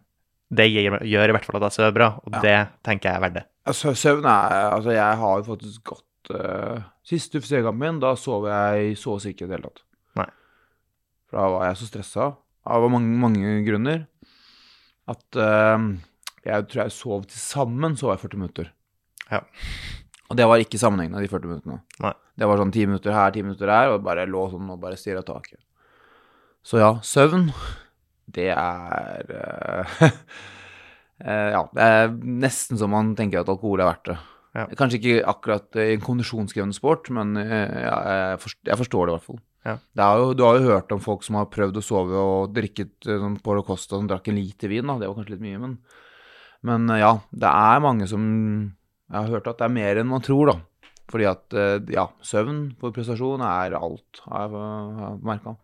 [0.52, 2.42] det gjør, gjør i hvert fall at jeg sover bra, og Ja.
[2.42, 3.46] det tenker jeg er verdt det.
[3.68, 8.46] Altså, søvn er Altså, jeg har jo faktisk gått uh, Siste UFC-kampen min, da sov
[8.48, 9.82] jeg så å si ikke i det hele tatt.
[10.18, 10.26] Nei.
[11.30, 14.08] For da var jeg så stressa, av mange, mange grunner,
[15.08, 15.96] at uh,
[16.44, 18.72] jeg tror jeg sov til sammen sov jeg 40 minutter.
[19.32, 19.44] Ja.
[20.28, 21.80] Og det var ikke sammenhengende, de 40 minuttene.
[22.04, 22.14] Nei.
[22.38, 25.00] Det var sånn 10 minutter her, 10 minutter her, og bare lå sånn og bare
[25.00, 25.62] stirra taket.
[26.68, 27.48] Så ja, søvn,
[28.36, 30.02] det er uh,
[31.56, 34.18] Ja, det er nesten så man tenker at alkohol er verdt det.
[34.58, 34.66] Ja.
[34.78, 39.18] Kanskje ikke akkurat i en kondisjonskrevende sport, men uh, jeg, forstår, jeg forstår det i
[39.18, 39.42] hvert fall.
[39.68, 39.76] Ja.
[40.00, 43.08] Det jo, du har jo hørt om folk som har prøvd å sove og drikket
[43.08, 45.00] sånn Polo Costa som drakk en liter vin, da.
[45.00, 45.80] Det var kanskje litt mye, men
[46.68, 48.24] Men ja, det er mange som
[49.08, 50.58] Jeg har hørt at det er mer enn man tror, da.
[51.08, 55.56] Fordi at eh, ja, søvn for prestasjon er alt, har jeg merka.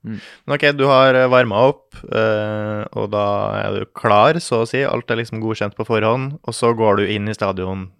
[0.00, 3.24] Men ok, du har varma opp, eh, og da
[3.58, 4.80] er du klar, så å si.
[4.88, 7.90] Alt er liksom godkjent på forhånd, og så går du inn i stadion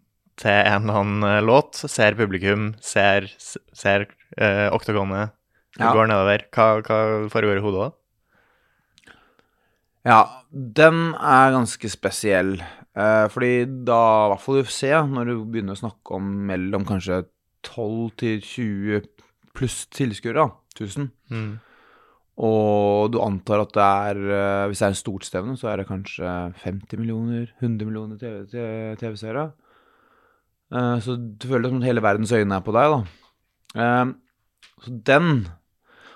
[0.40, 3.28] til en eller annen eh, låt, ser publikum, ser,
[3.76, 4.06] ser
[4.38, 5.34] eh, oktagonet,
[5.76, 5.92] du Ja.
[5.92, 6.46] går nedover.
[6.56, 7.90] Hva, hva foregår i hodet da?
[10.06, 10.20] Ja,
[10.52, 12.54] den er ganske spesiell.
[12.96, 14.82] Eh, fordi da, i hvert fall UFC,
[15.12, 17.22] når du begynner å snakke om mellom kanskje
[17.68, 19.02] 12 til 20
[19.56, 20.48] pluss tilskuere, da,
[20.78, 21.58] 1000, Mm.
[22.40, 25.76] og du antar at det er eh, Hvis det er en stort stevne, så er
[25.82, 28.96] det kanskje 50 millioner, 100 millioner TV-seere.
[28.96, 29.44] TV-seere.
[30.72, 33.00] Eh, så du føler det som at hele verdens øyne er på deg, da.
[33.76, 34.14] Eh,
[34.80, 35.48] så den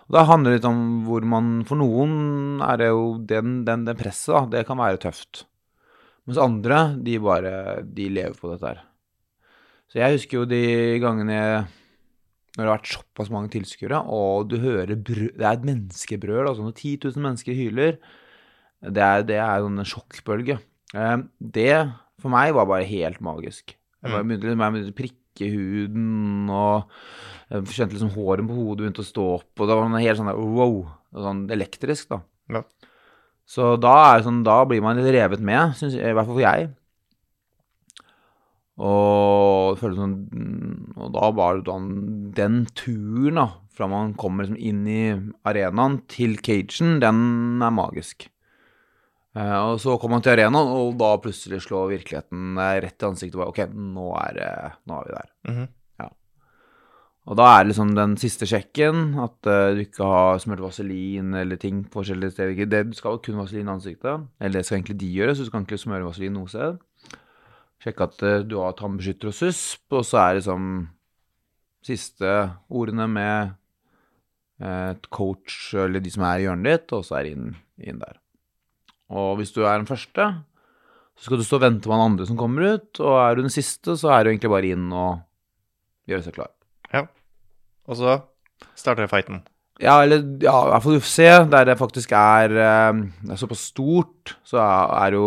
[0.04, 3.86] og Da handler det litt om hvor man For noen er det jo den, den,
[3.88, 4.42] den presset, da.
[4.58, 5.44] Det kan være tøft.
[6.28, 8.82] Mens andre, de bare De lever på dette her.
[9.88, 10.62] Så jeg husker jo de
[11.02, 11.64] gangene jeg
[12.54, 16.46] når det har vært såpass mange tilskuere, og du hører brø Det er et menneskebrøl,
[16.46, 17.96] altså når 10 000 mennesker hyler.
[18.78, 20.60] Det er, det er jo en sjokkbølge.
[20.94, 21.72] Eh, Det
[22.22, 23.74] for meg var bare helt magisk.
[24.04, 26.86] Jeg jeg begynte å prikke huden, og
[27.50, 30.20] jeg kjente liksom håret på hodet begynte å stå opp, og det var noe helt
[30.20, 30.78] sånn der, wow,
[31.26, 32.20] sånn elektrisk, da.
[32.54, 32.62] Ja.
[33.44, 36.38] Så da, er det sånn, da blir man litt revet med, synes i hvert fall
[36.38, 36.70] for jeg.
[38.74, 40.14] Og sånn
[40.98, 45.02] Og da var det sånn Den turen, da, fra man kommer liksom inn i
[45.46, 48.26] arenaen til cagen, den er magisk.
[49.34, 53.40] Eh, og så kommer man til arenaen, og da plutselig slår virkeligheten rett i ansiktet.
[53.40, 53.64] Bare, ok,
[53.96, 54.42] nå er,
[54.86, 55.32] nå er vi der.
[55.50, 55.72] Mhm.
[57.24, 61.56] Og da er liksom den siste sjekken, at eh, du ikke har smurt vaselin eller
[61.60, 62.66] ting på forskjellige steder.
[62.68, 65.48] Det, du skal kun vaselin i ansiktet, eller det skal egentlig de gjøre, så du
[65.48, 66.76] skal egentlig smøre vaselin noe sted.
[67.84, 70.68] Sjekke at eh, du har tannbeskytter og susp, og så er liksom
[71.84, 72.34] siste
[72.68, 73.54] ordene med
[74.60, 78.04] eh, et coach eller de som er i hjørnet ditt, og så er inn, inn
[78.04, 78.20] der.
[79.10, 80.28] Og hvis du er den første,
[81.14, 83.42] så skal du stå og vente på den andre som kommer ut, og er du
[83.44, 85.20] den siste, så er du egentlig bare inn og
[86.10, 86.50] gjøre seg klar.
[86.92, 87.04] Ja.
[87.86, 88.16] Og så
[88.78, 89.42] starter fighten.
[89.82, 91.18] Ja, eller ja, i hvert fall UFC,
[91.50, 95.24] der det faktisk er, eh, det er såpass stort, så er jo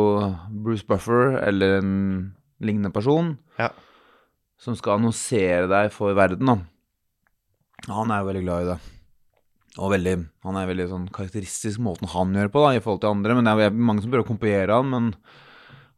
[0.63, 3.69] Bruce Buffer eller en lignende person Ja.
[4.57, 6.57] som skal annonsere deg for verden, da.
[7.91, 8.79] Han er jo veldig glad i det.
[9.77, 10.15] Og veldig,
[10.47, 13.37] han er veldig sånn karakteristisk måten han gjør på da, i forhold til andre.
[13.37, 15.11] Men det er mange som prøver å kopiere han, men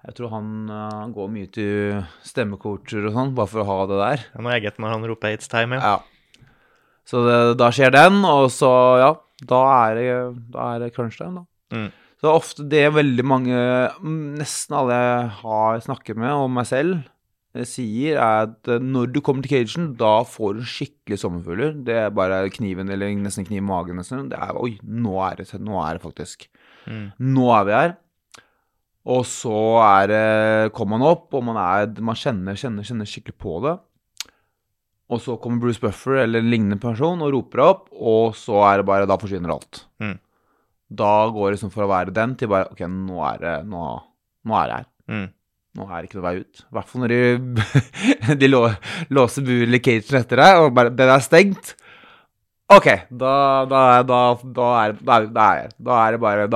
[0.08, 4.00] jeg tror han eh, går mye til stemmecoacher og sånn, bare for å ha det
[4.00, 4.26] der.
[4.30, 5.96] Det er noe eget når han roper 'it's time', ja.
[5.96, 6.46] Ja.
[7.10, 8.72] Så det, da skjer den, og så,
[9.02, 9.14] ja,
[9.50, 10.10] da er det,
[10.54, 11.76] da er det crunch time, da.
[11.76, 11.90] Mm.
[12.20, 13.56] Så ofte det er veldig mange,
[14.04, 17.00] mm, nesten alle jeg har snakket med, og meg selv,
[17.66, 21.74] sier, er at eh, når du kommer til cagen, da får du skikkelig sommerfugler.
[21.86, 23.98] Det er bare kniven eller nesten kniv i magen.
[23.98, 24.30] Nesten.
[24.30, 26.46] Det er Oi, nå er det, nå er det faktisk.
[26.86, 27.10] Mm.
[27.34, 27.98] Nå er vi her.
[29.10, 33.38] Og så er det, kommer man opp, og man, er, man kjenner, kjenner, kjenner skikkelig
[33.42, 33.78] på det.
[35.10, 38.82] Og så kommer Bruce Buffer eller en lignende person og roper opp, og så er
[38.82, 39.88] det bare Da forsvinner alt.
[40.04, 40.20] Mm.
[41.02, 43.82] Da går det liksom fra å være den til bare OK, nå er det Nå,
[44.46, 44.88] nå er det her.
[45.10, 45.28] Mm.
[45.80, 46.64] Nå er det ikke noe vei ut.
[46.66, 47.20] I hvert fall når de,
[48.42, 48.64] de lå,
[49.16, 51.76] låser buren eller cagen etter deg, og bare Den er stengt.
[52.70, 56.50] OK, da, da, da, da, er, da, er, er, er det bare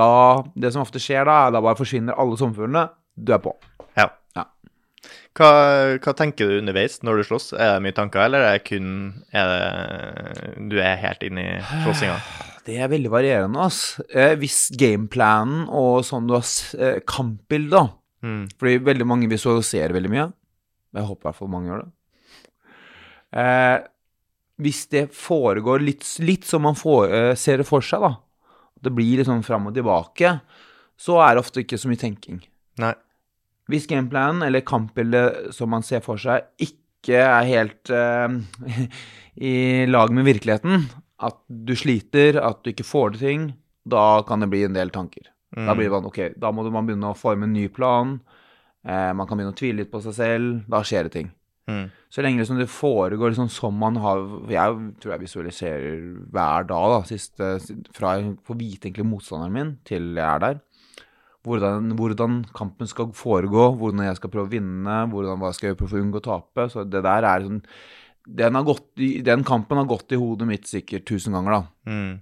[0.54, 2.84] Det som ofte skjer da, er da bare forsvinner alle sommerfuglene.
[3.18, 3.54] Du er på.
[3.98, 4.12] Ja.
[4.36, 4.44] Ja.
[5.34, 5.50] Hva,
[5.98, 7.48] hva tenker du underveis når du slåss?
[7.56, 8.88] Er det mye tanker, eller er det kun
[9.34, 12.18] er det, Du er helt inne i slåssinga?
[12.64, 13.98] Det er veldig varierende, ass.
[14.08, 16.46] Eh, hvis gameplanen og sånn du har
[16.80, 17.82] eh, kampbilde, da.
[18.24, 18.44] Mm.
[18.60, 20.28] Fordi veldig mange visualiserer veldig mye.
[20.94, 21.90] Jeg håper i hvert fall mange gjør det.
[23.34, 23.78] Eh,
[24.64, 28.14] hvis det foregår litt, litt som man får, eh, ser det for seg, da,
[28.84, 30.36] det blir liksom fram og tilbake,
[30.96, 32.40] så er det ofte ikke så mye tenking.
[32.78, 32.94] Nei.
[33.70, 38.38] Hvis gameplanen eller kampbildet som man ser for seg, ikke er helt eh,
[39.50, 40.86] i lag med virkeligheten,
[41.24, 43.46] at du sliter, at du ikke får til ting,
[43.84, 45.33] da kan det bli en del tanker.
[45.54, 45.68] Mm.
[45.68, 48.18] Da blir det sånn, ok, da må man begynne å forme en ny plan,
[48.84, 51.32] eh, man kan begynne å tvile litt på seg selv, da skjer det ting.
[51.70, 51.86] Mm.
[52.12, 54.18] Så lenge liksom det foregår liksom som man har
[54.52, 57.54] Jeg tror jeg visualiserer hver dag, da, siste,
[57.96, 60.60] fra jeg får vite egentlig motstanderen min til jeg er der.
[61.44, 65.70] Hvordan, hvordan kampen skal foregå, hvordan jeg skal prøve å vinne, hvordan, hva jeg skal
[65.70, 66.68] gjøre for å unngå å tape.
[66.72, 67.60] Så det der er sånn
[68.24, 71.90] den, har gått den kampen har gått i hodet mitt sikkert tusen ganger, da.
[71.90, 72.14] Mm.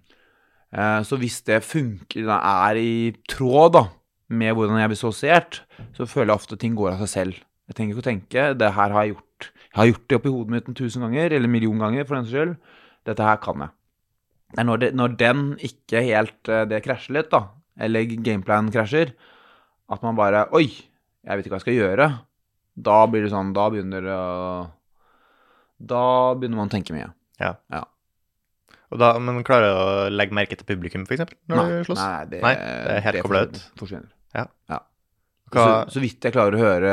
[0.72, 3.84] Eh, så hvis det funker, er i tråd da,
[4.32, 5.60] med hvordan jeg blir sosiert,
[5.96, 7.42] så føler jeg ofte at ting går av seg selv.
[7.68, 9.50] Jeg trenger ikke å tenke det her har jeg gjort.
[9.72, 12.16] Jeg har gjort det oppi hodet mitt en tusen ganger, eller en million ganger for
[12.16, 12.56] den saks skyld.
[13.08, 13.74] Dette her kan jeg.
[14.52, 17.46] Det er når, det, når den ikke helt eh, Det krasjer litt, da,
[17.80, 19.14] eller gameplanen krasjer,
[19.92, 22.10] at man bare Oi, jeg vet ikke hva jeg skal gjøre.
[22.72, 24.36] Da blir det sånn Da begynner det å
[25.92, 26.04] Da
[26.36, 27.10] begynner man å tenke mye.
[27.42, 27.88] Og
[29.00, 32.00] da, men klarer du å legge merke til publikum, eksempel, når du slåss?
[32.02, 33.60] Nei, det, Nei, det er helt kobla ut.
[33.80, 34.08] Forsvinner.
[34.34, 34.46] Ja.
[34.72, 34.78] ja.
[35.52, 36.92] Så, så vidt jeg klarer å høre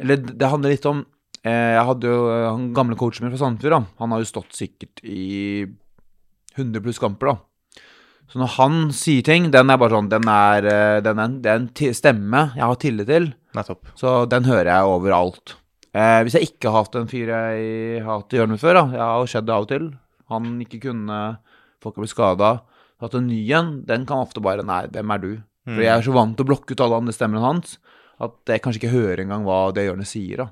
[0.00, 1.02] Eller det handler litt om
[1.44, 3.90] eh, Jeg hadde jo eh, han gamle coachen min fra Sandefjord.
[4.00, 5.66] Han har jo stått sikkert i
[6.56, 7.34] 100 pluss kamper.
[7.34, 7.36] da.
[8.32, 11.40] Så når han sier ting, den er bare sånn Den er, eh, den er, en-
[11.44, 13.34] det er en stemme jeg har tillit til.
[13.54, 13.92] nettopp.
[14.00, 15.56] Så den hører jeg overalt.
[15.92, 18.84] Eh, hvis jeg ikke har hatt en fyr jeg har hatt i hjørnet før, da,
[18.96, 19.90] jeg har skjedd det av og til,
[20.32, 21.20] han ikke kunne,
[21.82, 22.52] folk har blitt skada,
[23.02, 25.32] hatt en ny en, den kan ofte bare Nei, hvem er du?
[25.66, 25.76] Mm.
[25.76, 27.78] For jeg er så vant til å blokke ut alle andre stemmene hans
[28.22, 30.50] at jeg kanskje ikke hører engang hva det hjørnet sier, da.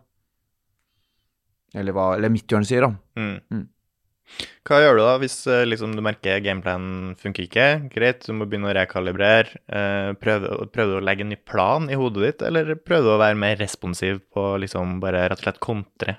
[1.79, 3.21] Eller hva eller mitt hjørne sier, da.
[3.21, 3.37] Mm.
[3.55, 3.69] Mm.
[4.67, 7.67] Hva gjør du da hvis eh, liksom, du merker gameplanen funker ikke?
[7.91, 9.59] Greit, du må begynne å rekalibrere.
[9.67, 13.15] Eh, prøver, prøver du å legge en ny plan i hodet ditt, eller prøver du
[13.17, 16.19] å være mer responsiv på liksom bare rett og slett kontre?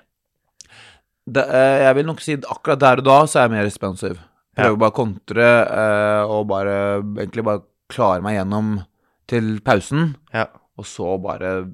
[1.26, 3.66] Det, eh, jeg vil nok si at akkurat der og da så er jeg mer
[3.68, 4.18] responsiv.
[4.56, 6.74] Prøver bare å kontre eh, og bare
[7.22, 7.62] egentlig bare
[7.92, 8.72] klare meg gjennom
[9.30, 10.16] til pausen.
[10.34, 10.48] Ja.
[10.76, 11.70] Og så bare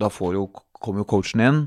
[0.00, 0.46] Da får jo,
[0.82, 1.60] kommer jo coachen inn.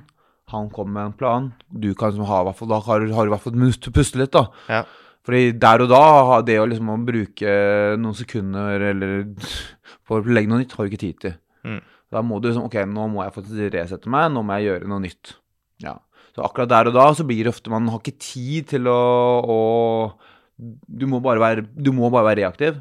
[0.51, 1.47] Han kommer med en plan.
[1.71, 3.81] Du kan liksom ha, hvert fall- da har, har du i hvert fall et minutt
[3.83, 4.45] til å puste litt, da.
[4.71, 4.81] Ja.
[5.27, 7.53] Fordi der og da, det å liksom bruke
[7.99, 9.25] noen sekunder eller
[10.07, 11.35] for å legge noe nytt, har du ikke tid til.
[11.67, 11.81] Mm.
[12.11, 14.87] Da må du liksom Ok, nå må jeg faktisk resette meg, nå må jeg gjøre
[14.91, 15.33] noe nytt.
[15.83, 15.97] Ja.
[16.37, 18.97] Så akkurat der og da så blir det ofte Man har ikke tid til å,
[19.41, 19.57] å
[20.85, 22.77] du, må bare være, du må bare være reaktiv.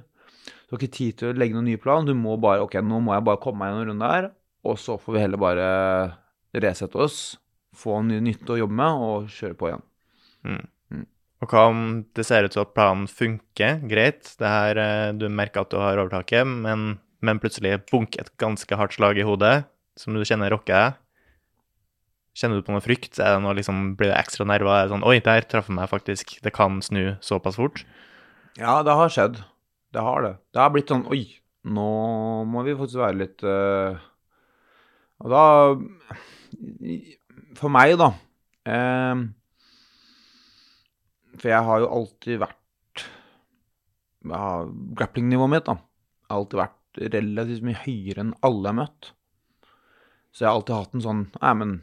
[0.67, 2.05] Du har ikke tid til å legge noen ny plan.
[2.05, 4.29] Du må bare Ok, nå må jeg bare komme meg gjennom runden her,
[4.67, 5.69] og så får vi heller bare
[6.57, 7.19] resette oss,
[7.77, 9.87] få noe nytt å jobbe med, og kjøre på igjen.
[11.45, 11.81] Og hva om
[12.17, 15.77] det ser ut til at planen funker, greit, det her, eh, du merker at du
[15.81, 19.67] har overtaket, men, men plutselig bunk et ganske hardt slag i hodet,
[20.01, 21.03] som du kjenner rokker deg.
[22.37, 23.17] Kjenner du på noe frykt?
[23.17, 24.75] Er det noe, liksom, blir det ekstra nerver?
[24.75, 27.87] Er det sånn, oi, der traff jeg meg faktisk, det kan snu såpass fort?
[28.61, 29.41] Ja, det har skjedd.
[29.97, 30.35] Det har det.
[30.53, 31.23] Det har blitt sånn Oi,
[31.65, 31.89] nå
[32.51, 33.97] må vi faktisk være litt uh...
[35.25, 35.45] Og da
[37.57, 38.11] For meg, da
[38.69, 39.25] um...
[41.37, 43.05] For jeg har jo alltid vært
[44.27, 44.45] ja,
[45.01, 49.11] Grappling-nivået mitt da Jeg har alltid vært relativt mye høyere enn alle jeg har møtt.
[50.33, 51.77] Så jeg har alltid hatt en sånn Nei, men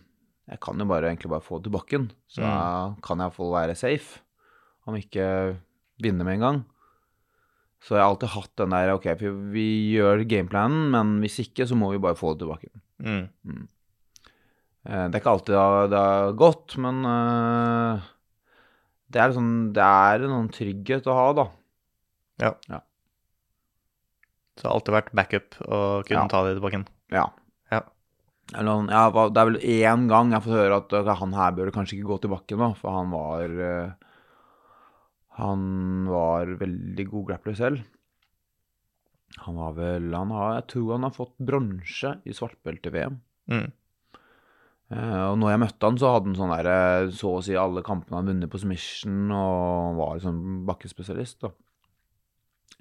[0.50, 2.12] jeg kan jo bare egentlig bare få det til bakken.
[2.28, 3.02] Så Mm.
[3.02, 4.20] kan jeg iallfall være safe.
[4.86, 5.58] Om ikke
[6.04, 6.66] vinne med en gang.
[7.84, 9.68] Så jeg har alltid hatt den der Ok, vi, vi
[9.98, 12.70] gjør gameplanen, men hvis ikke, så må vi bare få det tilbake.
[13.00, 13.30] Mm.
[13.46, 13.68] Mm.
[14.84, 15.56] Det er ikke alltid
[15.92, 18.02] det har- gått, men eh,
[19.10, 21.46] det er liksom Det er en sånn trygghet å ha, da.
[24.56, 26.28] Så det har alltid vært backup å kunne Ja.
[26.28, 26.88] ta det tilbake igjen.
[27.12, 27.30] Ja.
[28.52, 31.72] Eller, ja, det er vel én gang jeg har fått høre at han her bør
[31.74, 33.94] kanskje ikke gå tilbake nå, for han var eh,
[35.40, 35.64] Han
[36.12, 37.86] var veldig god grappler selv.
[39.48, 43.18] Han var vel han har, Jeg tror han har fått bronse i svartbelte-VM.
[43.50, 43.72] Mm.
[44.94, 47.56] Eh, og når jeg møtte han, så hadde han sånn der, eh, så å si
[47.58, 51.40] alle kampene han vunnet på submission, og var liksom bakkespesialist.
[51.48, 51.54] da.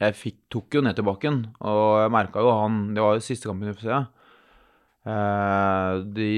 [0.03, 3.25] Jeg fikk, tok jo ned til bakken, og jeg merka jo han Det var jo
[3.25, 3.89] siste kampen i UFC.
[5.03, 6.29] Eh, det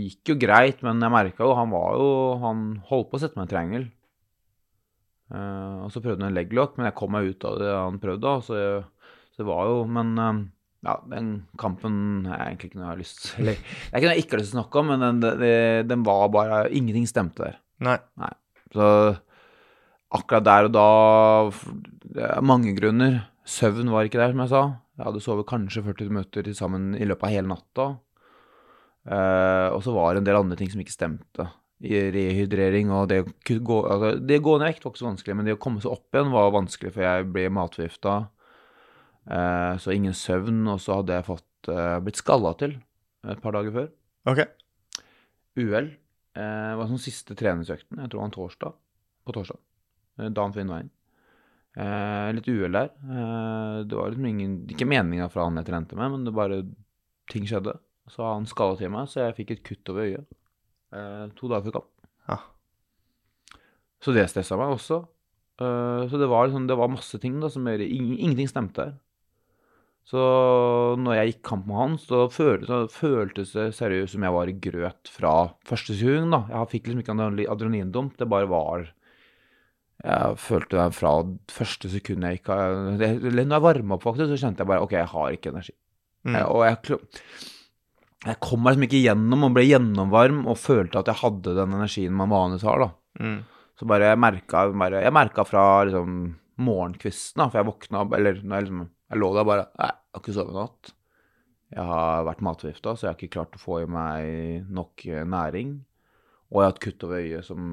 [0.00, 2.06] gikk jo greit, men jeg merka jo han var jo
[2.40, 3.84] Han holdt på å sette meg i triangel.
[5.34, 8.00] Eh, og så prøvde han en leglock, men jeg kom meg ut av det han
[8.00, 8.36] prøvde.
[8.46, 10.40] Så, jeg, så det var jo Men eh,
[10.84, 11.28] ja, den
[11.60, 11.98] kampen
[12.28, 14.52] er egentlig ikke noe jeg har lyst til Eller er ikke jeg ikke har lyst
[14.52, 17.60] til å snakke om, men den, den, den var bare Ingenting stemte der.
[17.84, 18.32] Nei.
[18.74, 18.88] Så
[20.14, 20.88] akkurat der og da
[22.14, 23.20] Det er mange grunner.
[23.44, 24.64] Søvn var ikke der, som jeg sa.
[24.94, 27.86] Jeg hadde sovet kanskje 40 minutter til sammen i løpet av hele natta.
[29.04, 31.48] Eh, og så var det en del andre ting som ikke stemte.
[31.84, 35.36] Rehydrering og det å gå, altså, det gå ned i vekt var ikke så vanskelig,
[35.36, 38.14] men det å komme seg opp igjen var vanskelig, for jeg ble matforgifta.
[39.24, 42.78] Eh, så ingen søvn, og så hadde jeg fått, eh, blitt skalla til
[43.28, 43.92] et par dager før.
[44.32, 44.42] Ok.
[45.60, 45.92] UL.
[46.34, 48.76] Eh, det var sånn siste treningsøkten, jeg tror det var en torsdag,
[49.24, 49.60] på torsdag.
[50.34, 50.90] Dagen før innveien.
[51.74, 52.92] Eh, litt uhell der.
[53.02, 56.62] Eh, det var liksom ingen, ikke meninga fra han jeg trente med, men det bare,
[57.32, 57.74] ting skjedde.
[58.12, 60.26] Så han skada til meg, så jeg fikk et kutt over øyet.
[60.94, 61.90] Eh, to dager før kamp.
[62.28, 62.38] Ja.
[64.04, 64.98] Så det stressa meg også.
[65.60, 68.84] Eh, så det var, liksom, det var masse ting da, som gjorde ing- ingenting stemte
[68.88, 68.94] her.
[70.04, 70.20] Så
[71.00, 74.50] når jeg gikk kamp med han, så føltes, så føltes det seriøst som jeg var
[74.52, 75.32] i grøt fra
[75.64, 76.30] første sekund.
[76.34, 76.42] da.
[76.52, 78.90] Jeg fikk liksom ikke adrenalin- adrenalindump, det bare var
[80.04, 83.00] Jeg følte det fra første sekund jeg gikk av når
[83.48, 85.72] jeg varma opp, faktisk, så kjente jeg bare OK, jeg har ikke energi.
[86.26, 86.34] Mm.
[86.36, 86.98] Eh, Og jeg,
[88.24, 91.76] jeg kom meg liksom ikke gjennom og ble gjennomvarm og følte at jeg hadde den
[91.76, 92.84] energien man vanligvis har.
[92.84, 92.88] da.
[93.20, 93.38] Mm.
[93.78, 96.18] Så bare jeg merka, bare, jeg merka fra liksom
[96.64, 99.88] morgenkvisten, da, for jeg våkna opp Eller når jeg liksom Jeg lå der bare Nei,
[99.90, 100.92] jeg har ikke sovet i natt.
[101.74, 105.24] Jeg har vært matforgifta, så jeg har ikke klart å få i meg nok eh,
[105.26, 105.72] næring.
[106.54, 107.64] Og jeg har et kutt over øyet som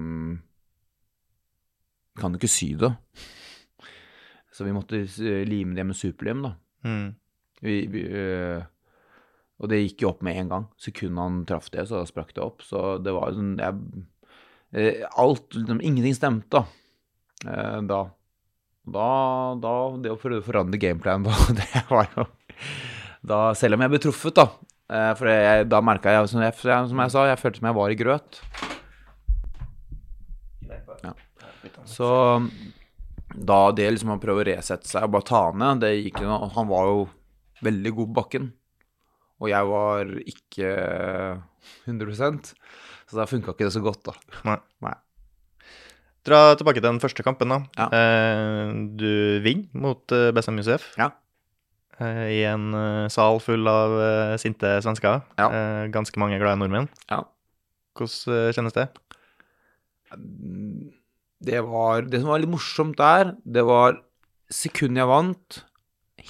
[2.17, 2.89] Kan ikke sy det.
[4.51, 6.55] Så vi måtte eh, lime det med superlim, da.
[6.83, 7.13] Mm.
[7.61, 8.65] Vi, vi, øh,
[9.61, 10.63] og det gikk jo opp med en gang.
[10.81, 12.63] Sekundet han traff det, så sprakk det opp.
[12.65, 14.01] Så det var sånn jeg,
[14.73, 16.63] eh, Alt liksom, Ingenting stemte.
[17.45, 18.01] Eh, da.
[18.81, 19.07] Da,
[19.61, 22.25] da Det å prøve å forandre gameplan, da, det var jo
[23.21, 24.47] da, Selv om jeg ble truffet, da.
[24.89, 27.77] Eh, for jeg, da merka jeg, som jeg, som jeg sa, jeg følte som jeg
[27.77, 28.41] var i grøt.
[31.05, 31.13] Ja.
[31.87, 32.09] Så
[33.31, 36.35] da det liksom å prøve å resette seg og bare ta ned, det gikk jo
[36.57, 37.05] Han var jo
[37.63, 38.49] veldig god på bakken,
[39.41, 40.71] og jeg var ikke
[41.89, 42.51] 100%
[43.11, 44.13] så da funka ikke det så godt, da.
[44.47, 44.57] Nei.
[44.85, 44.93] Nei.
[46.23, 47.57] Dra tilbake til den første kampen, da.
[47.75, 47.87] Ja.
[47.97, 51.09] Eh, du vinner mot eh, Bessam Youssef Ja.
[51.99, 52.69] eh, i en
[53.11, 55.23] sal full av eh, sinte svensker.
[55.41, 55.49] Ja.
[55.91, 56.87] Ganske mange glade nordmenn.
[57.11, 57.23] Ja.
[57.97, 58.87] Hvordan kjennes det?
[61.41, 63.97] Det var Det som var litt morsomt der, det var
[64.51, 65.59] sekundet jeg vant,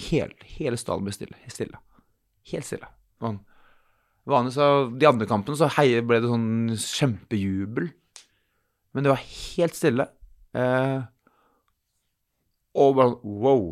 [0.07, 1.37] hele, hele stallen ble stille.
[1.51, 1.77] stille.
[2.51, 2.87] Helt stille.
[3.21, 3.39] Sånn.
[4.29, 7.89] Vanligvis de andre kampene så hei, ble det sånn kjempejubel.
[8.91, 10.07] Men det var helt stille.
[10.57, 10.99] Eh,
[12.77, 13.65] og bare wow.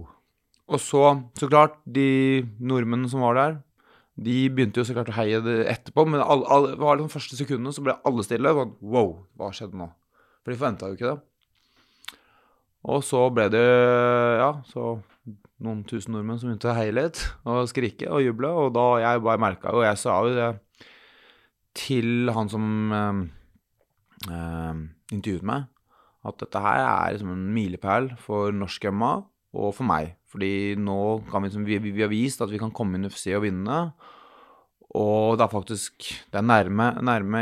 [0.69, 1.03] Og så,
[1.39, 3.57] så klart, de nordmennene som var der,
[4.19, 7.37] de begynte jo så klart å heie det etterpå, men all, all, var de første
[7.39, 8.51] sekundene så ble alle stille.
[8.55, 9.89] Sånn, wow, hva skjedde nå?
[10.43, 12.09] For de forventa jo ikke det.
[12.89, 13.65] Og så ble det,
[14.39, 14.97] ja, så
[15.63, 19.23] noen tusen nordmenn som begynte å heie litt og skrike og juble, og da jeg
[19.25, 20.51] bare merka jo, jeg sa jo det
[21.79, 22.63] til han som
[22.95, 23.19] eh,
[24.31, 24.79] eh,
[25.15, 25.67] intervjuet meg,
[26.27, 29.11] at dette her er liksom en milepæl for norsk MMA
[29.59, 30.15] og for meg.
[30.29, 30.99] Fordi nå
[31.29, 33.45] kan vi, liksom, vi, vi har vist at vi kan komme inn i UFC og
[33.47, 33.79] vinne.
[34.97, 36.01] Og det er faktisk
[36.31, 37.41] Det er nærme, nærme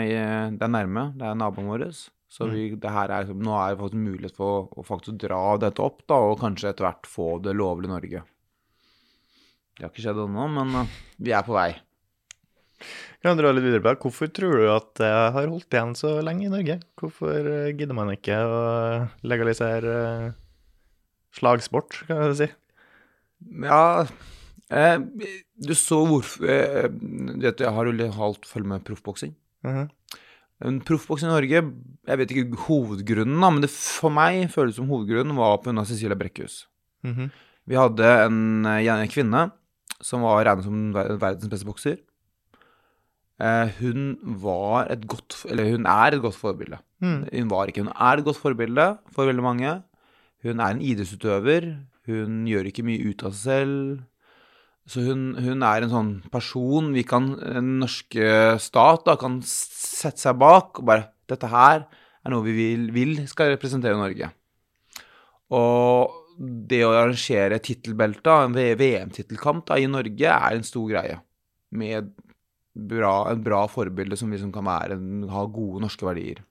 [0.51, 1.11] Det er nærme.
[1.15, 1.85] Det er naboen vår.
[2.29, 5.57] Så vi, det her er, liksom- nå er det faktisk mulighet for å faktisk dra
[5.57, 8.23] dette opp, da, og kanskje etter hvert få det lovlig i Norge.
[9.77, 11.69] Det har ikke skjedd ennå, men eh, vi er på vei.
[13.23, 13.93] Kan dra litt videre på?
[14.05, 16.79] Hvorfor tror du at det har holdt igjen så lenge i Norge?
[16.99, 18.59] Hvorfor eh, gidder man ikke å
[19.25, 19.95] legalisere
[20.27, 20.31] eh,
[21.37, 22.47] slagsport, kan jeg si?
[23.61, 24.05] Ja
[24.73, 24.97] eh,
[25.61, 26.87] Du så hvorfor eh,
[27.45, 29.35] jeg har jo halvt følge med proffboksing.
[29.65, 29.87] Mhm.
[30.63, 31.61] Men proffboks i Norge,
[32.07, 35.85] jeg vet ikke hovedgrunnen, da, men det for meg føles som hovedgrunnen var pga.
[35.85, 36.65] Cecilia Brekkhus.
[37.05, 37.29] Mhm.
[37.67, 39.51] Vi hadde en, eh, en kvinne
[40.01, 41.97] som var regnet som verdens beste bokser.
[43.39, 46.79] Eh, hun var et godt Eller hun er et godt forbilde.
[47.01, 47.29] Mm.
[47.29, 49.83] Hun var ikke, hun er et godt forbilde for veldig mange.
[50.43, 51.77] Hun er en idrettsutøver.
[52.07, 54.03] Hun gjør ikke mye ut av seg selv.
[54.87, 60.21] Så hun, hun er en sånn person vi kan, den norske stat da, kan sette
[60.23, 61.81] seg bak og bare Dette her
[62.23, 64.29] er noe vi vil, vil skal representere Norge.
[65.51, 71.17] Og det å arrangere tittelbelta, en VM-tittelkamp i Norge, er en stor greie.
[71.75, 72.13] Med
[72.77, 74.99] bra, en bra forbilde som liksom kan være,
[75.33, 76.43] ha gode norske verdier.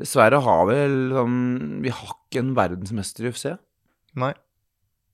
[0.00, 1.34] Dessverre har vi liksom
[1.84, 3.50] Vi har ikke en verdensmester i UFC.
[4.16, 4.32] Nei.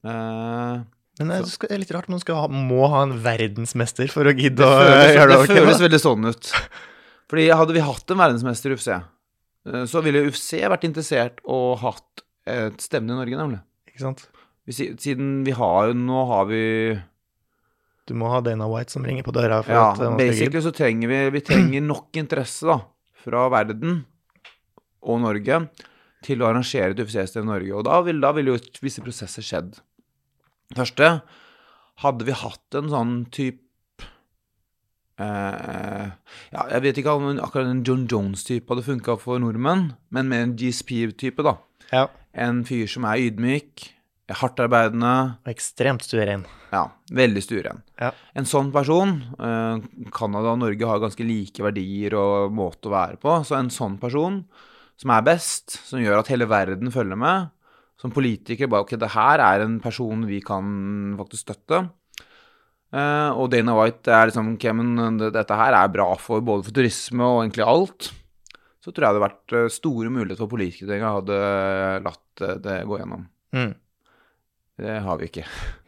[0.06, 0.84] Eh,
[1.18, 4.72] Men det er litt rart man ha, må ha en verdensmester for å gidde å
[4.84, 5.46] gjøre det det.
[5.48, 5.84] føles ok, da.
[5.86, 6.50] veldig sånn ut.
[7.32, 11.78] Fordi hadde vi hatt en verdensmester i UFC, eh, så ville UFC vært interessert og
[11.82, 13.62] hatt et stevne i Norge, nemlig.
[13.88, 14.26] Ikke sant?
[14.68, 16.60] Siden vi har jo Nå har vi
[18.10, 20.72] Du må ha Dana White som ringer på døra for Ja, at man basically så
[20.74, 22.80] trenger vi Vi trenger nok interesse, da,
[23.22, 24.00] fra verden
[25.06, 25.60] og Norge
[26.26, 27.70] til å arrangere et UFC-sted i Norge.
[27.78, 29.76] Og da ville vil jo visse prosesser skjedd.
[30.74, 31.20] Første
[32.02, 33.62] Hadde vi hatt en sånn type
[35.22, 36.08] eh,
[36.52, 40.42] Ja, jeg vet ikke om akkurat en John Jones-type hadde funka for nordmenn, men med
[40.42, 41.56] en GSP-type, da.
[41.92, 42.06] Ja.
[42.36, 43.86] En fyr som er ydmyk,
[44.42, 46.44] hardtarbeidende, ekstremt stueren.
[46.74, 47.82] ja, veldig stueren.
[47.96, 48.12] Ja.
[48.36, 53.38] En sånn person eh, og Norge har ganske like verdier og måte å være på.
[53.46, 54.42] Så en sånn person
[55.00, 57.52] som er best, som gjør at hele verden følger med,
[57.96, 61.86] som politiker bare Ok, det her er en person vi kan faktisk støtte.
[62.94, 66.76] Uh, og Dana White er liksom Ok, men dette her er bra for både for
[66.76, 68.10] turisme og egentlig alt.
[68.86, 71.38] Så tror jeg det hadde vært eh, store muligheter for politikere hadde
[72.04, 73.24] latt eh, det gå gjennom.
[73.56, 73.72] Mm.
[74.78, 75.48] Det har vi ikke.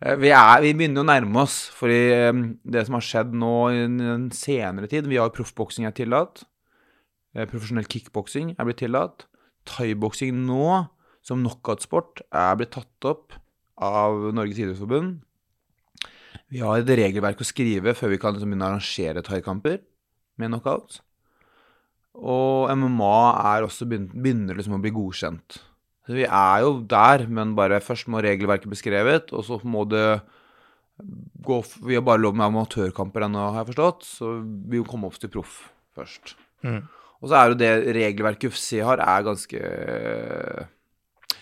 [0.00, 2.38] Eh, Vi, er, vi begynner å nærme oss, fordi eh,
[2.72, 6.40] det som har skjedd nå i den senere tid Vi har proffboksing er tillatt.
[7.36, 9.26] Eh, Profesjonell kickboksing er blitt tillatt.
[9.68, 10.86] Thaiboksing nå,
[11.26, 13.36] som knockoutsport, er blitt tatt opp
[13.80, 15.20] av Norges idrettsforbund.
[16.50, 19.80] Vi har et regelverk å skrive før vi kan liksom begynne å arrangere thaikamper
[20.40, 21.00] med knockout.
[22.20, 23.18] Og MMA
[23.54, 25.60] er også begynner, begynner liksom å bli godkjent.
[26.08, 29.84] Så vi er jo der, men bare først må regelverket bli skrevet, og så må
[29.88, 30.20] det
[31.40, 31.56] gå
[31.86, 35.16] Vi har bare lov med amatørkamper ennå, har jeg forstått, så vi må komme opp
[35.20, 36.34] til proff først.
[36.66, 36.82] Mm.
[37.20, 39.60] Og så er jo det regelverket UFC har, er ganske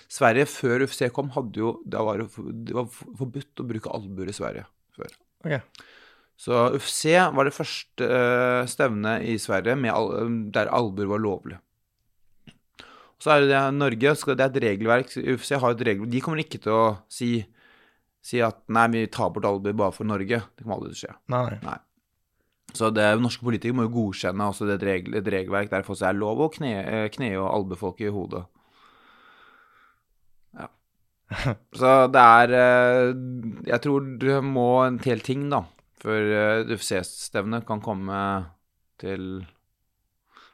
[0.09, 4.37] Sverige før UFC kom, hadde jo Det var, det var forbudt å bruke albuer i
[4.37, 4.65] Sverige
[4.97, 5.15] før.
[5.45, 5.85] Ok.
[6.39, 11.59] Så UFC var det første eh, stevnet i Sverige med der albuer var lovlig.
[13.19, 16.23] Og så er det det Norge, det er et regelverk, UFC har et regelverk, de
[16.23, 17.33] kommer ikke til å si,
[18.23, 20.39] si at nei, vi tar bort albuer bare for Norge.
[20.55, 21.17] Det kommer aldri til å skje.
[21.35, 21.79] Nei, nei.
[22.77, 26.07] Så det, norske politikere må jo godkjenne også det et, regel, et regelverk der det
[26.07, 28.45] er lov å kne, eh, kne og albue folk i hodet.
[31.81, 33.11] Så det er eh,
[33.69, 35.63] Jeg tror det må en hel ting, da,
[36.01, 38.19] før eh, UFC-stevnet kan komme
[39.01, 39.45] til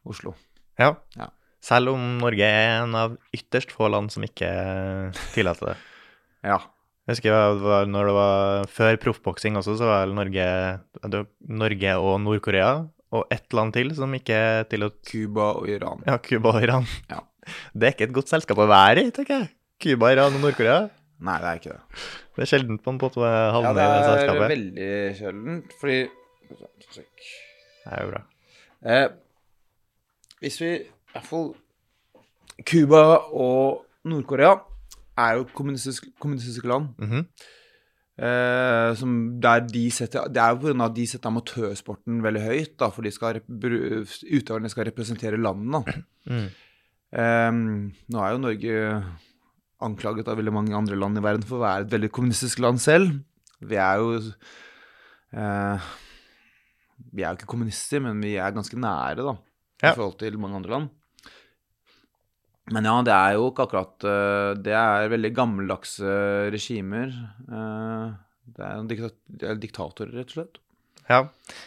[0.04, 0.34] Oslo.
[0.80, 0.94] Ja.
[1.16, 1.30] Ja.
[1.64, 4.50] Selv om Norge er en av ytterst få land som ikke
[5.36, 5.80] tillater det.
[6.44, 6.58] Ja.
[7.08, 10.44] Jeg husker det var, når det var før proffboksing også, så var Norge,
[11.48, 12.68] Norge og Nord-Korea
[13.16, 16.02] og ett land til som ikke tillot Cuba og Iran.
[16.04, 16.88] Ja, Cuba og Iran.
[17.08, 17.22] Ja.
[17.76, 19.48] Det er ikke et godt selskap å være i, tenker jeg.
[19.84, 20.84] Cuba, Iran og Nord-Korea.
[21.24, 22.04] Nei, det er ikke det.
[22.34, 25.74] Det er sjeldent man på en måte Ja, i det Ja, det er veldig sjeldent,
[25.80, 25.98] fordi
[26.94, 28.22] Det er jo bra.
[28.84, 29.08] Eh,
[30.40, 31.50] hvis vi i hvert fall
[32.68, 34.54] Cuba og Nord-Korea
[35.18, 36.88] er jo kommunistiske, kommunistiske land.
[36.98, 37.26] Mhm.
[38.14, 40.84] Eh, som der de setter, det er jo pga.
[40.84, 46.04] at de setter amatørsporten veldig høyt, da, for de skal, utøverne skal representere landet.
[46.26, 46.46] Mm.
[47.12, 47.52] Eh,
[48.08, 49.04] nå er jo Norge
[49.82, 52.78] anklaget av veldig mange andre land i verden for å være et veldig kommunistisk land
[52.80, 53.16] selv.
[53.64, 54.12] Vi er jo
[55.34, 55.88] eh,
[57.14, 59.36] Vi er jo ikke kommunister, men vi er ganske nære, da,
[59.82, 59.90] Ja.
[59.92, 60.90] i forhold til mange andre land.
[62.72, 66.14] Men ja, det er jo ikke akkurat eh, Det er veldig gammeldagse
[66.54, 67.10] regimer.
[67.50, 68.12] Eh,
[68.54, 70.58] Det er, det er diktatorer, rett og slett.
[71.10, 71.18] Ja,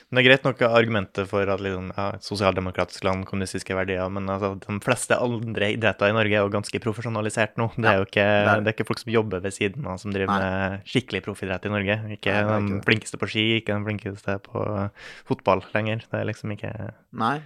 [0.09, 4.09] men det er greit nok argumentet for at liksom, ja, sosialdemokratiske sosialdemokratisk land, kommunistiske verdier,
[4.09, 7.69] men altså, de fleste andre idretter i Norge er jo ganske profesjonalisert nå.
[7.75, 10.33] Det er jo ikke, det er- ikke folk som jobber ved siden av som driver
[10.33, 10.39] Nei.
[10.41, 11.99] med skikkelig proffidrett i Norge.
[12.17, 14.89] Ikke Nei, ikke de flinkeste på ski, ikke de flinkeste på
[15.27, 16.01] fotball lenger.
[16.09, 16.73] Det er liksom ikke
[17.13, 17.41] Nei.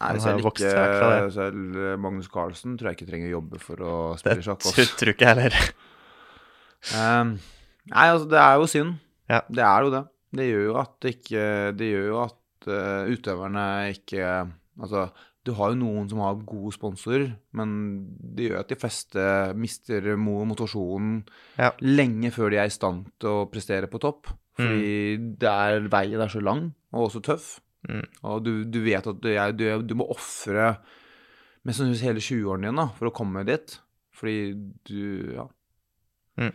[0.00, 1.30] Nei, selv ikke.
[1.32, 4.60] Selv Magnus Carlsen tror jeg ikke trenger å jobbe for å spille sjakk.
[4.76, 5.72] Det tror ikke jeg heller.
[6.94, 7.40] Um,
[7.90, 8.98] nei, altså, det er jo synd.
[9.26, 9.40] Ja.
[9.50, 10.02] Det er jo det.
[10.34, 11.42] Det gjør jo at ikke
[11.78, 14.24] Det gjør jo at uh, utøverne ikke
[14.76, 15.06] Altså,
[15.46, 17.70] du har jo noen som har gode sponsorer, men
[18.36, 19.22] det gjør at de fleste
[19.56, 21.22] mister motivasjonen
[21.56, 21.70] Ja.
[21.80, 24.26] lenge før de er i stand til å prestere på topp.
[24.58, 27.48] Fordi det er, veien er så lang, og også tøff.
[27.88, 28.04] Mm.
[28.26, 30.74] Og du, du vet at du, er, du, du må ofre
[31.64, 33.78] mest sannsynligvis hele 20-årene dine for å komme dit.
[34.16, 34.36] Fordi
[34.88, 35.46] du Ja.
[36.36, 36.52] Mm.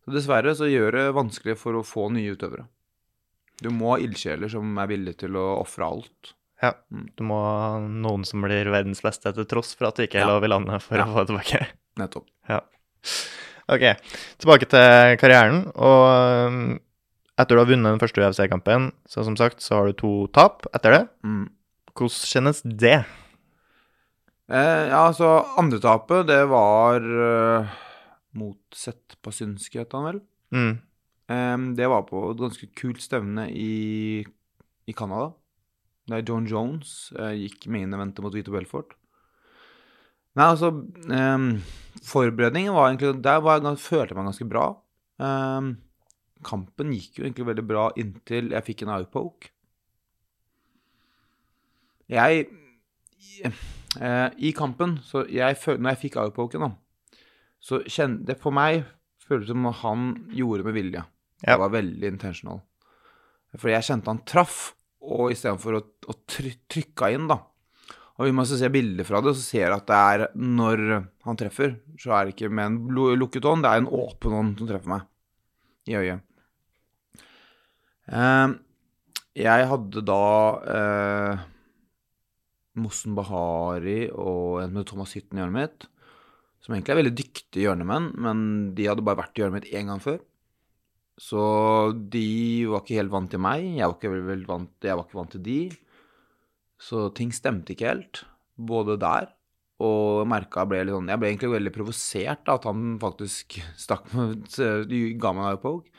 [0.00, 2.64] Så dessverre så gjør det vanskelig for å få nye utøvere.
[3.62, 6.34] Du må ha ildsjeler som er villige til å ofre alt.
[6.62, 7.06] Ja, Mm.
[7.16, 10.26] du må ha noen som blir verdens beste til tross for at det ikke er
[10.26, 10.32] Ja.
[10.34, 11.04] lov i landet for Ja.
[11.06, 11.66] å få det tilbake.
[11.98, 12.26] Nettopp.
[12.48, 12.60] Ja.
[13.68, 13.80] Ok,
[14.38, 15.66] tilbake til karrieren.
[15.76, 16.80] Og um,
[17.38, 20.66] etter du har vunnet den første UFC-kampen, så som sagt, så har du to tap
[20.74, 21.08] etter det.
[21.24, 21.48] Mm.
[21.94, 23.04] Hvordan kjennes det?
[24.50, 27.68] Eh, ja, altså, andretapet, det var eh,
[28.34, 30.20] mot Sett Pasynski, het han vel.
[30.52, 30.72] Mm.
[31.30, 34.24] Em, det var på et ganske kult stevne i,
[34.86, 35.30] i Canada.
[36.10, 38.96] Der John Jones uh, gikk main eventet mot Vito Belfort.
[40.34, 41.46] Nei, altså um,
[42.06, 44.66] Forberedningen var egentlig Der var jeg, følte jeg meg ganske bra.
[45.22, 45.72] Um,
[46.46, 49.52] kampen gikk jo egentlig veldig bra inntil jeg fikk en eyepoke.
[52.10, 52.46] Jeg
[53.46, 57.20] uh, I kampen, så jeg følte Når jeg fikk eyepoken, da,
[57.62, 58.82] så kjente det for meg
[59.30, 61.04] føltes som han gjorde med vilje.
[61.40, 61.54] Ja.
[61.54, 62.60] Det var veldig intentional.
[63.56, 64.58] Fordi jeg kjente han traff,
[65.00, 67.40] og istedenfor å, å trykke inn, da.
[68.20, 70.82] Og hvis man også se bilder fra det, så ser jeg at det er når
[71.24, 74.58] han treffer, så er det ikke med en lukket hånd, det er en åpen hånd
[74.60, 75.06] som treffer meg
[75.88, 76.26] i øyet.
[78.10, 78.52] Eh,
[79.40, 80.26] jeg hadde da
[80.74, 81.46] eh,
[82.84, 85.88] Mossen Bahari og en med Thomas Hytten i hjørnet mitt,
[86.60, 88.42] som egentlig er veldig dyktige hjørnemenn, men
[88.76, 90.20] de hadde bare vært i hjørnet mitt én gang før.
[91.20, 91.42] Så
[92.12, 94.12] de var ikke helt vant til meg, jeg var ikke,
[94.48, 95.58] vant, jeg var ikke vant til de.
[96.80, 98.22] Så ting stemte ikke helt,
[98.56, 99.28] både der
[99.80, 104.10] og merka ble litt sånn Jeg ble egentlig veldig provosert av at han faktisk stakk
[104.16, 105.92] meg, ga meg en eyepoke.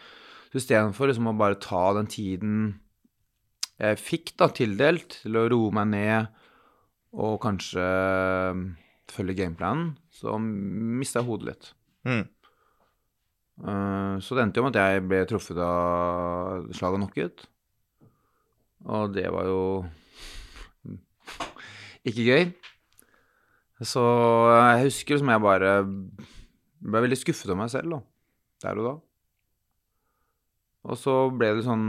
[0.52, 2.56] Så istedenfor liksom å bare ta den tiden
[3.82, 6.42] jeg fikk da tildelt til å roe meg ned
[7.18, 8.60] og kanskje eh,
[9.12, 11.72] følge gameplanen, så mista jeg hodet litt.
[12.08, 12.22] Mm.
[13.62, 17.46] Eh, Så det endte jo med at jeg ble truffet av slag og knocket.
[18.90, 19.62] Og det var jo
[22.10, 22.44] ikke gøy.
[23.82, 24.02] Så
[24.54, 25.72] jeg husker liksom jeg bare
[26.82, 28.00] ble veldig skuffet av meg selv, da.
[28.62, 28.94] Der og da.
[30.92, 31.86] Og så ble det sånn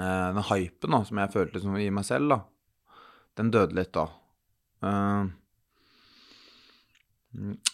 [0.00, 2.38] eh, Den hypen da, som jeg følte som i meg selv, da,
[3.40, 4.06] den døde litt da.
[4.84, 5.28] Eh,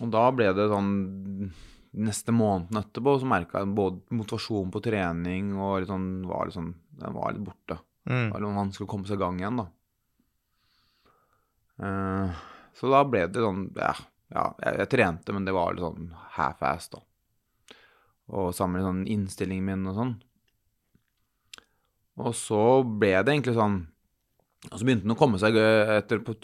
[0.03, 0.91] og da ble det sånn
[1.95, 6.57] Neste måneden etterpå så merka jeg både motivasjonen på trening og litt sånn, var litt
[6.57, 7.79] sånn, den var litt borte.
[8.05, 8.31] Det Mm.
[8.33, 9.67] var litt vanskelig å komme seg i gang igjen, da.
[11.81, 12.31] Uh,
[12.79, 13.95] så da ble det sånn Ja,
[14.31, 17.01] ja jeg, jeg trente, men det var litt sånn half-ass, da.
[18.35, 20.13] Og sammen med sånn innstillingen min og sånn.
[22.25, 23.81] Og så ble det egentlig sånn
[24.71, 26.37] Og så begynte den å komme seg eh, etter på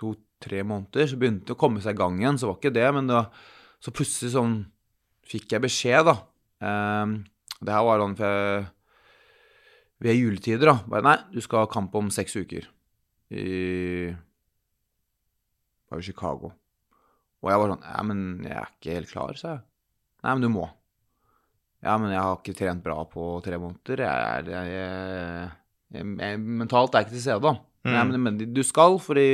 [0.00, 2.38] to-tre måneder, så begynte det å komme seg i gang igjen.
[2.40, 3.26] Så var ikke det, men det var,
[3.82, 4.56] så plutselig sånn
[5.26, 6.16] fikk jeg beskjed, da.
[6.62, 7.16] Um,
[7.62, 8.16] det her var sånn
[10.02, 10.76] ved juletider, da.
[10.90, 12.68] Bare nei, du skal ha kamp om seks uker.
[13.32, 14.12] I
[15.88, 16.52] Var jo Chicago.
[17.42, 19.62] Og jeg var sånn Ja, men jeg er ikke helt klar, sa jeg.
[20.22, 20.68] Nei, men du må.
[21.82, 24.04] Ja, men jeg har ikke trent bra på tre måneder.
[24.04, 27.54] Jeg er jeg, jeg, jeg, Mentalt er jeg ikke til stede, da.
[27.82, 27.90] Mm.
[27.90, 29.28] Nei, men, men du skal fordi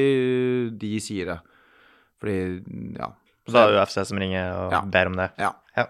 [0.80, 1.40] de sier det.
[2.20, 2.38] Fordi
[2.96, 3.12] Ja.
[3.48, 4.80] Så da er det UFC som ringer og Ja.
[4.84, 5.30] ber om det.
[5.40, 5.52] Ja.
[5.76, 5.86] Ja.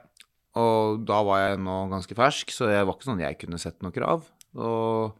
[0.58, 3.80] Og da var jeg nå ganske fersk, så jeg var ikke sånn jeg kunne sett
[3.82, 4.24] noe krav.
[4.58, 5.16] Og,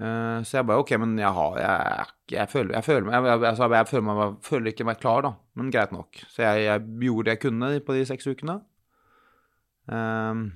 [0.00, 2.06] uh, så jeg bare OK, men jeg har Jeg,
[2.38, 5.34] jeg føler jeg føler jeg, jeg, jeg, føler, meg, jeg føler ikke meg klar, da.
[5.54, 6.22] Men greit nok.
[6.32, 8.60] Så jeg, jeg gjorde det jeg kunne på de seks ukene.
[9.86, 10.46] Um,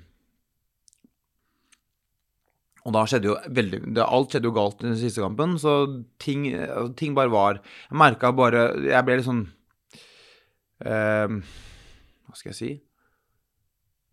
[2.88, 5.74] og da skjedde jo veldig det, Alt skjedde jo galt i den siste kampen, så
[6.18, 9.44] ting, altså, ting bare var Jeg merka bare Jeg ble litt sånn
[10.80, 12.70] Hva skal jeg si?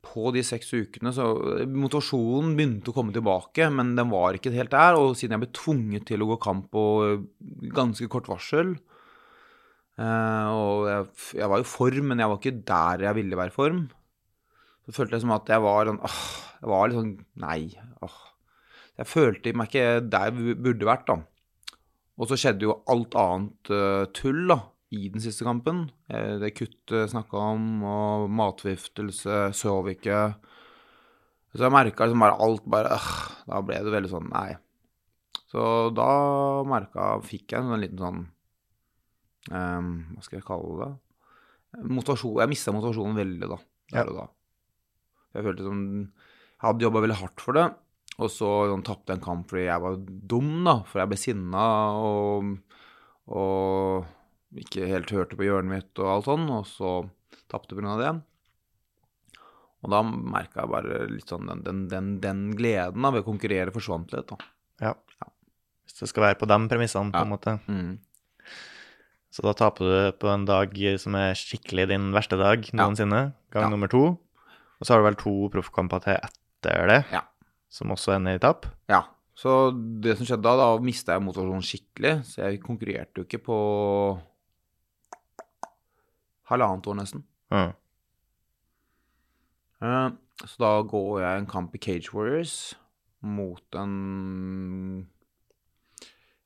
[0.07, 1.25] på de seks ukene så
[1.67, 4.97] Motivasjonen begynte å komme tilbake, men den var ikke helt der.
[4.99, 6.83] Og siden jeg ble tvunget til å gå kamp på
[7.75, 8.75] ganske kort varsel
[9.99, 11.07] eh, Og jeg,
[11.41, 13.87] jeg var i form, men jeg var ikke der jeg ville være form.
[14.85, 16.21] Så følte jeg som at jeg var sånn åh,
[16.61, 17.61] Jeg var litt sånn Nei.
[18.05, 18.21] Åh.
[18.97, 21.19] Jeg følte meg ikke der jeg burde vært, da.
[22.17, 24.57] Og så skjedde jo alt annet uh, tull, da
[24.95, 25.87] i den siste kampen.
[26.07, 30.21] Eh, det kuttet snakka om, og matviftelse, sov ikke.
[31.55, 33.11] Så jeg merka liksom bare alt bare øh,
[33.47, 34.57] Da ble det veldig sånn nei.
[35.47, 35.61] Så
[35.95, 36.09] da
[36.67, 38.19] merka Fikk jeg en liten sånn
[39.55, 40.89] um, Hva skal jeg kalle det?
[41.87, 43.57] Motivasjon Jeg mista motivasjonen veldig da.
[43.95, 44.27] Der og da.
[45.37, 47.65] Jeg følte som Jeg hadde jobba veldig hardt for det.
[48.17, 49.97] Og så sånn, tapte jeg en kamp fordi jeg var
[50.33, 50.79] dum, da.
[50.89, 51.65] For jeg ble sinna
[52.01, 52.53] og,
[53.29, 54.07] og
[54.63, 56.91] ikke helt hørte på hjørnet mitt og alt sånn, og så
[57.51, 57.95] tapte pga.
[58.01, 58.11] det.
[59.85, 63.73] Og da merka jeg bare litt sånn den, den, den, den gleden av å konkurrere
[63.75, 64.33] forsvant litt.
[64.81, 64.95] Ja.
[64.95, 65.29] ja.
[65.85, 67.57] Hvis det skal være på de premissene, på en måte.
[67.69, 67.97] Mm.
[69.33, 73.21] Så da taper du på en dag som er skikkelig din verste dag noensinne,
[73.53, 73.73] gang ja.
[73.73, 74.05] nummer to.
[74.77, 77.21] Og så har du vel to proffkamper til etter det, ja.
[77.69, 78.65] som også ender i tap?
[78.89, 79.03] Ja.
[79.37, 79.69] Så
[80.01, 82.13] det som skjedde da, da mista jeg motivasjonen skikkelig.
[82.25, 83.57] Så jeg konkurrerte jo ikke på
[86.51, 87.23] halvannet år, nesten.
[87.53, 87.75] Mm.
[89.83, 90.09] Uh,
[90.43, 92.57] så da går jeg en kamp i Cage Warriors
[93.25, 95.05] mot en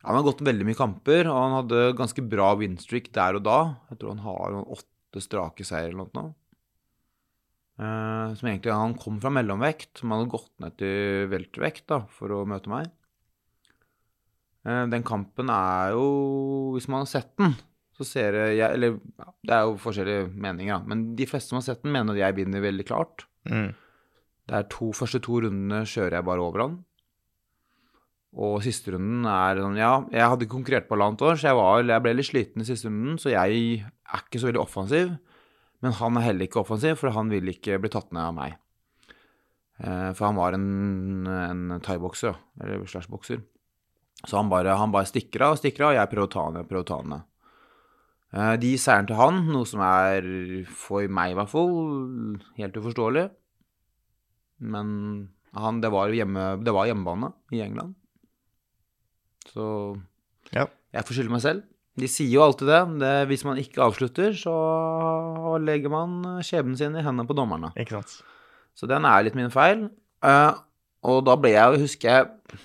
[0.01, 3.45] ja, Han har gått veldig mye kamper, og han hadde ganske bra winstreak der og
[3.47, 3.59] da.
[3.91, 6.31] Jeg tror han har noen åtte strake seier eller noe.
[7.81, 12.33] Uh, som egentlig Han kom fra mellomvekt, som hadde gått ned til weltervekt da, for
[12.35, 12.91] å møte meg.
[14.67, 16.03] Uh, den kampen er jo
[16.75, 17.55] Hvis man har sett den,
[18.01, 18.97] så ser jeg Eller
[19.45, 20.89] det er jo forskjellige meninger, da.
[20.89, 23.25] Men de fleste som har sett den, mener at jeg vinner veldig klart.
[23.49, 23.69] Mm.
[24.49, 26.79] Det er to, første to rundene kjører jeg bare over han.
[28.41, 31.83] Og siste runden er sånn Ja, jeg hadde konkurrert på halvannet år, så jeg, var,
[31.83, 35.15] jeg ble litt sliten i siste runden, så jeg er ikke så veldig offensiv.
[35.83, 38.59] Men han er heller ikke offensiv, for han vil ikke bli tatt ned av meg.
[39.81, 43.41] Eh, for han var en, en thaibokser, eller slash-bokser.
[44.21, 46.45] Så han bare, han bare stikker av og stikker av, og jeg prøver å ta
[46.45, 47.27] han ned, prøver å ta han ned.
[48.31, 50.27] Eh, de gir seieren til han, noe som er,
[50.71, 51.73] for meg i hvert fall,
[52.59, 53.25] helt uforståelig.
[54.71, 54.93] Men
[55.57, 57.97] han, det, var hjemme, det var hjemmebane i England.
[59.51, 59.65] Så
[60.55, 60.67] ja.
[60.95, 61.67] jeg får skylde meg selv.
[61.99, 62.81] De sier jo alltid det.
[63.01, 63.15] det.
[63.27, 64.55] Hvis man ikke avslutter, så
[65.59, 67.73] legger man skjebnen sin i hendene på dommerne.
[67.75, 68.21] Ikke sant.
[68.77, 69.89] Så den er litt min feil.
[70.23, 70.55] Uh,
[71.03, 72.61] og da ble jeg, husker jeg,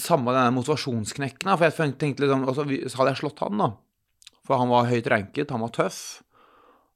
[0.00, 1.52] samme denne motivasjonsknekken.
[1.52, 3.68] For jeg tenkte liksom altså, Hadde jeg slått han, da,
[4.46, 6.00] for han var høyt ranket, han var tøff.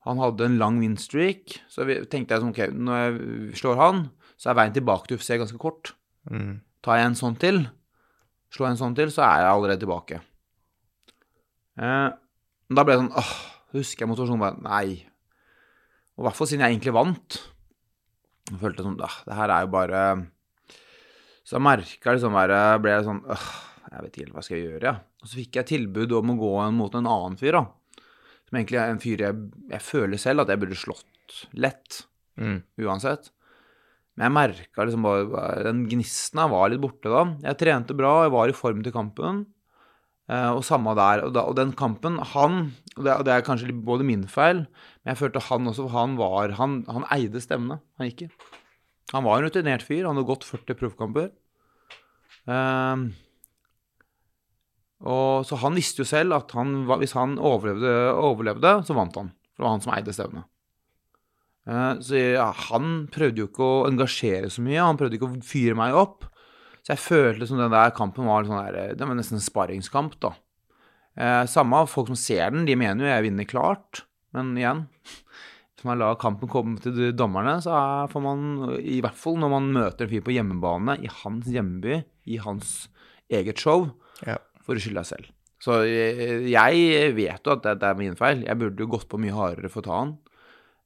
[0.09, 1.59] Han hadde en lang winstreak.
[1.69, 4.07] Så tenkte jeg sånn, ok, når jeg slår han,
[4.41, 5.93] så er veien tilbake til UFC ganske kort.
[6.31, 6.61] Mm.
[6.85, 7.63] Tar jeg en sånn til,
[8.55, 10.23] slår jeg en sånn til, så er jeg allerede tilbake.
[11.81, 12.09] Eh,
[12.71, 13.33] da ble det sånn åh,
[13.77, 15.01] husker jeg motivasjonen bare Nei.
[16.17, 17.41] Og i hvert fall siden jeg egentlig vant.
[18.51, 19.99] Jeg følte sånn det her er jo bare
[21.47, 23.45] Så jeg merka liksom bare Ble jeg sånn åh,
[23.91, 24.95] jeg vet ikke helt hva skal jeg gjøre, ja.
[25.21, 27.65] Og så fikk jeg tilbud om å gå mot en annen fyr, da.
[28.47, 32.03] Som egentlig er en fyr jeg, jeg føler selv at jeg burde slått lett.
[32.41, 32.61] Mm.
[32.87, 33.31] Uansett.
[34.17, 37.25] Men jeg merka liksom bare Den gnisten var litt borte da.
[37.47, 39.45] Jeg trente bra, jeg var i form til kampen.
[40.31, 41.25] Eh, og samme der.
[41.27, 42.59] Og, da, og den kampen Han
[42.97, 44.65] og det, og det, er kanskje både min feil,
[45.01, 47.81] men jeg følte han også Han var Han, han eide stemmene.
[47.99, 48.31] Han gikk i.
[49.15, 50.05] Han var en rutinert fyr.
[50.07, 51.31] Han hadde gått 40 proffkamper.
[52.51, 53.11] Uh,
[55.01, 59.31] og, så han visste jo selv at han, hvis han overlevde, overlevde, så vant han.
[59.55, 60.49] For det var han som eide stevnet.
[61.69, 64.83] Uh, så ja, han prøvde jo ikke å engasjere så mye.
[64.83, 66.29] Han prøvde ikke å fyre meg opp.
[66.81, 70.17] Så jeg følte som den der kampen var, sånn der, det var nesten en sparringskamp,
[70.21, 70.35] da.
[71.21, 74.05] Uh, samme folk som ser den, de mener jo jeg vinner klart.
[74.37, 77.73] Men igjen, hvis man lar kampen komme til dommerne, så
[78.13, 78.45] får man,
[78.85, 82.77] i hvert fall når man møter en fyr på hjemmebane, i hans hjemby, i hans
[83.33, 83.89] eget show,
[84.27, 84.37] ja
[84.71, 85.31] for å skylde deg selv.
[85.61, 88.45] Så eh, jeg vet jo at det, er min feil.
[88.47, 90.15] Jeg burde jo gått på mye hardere for å ta han.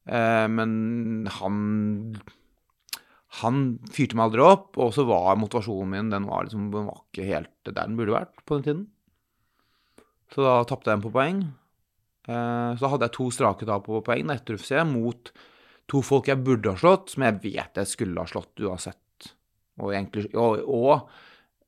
[0.05, 1.61] Eh, men han
[3.41, 3.55] Han
[3.91, 7.25] fyrte meg aldri opp, og så var motivasjonen min Den var liksom den var ikke
[7.27, 8.85] helt der den burde vært på den tiden.
[10.31, 11.41] Så da tapte jeg den på poeng.
[12.27, 15.31] Eh, så hadde jeg to strake tap på poeng etter UFC mot
[15.91, 19.29] to folk jeg burde ha slått, som jeg vet jeg skulle ha slått uansett.
[19.75, 21.09] Og, egentlig, og, og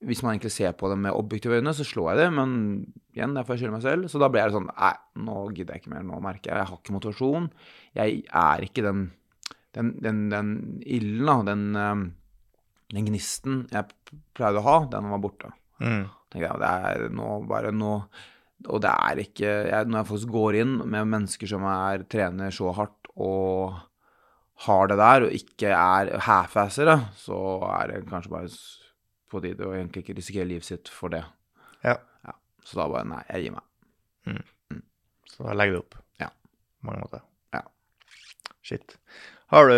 [0.06, 2.52] hvis man egentlig ser på det med objektive øyne, så slår jeg det, men
[3.16, 4.10] igjen, det får jeg skylde meg selv.
[4.12, 4.94] Så da blir det sånn Nei,
[5.26, 6.04] nå gidder jeg ikke mer.
[6.06, 7.48] Nå merker jeg jeg har ikke motivasjon.
[7.98, 9.08] Jeg er ikke den
[9.78, 10.54] den, den, den
[10.86, 15.52] ilden, da, den, eh, den gnisten jeg pleide å ha, den var borte.
[15.82, 16.08] Mm.
[16.32, 17.92] Tenkte jeg, det er nå bare nå
[18.66, 22.50] Og det er ikke jeg, Når jeg faktisk går inn med mennesker som er, trener
[22.52, 23.78] så hardt og
[24.66, 27.38] har det der, og ikke er half-assere, så
[27.70, 28.50] er det kanskje bare
[29.32, 31.24] på de og egentlig ikke risikere livet sitt for det.
[31.86, 31.98] Ja.
[32.68, 34.44] Så da bare Nei, jeg gir meg.
[35.32, 35.98] Så da legger du opp.
[36.20, 36.30] Ja.
[36.82, 37.22] På mange måter.
[37.56, 37.62] Ja.
[38.66, 38.98] Shit.
[39.54, 39.76] Har du,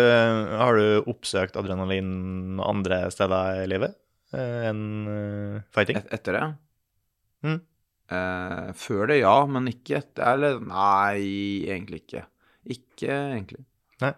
[0.58, 3.92] har du oppsøkt adrenalin andre steder i livet
[4.34, 6.00] eh, enn eh, fighting?
[6.00, 6.46] Et, etter det?
[7.46, 7.60] Mm.
[8.10, 11.20] Eh, før det, ja, men ikke etter Eller nei,
[11.70, 12.24] egentlig ikke.
[12.74, 13.62] Ikke egentlig.
[14.02, 14.10] Nei.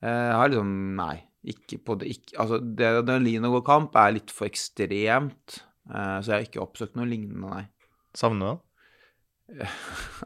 [0.00, 0.72] Eh, Jeg har liksom
[1.02, 1.14] Nei.
[1.42, 6.18] Ikke på det ikke, Altså, det adrenalin å gå kamp er litt for ekstremt, eh,
[6.22, 7.64] så jeg har ikke oppsøkt noe lignende, nei.
[8.14, 8.60] Savner du
[9.58, 9.68] det?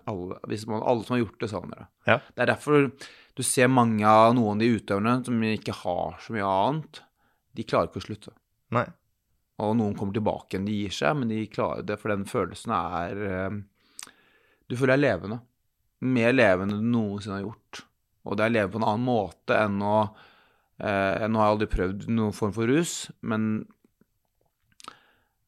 [0.06, 0.36] Alle,
[0.68, 1.86] man, alle som har gjort det, savner det.
[2.10, 2.18] Ja.
[2.34, 2.90] Det er derfor
[3.36, 7.02] du ser mange av noen av de utøverne som ikke har så mye annet,
[7.56, 8.36] de klarer ikke å slutte.
[8.76, 8.86] Nei.
[9.64, 12.74] Og noen kommer tilbake igjen, de gir seg, men de klarer det, for den følelsen
[12.76, 13.58] er eh,
[14.68, 15.40] Du føler deg levende.
[16.04, 17.84] Mer levende enn du noensinne har gjort.
[18.26, 19.98] Og det er leve på en annen måte enn å
[20.80, 23.66] eh, Nå har jeg aldri prøvd noen form for rus, men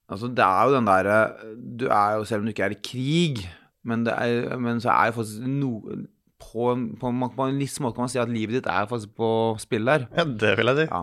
[0.08, 1.18] altså, det er jo den derre
[1.54, 3.42] Du er jo, selv om du ikke er i krig,
[3.88, 5.98] men, det er, men så er jo faktisk noe
[6.38, 9.30] på, på, på en viss måte kan man si at livet ditt er faktisk på
[9.60, 10.06] spill der.
[10.14, 10.86] Ja, det vil jeg si.
[10.86, 11.02] Ja.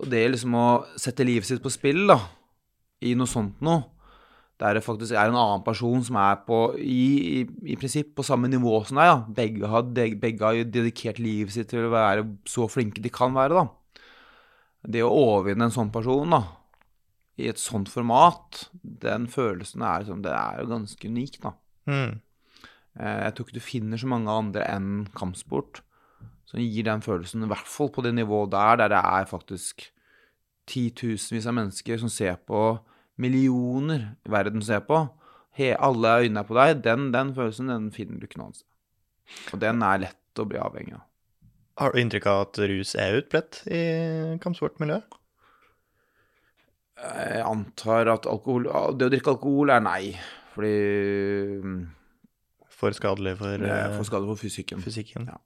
[0.00, 0.66] Og det liksom å
[1.00, 2.16] sette livet sitt på spill, da,
[3.04, 3.84] i noe sånt noe,
[4.60, 7.42] der det faktisk er en annen person som er på, i, i,
[7.72, 9.18] i prinsipp på samme nivå som deg, Ja.
[9.40, 13.32] Begge har, de, begge har dedikert livet sitt til å være så flinke de kan
[13.36, 13.68] være, da.
[14.84, 16.42] Det å overvinne en sånn person, da,
[17.40, 21.54] i et sånt format, den følelsen er liksom, det er jo ganske unik, da.
[21.88, 22.20] Mm.
[23.00, 25.80] Eh, Jeg tror ikke du finner så mange andre enn kampsport
[26.50, 29.88] som gir den følelsen, i hvert fall på det nivået der, der det er faktisk
[30.70, 32.80] titusenvis av mennesker som ser på,
[33.20, 35.04] millioner i verden ser på,
[35.58, 38.60] He, alle øynene er på deg, den, den følelsen den finner du ikke noe annet
[38.60, 38.68] sted.
[39.54, 41.06] Og den er lett å bli avhengig av.
[41.80, 43.80] Har du inntrykk av at rus er utbredt i
[44.42, 45.16] kampsportmiljøet?
[47.00, 48.66] Jeg antar at alkohol,
[49.00, 50.02] det å drikke alkohol er nei,
[50.52, 50.74] fordi
[51.64, 51.78] mm,
[52.76, 54.82] For skadelig for, er eh, for skadelig for fysikken.
[54.84, 55.30] fysikken?
[55.30, 55.38] Ja.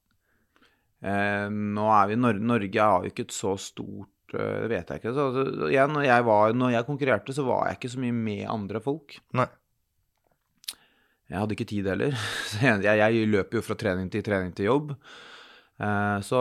[1.04, 4.90] Eh, nå er vi, i Norge har jo ikke et så stort eh, Det vet
[4.90, 5.14] jeg ikke.
[5.16, 8.16] Så, så, igjen, når jeg, var, når jeg konkurrerte, så var jeg ikke så mye
[8.16, 9.16] med andre folk.
[9.36, 9.48] Nei.
[11.30, 12.14] Jeg hadde ikke tid heller.
[12.50, 14.94] Så jeg, jeg, løper jo fra trening til trening til jobb.
[15.82, 16.40] Eh, så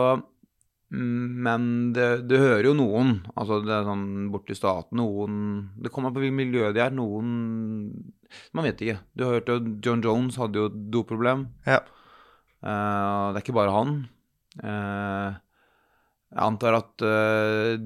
[0.94, 3.16] Men det, det hører jo noen.
[3.34, 5.38] Altså det er sånn borti staten Noen
[5.74, 6.94] Det kommer an på hvilket miljø de er.
[6.94, 7.32] Noen
[8.54, 9.00] Man vet ikke.
[9.16, 11.48] Du hørte jo John Jones hadde jo doproblem.
[11.66, 11.80] Ja.
[12.64, 13.96] Eh, det er ikke bare han.
[14.62, 15.40] Eh,
[16.34, 17.76] jeg antar at uh,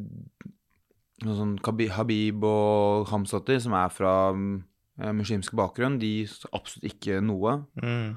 [1.20, 1.58] sånn
[1.92, 6.22] Habib og Hamzati, som er fra eh, muslimsk bakgrunn, de
[6.52, 7.58] absolutt ikke noe.
[7.82, 8.16] Mm.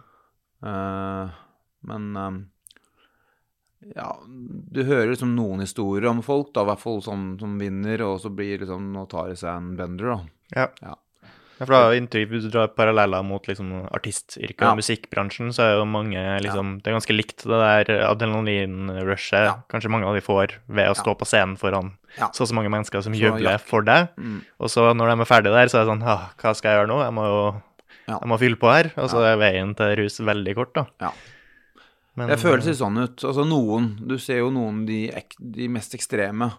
[0.62, 1.34] Uh,
[1.90, 2.40] men eh,
[3.98, 8.06] ja, du hører liksom noen historier om folk, da, i hvert fall som, som vinner,
[8.06, 10.20] og så blir liksom Nå tar det seg en bender, da.
[10.54, 10.68] Ja.
[10.86, 10.98] Ja.
[11.62, 14.72] Ja, for da inntrykk, Hvis du drar paralleller mot liksom, artistyrket Ja.
[14.74, 19.56] og musikkbransjen, så er jo mange liksom, Det er ganske likt det der adrenalinrushet Ja.
[19.70, 22.70] kanskje mange av de får ved å stå på scenen foran så og så mange
[22.74, 24.10] mennesker som jubler for deg.
[24.18, 24.42] Mm.
[24.60, 26.80] Og så når de er ferdige der, så er det sånn «Ah, Hva skal jeg
[26.82, 27.04] gjøre nå?
[27.06, 27.62] Jeg må jo
[28.08, 28.92] jeg må fylle på her.
[28.98, 30.86] Og så er veien til rus veldig kort, da.
[31.00, 31.12] Ja.
[32.18, 33.24] Men, Det føles litt sånn ut.
[33.24, 36.52] Altså noen Du ser jo noen de, ek, de mest ekstreme,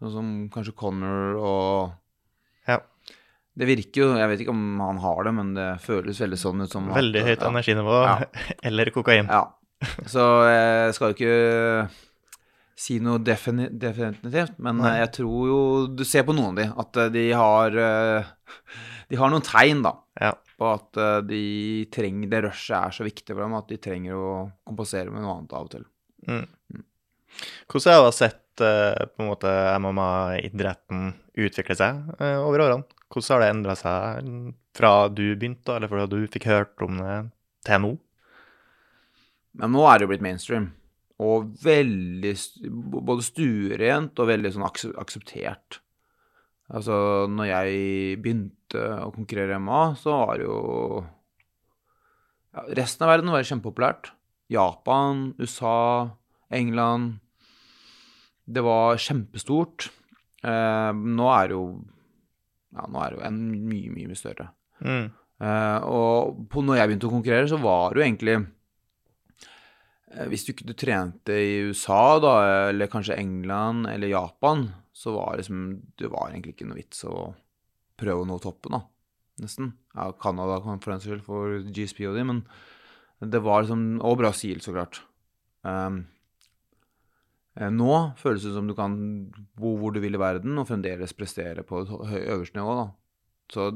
[0.00, 1.92] sånn som kanskje Connor og.
[3.56, 6.62] Det virker jo Jeg vet ikke om han har det, men det føles veldig sånn
[6.64, 7.50] ut som at- Veldig høyt ja.
[7.52, 7.98] energinivå.
[8.70, 9.28] Eller kokain.
[9.30, 9.44] Ja.
[10.10, 11.90] Så jeg skal jo ikke
[12.74, 14.96] si noe defini definitivt, men Nei.
[15.04, 15.58] jeg tror jo
[15.94, 18.32] Du ser på noen av de at eh, de har eh,
[19.12, 20.32] De har noen tegn, da, Ja.
[20.58, 21.42] på at eh, de
[21.94, 24.32] trenger Det rushet er så viktig for dem at de trenger å
[24.66, 25.84] kompensere med noe annet av og til.
[26.26, 26.82] Mm.
[27.70, 29.50] Hvordan har du sett på en måte
[29.82, 33.00] MMA-idretten utvikle seg eh, over årene?
[33.10, 34.30] Hvordan har det endra seg
[34.74, 37.18] fra du begynte, eller fra du fikk hørt om det,
[37.66, 37.92] til nå?
[39.60, 40.72] Men nå er det jo blitt mainstream.
[41.22, 42.32] Og veldig
[43.06, 45.78] Både stuerent og veldig sånn akseptert.
[46.74, 46.96] Altså,
[47.30, 51.04] når jeg begynte å konkurrere MMA, så var det jo
[52.74, 54.12] Resten av verden var kjempepopulært.
[54.52, 56.14] Japan, USA,
[56.54, 57.18] England.
[58.44, 59.88] Det var kjempestort.
[60.44, 61.66] Uh, nå er det jo
[62.74, 63.38] Ja, nå er det jo en
[63.70, 64.50] mye, mye, mye større.
[64.84, 65.06] Mm.
[65.40, 68.36] Uh, og på, når jeg begynte å konkurrere, så var det jo egentlig
[70.14, 72.34] Eh, Hvis du ikke du trente i USA, da,
[72.70, 77.04] eller kanskje England eller Japan, så var det liksom Det var egentlig ikke noe vits
[77.08, 77.32] å
[77.98, 78.82] prøve å nå toppen, da.
[79.42, 79.72] Nesten.
[79.94, 82.44] Ja, Canada kan for den saks skyld, for GSP og de, men
[83.24, 85.02] det var liksom Og Brasil, så klart.
[85.62, 86.04] Um,
[87.54, 88.96] nå føles det som du kan
[89.54, 91.92] bo hvor du vil i verden og fremdeles prestere på et
[92.24, 92.86] øverste nivå, da.
[93.54, 93.68] Så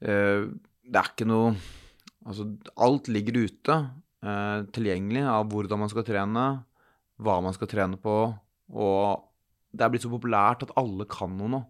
[0.00, 1.52] eh, det er ikke noe
[2.28, 2.44] Altså,
[2.84, 3.74] alt ligger ute,
[4.26, 6.42] eh, tilgjengelig av hvordan man skal trene,
[7.24, 8.16] hva man skal trene på,
[8.74, 9.22] og
[9.72, 11.60] det er blitt så populært at alle kan noe nå.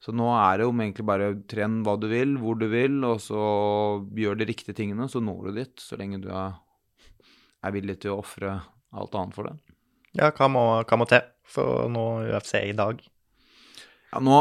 [0.00, 3.20] Så nå er det jo egentlig bare tren hva du vil, hvor du vil, og
[3.20, 3.42] så
[4.16, 8.22] gjør de riktige tingene, så når du dit, så lenge du er villig til å
[8.22, 8.56] ofre
[8.96, 9.69] alt annet for det.
[10.18, 12.98] Ja, hva må, hva må til for å nå UFC i dag?
[14.10, 14.40] Ja, nå,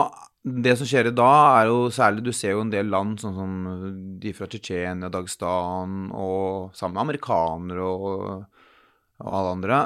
[0.66, 3.36] det som skjer i dag, er jo særlig Du ser jo en del land, sånn
[3.38, 3.56] som
[4.22, 8.46] de fra Tsjetsjenia, Dagestan, og sammen med amerikanere og,
[9.22, 9.82] og alle andre.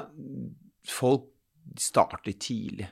[0.87, 1.29] Folk
[1.79, 2.87] starter tidlig.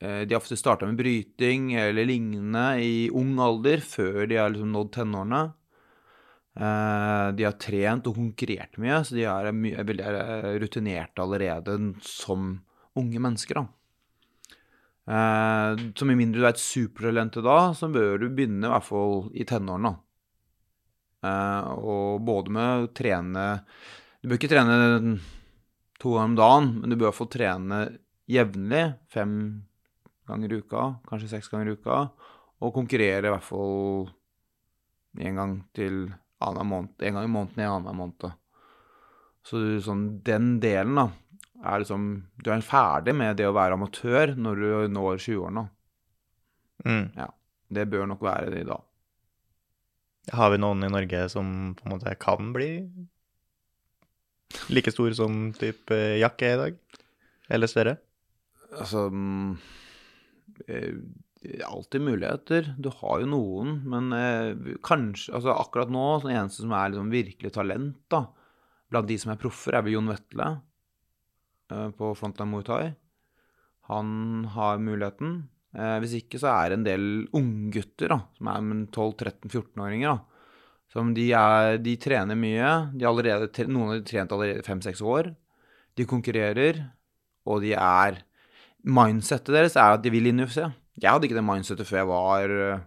[0.00, 4.52] Eh, De har ofte starta med bryting eller lignende i ung alder, før de har
[4.54, 5.44] liksom nådd tenårene.
[6.54, 9.50] Eh, De har trent og konkurrert mye, så de er,
[9.86, 12.60] veldig rutinerte allerede som
[12.94, 13.54] unge mennesker.
[13.54, 13.66] da.
[15.04, 18.72] Eh, så med mindre du er et supertalent i dag, så bør du begynne i
[18.72, 19.90] hvert fall i tenårene.
[19.90, 20.00] da.
[21.24, 23.64] Eh, og både med å trene
[24.22, 25.20] Du bør ikke trene
[26.00, 29.64] to ganger om dagen, men du bør få trene jevnlig, fem
[30.26, 31.98] ganger i uka, kanskje seks ganger i uka,
[32.64, 34.08] og konkurrere i hvert fall
[35.20, 36.06] en gang til
[36.44, 38.26] annen måned, en gang i måneden i annenhver måned.
[39.44, 41.08] Så du, sånn, den delen da,
[41.64, 42.06] er liksom
[42.44, 45.64] Du er ferdig med det å være amatør når du når 20-årene.
[46.84, 47.04] Mm.
[47.74, 48.82] Det bør nok være det i dag.
[50.32, 52.70] Har vi noen i Norge som på en måte kan bli
[54.72, 56.78] like stor som type Jack er i dag?
[57.52, 57.96] Eller større?
[58.74, 59.08] Altså
[61.66, 62.74] Alltid muligheter.
[62.78, 67.10] Du har jo noen, men eh, kanskje altså Akkurat nå, den eneste som er liksom
[67.12, 68.24] virkelig talent da,
[68.92, 70.50] blant de som er proffer, er vel Jon Vetle
[71.72, 72.84] eh, på Frontline Muay Thai.
[73.90, 75.42] Han har muligheten.
[75.76, 80.14] Eh, hvis ikke så er det en del unggutter som er 12-13-14-åringer.
[80.14, 80.34] da,
[80.94, 82.70] som de, er, de trener mye.
[82.94, 85.32] De allerede, noen har trent allerede fem-seks år.
[85.98, 86.86] De konkurrerer,
[87.44, 88.24] og de er
[88.84, 90.60] Mindsettet deres er at de vil inn i UFC.
[91.00, 92.84] Jeg hadde ikke det mindsetet før jeg var eh,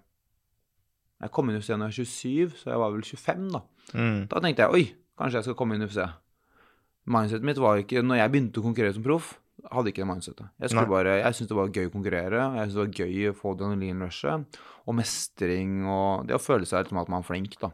[1.25, 3.61] Jeg kom inn i UFC da jeg var 27, så jeg var vel 25 da.
[3.93, 4.21] Mm.
[4.31, 4.85] Da tenkte jeg oi,
[5.19, 6.05] kanskje jeg skal komme inn i UFC.
[7.07, 9.35] Mindsetet mitt var ikke Når jeg begynte å konkurrere som proff,
[9.73, 10.49] hadde ikke det mindsetet.
[10.61, 10.85] Jeg, Nei.
[10.87, 12.45] bare, jeg syntes det var gøy å konkurrere.
[12.59, 16.87] Jeg syntes det var gøy å få adrenalinrushet og mestring og det å føle seg
[16.87, 17.73] som at man er flink, da.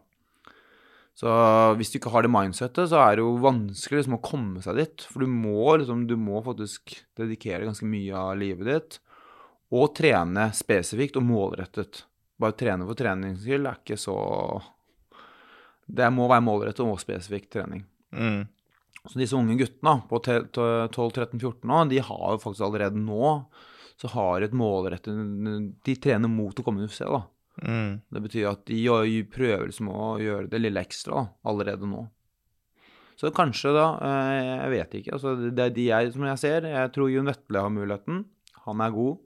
[1.13, 1.29] Så
[1.77, 4.79] hvis du ikke har det mindsettet, så er det jo vanskelig liksom, å komme seg
[4.79, 5.03] dit.
[5.11, 8.97] For du må, liksom, du må faktisk dedikere ganske mye av livet ditt.
[9.73, 12.03] Og trene spesifikt og målrettet.
[12.39, 14.15] Bare trene for treningens skyld er ikke så
[15.89, 17.83] Det må være målrettet og spesifikk trening.
[18.15, 18.43] Mm.
[19.03, 23.33] Så disse unge guttene på te- te- 12-13-14 år, de har jo faktisk allerede nå
[23.99, 25.13] så har et målrettet
[25.85, 27.19] De trener mot å komme i UFC, da.
[27.61, 27.99] Mm.
[28.09, 32.07] Det betyr at de prøver liksom å gjøre det lille ekstra da, allerede nå.
[33.19, 33.85] Så kanskje, da.
[34.01, 35.13] eh, Jeg vet ikke.
[35.19, 36.65] Altså, det er de jeg, som jeg ser.
[36.71, 38.23] Jeg tror Jon Vetle har muligheten.
[38.65, 39.19] Han er god.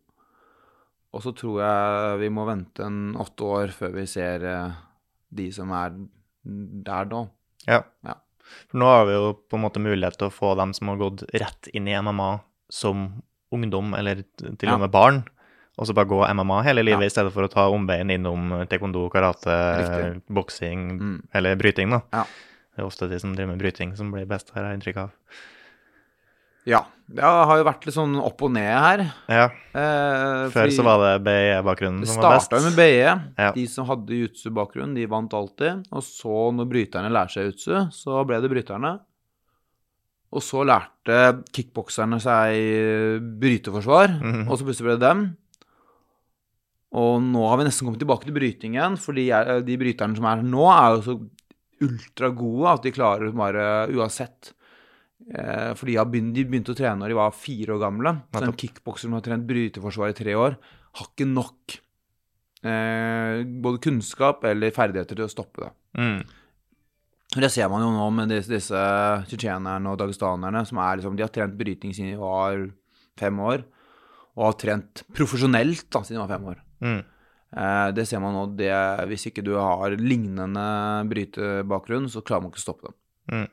[1.18, 4.76] Og så tror jeg vi må vente en åtte år før vi ser eh,
[5.34, 5.96] de som er
[6.88, 7.24] der da.
[7.68, 7.80] Ja.
[8.06, 8.14] Ja.
[8.70, 11.00] For nå har vi jo på en måte mulighet til å få dem som har
[11.02, 12.30] gått rett inn i MMA
[12.72, 13.08] som
[13.56, 14.22] ungdom, eller
[14.60, 15.22] til og med barn,
[15.80, 17.10] og så bare gå MMA hele livet Ja.
[17.10, 20.22] i stedet for å ta omveien innom taekwondo, karate, Riktig.
[20.30, 21.18] boksing Mm.
[21.34, 22.02] eller bryting, da.
[22.14, 22.24] Ja.
[22.76, 25.12] Det er ofte de som driver med bryting som blir best, har jeg inntrykk av.
[26.68, 26.84] Ja.
[27.08, 29.04] Det har jo vært litt sånn opp og ned her.
[29.32, 29.46] Ja,
[29.78, 32.50] Eh, før så var det BE-bakgrunnen som var best.
[32.52, 33.12] Det starta med BE.
[33.38, 33.52] Ja.
[33.56, 35.86] De som hadde jutsu-bakgrunn, de vant alltid.
[35.94, 38.98] Og så, når bryterne lærte seg jutsu, så ble det bryterne.
[40.34, 41.20] Og så lærte
[41.56, 44.50] kickbokserne seg bryteforsvar, Mhm.
[44.50, 45.38] og så plutselig ble det dem.
[46.98, 49.30] Og nå har vi nesten kommet tilbake til brytingen, for de,
[49.64, 51.18] de bryterne som er nå, er jo så
[51.88, 54.54] ultragode at de klarer bare uansett.
[55.28, 55.98] Eh, for de,
[56.48, 58.16] begynte å trene når de var fire år gamle.
[58.32, 60.58] Så en kickbokser som har trent bryteforsvar i tre år,
[60.98, 61.78] har ikke nok
[62.64, 65.72] eh, både kunnskap eller ferdigheter til å stoppe det.
[66.00, 66.20] Mm.
[67.38, 68.84] Det ser man jo nå med disse, disse
[69.28, 72.64] tsjetsjenerne og dagestanerne som er liksom, de har trent bryting siden de var
[73.20, 73.66] fem år,
[74.38, 76.64] og har trent profesjonelt da, siden de var fem år.
[76.86, 77.00] Mm.
[77.58, 78.46] Eh, det ser man nå.
[78.60, 78.72] Det,
[79.12, 80.68] hvis ikke du har lignende
[81.12, 82.98] brytebakgrunn, så klarer man ikke å stoppe dem.
[83.34, 83.48] Mm.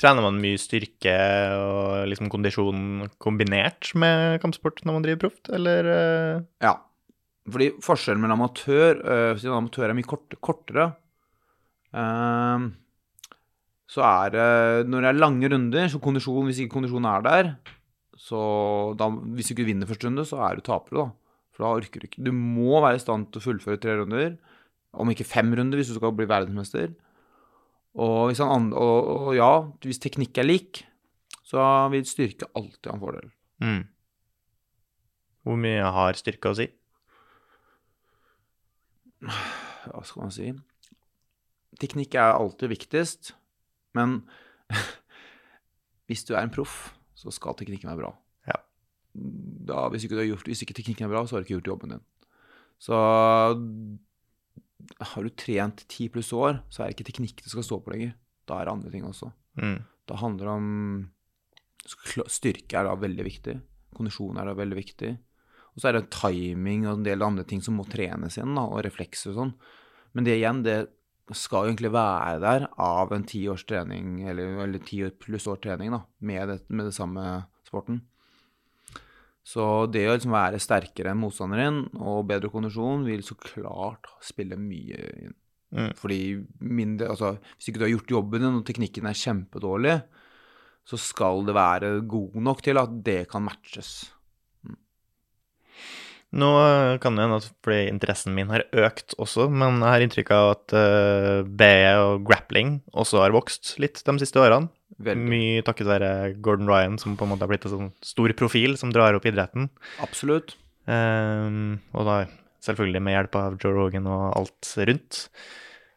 [0.00, 1.14] Trener man mye styrke
[1.56, 6.76] og liksom kondisjon kombinert med kampsport når man driver proft, eller eh, Ja.
[7.44, 10.86] Fordi forskjellen mellom amatør øh, Siden amatør er mye kort, kortere,
[11.92, 12.70] uh,
[13.84, 14.46] så er det
[14.88, 17.52] Når det er lange runder, så kondisjon Hvis ikke kondisjonen er der,
[18.16, 18.40] så
[18.98, 21.06] da, Hvis du ikke vinner første runde, så er du taper, da.
[21.54, 24.36] For da orker du ikke Du må være i stand til å fullføre tre runder.
[24.94, 26.94] Om ikke fem runder, hvis du skal bli verdensmester.
[27.94, 29.50] Og, han, og, og ja,
[29.86, 30.82] hvis teknikk er lik,
[31.46, 31.62] så
[31.92, 33.28] vil styrke alltid ha en fordel.
[33.62, 33.82] mm.
[35.44, 36.70] Hvor mye har styrke å si?
[39.24, 40.50] hva skal man si
[41.80, 43.32] Teknikk er alltid viktigst,
[43.98, 44.20] men
[46.06, 48.10] hvis du er en proff, så skal teknikken være bra.
[48.46, 48.60] Ja.
[49.12, 51.96] Da, hvis, ikke gjort, hvis ikke teknikken er bra, så har du ikke gjort jobben
[51.96, 52.04] din.
[52.78, 52.94] Så
[55.00, 57.94] har du trent ti pluss år, så er det ikke teknikk det skal stå på
[57.94, 58.14] lenger.
[58.48, 59.30] Da er det andre ting også.
[59.60, 59.78] Mm.
[60.04, 60.66] Det handler om
[61.84, 63.54] Styrke er da veldig viktig.
[63.94, 65.10] Kondisjon er da veldig viktig.
[65.74, 68.64] Og så er det timing og en del andre ting som må trenes igjen, da,
[68.70, 69.54] og reflekser og sånn.
[70.14, 70.78] Men det igjen, det
[71.34, 75.60] skal jo egentlig være der av en ti års trening, eller, eller ti pluss år
[75.64, 77.24] trening, da, med det, med det samme
[77.66, 78.04] sporten.
[79.44, 84.56] Så det å liksom være sterkere enn motstanderen og bedre kondisjon vil så klart spille
[84.56, 85.34] mye inn.
[85.74, 85.90] Mm.
[85.98, 86.20] Fordi
[86.62, 89.96] mindre, altså, hvis ikke du har gjort jobben din og teknikken er kjempedårlig,
[90.84, 93.96] så skal det være god nok til at det kan matches.
[96.34, 100.04] Nå eh, kan det hende at fordi interessen min har økt også, men jeg har
[100.04, 104.70] inntrykk av at uh, BE og grappling også har vokst litt de siste årene.
[105.04, 105.26] Veldig.
[105.30, 106.10] Mye takket være
[106.44, 109.26] Gordon Ryan, som på en måte har blitt en sånn stor profil som drar opp
[109.26, 109.68] idretten.
[110.02, 110.56] Absolutt.
[110.86, 112.16] Um, og da
[112.64, 115.22] selvfølgelig med hjelp av Joe Rogan og alt rundt.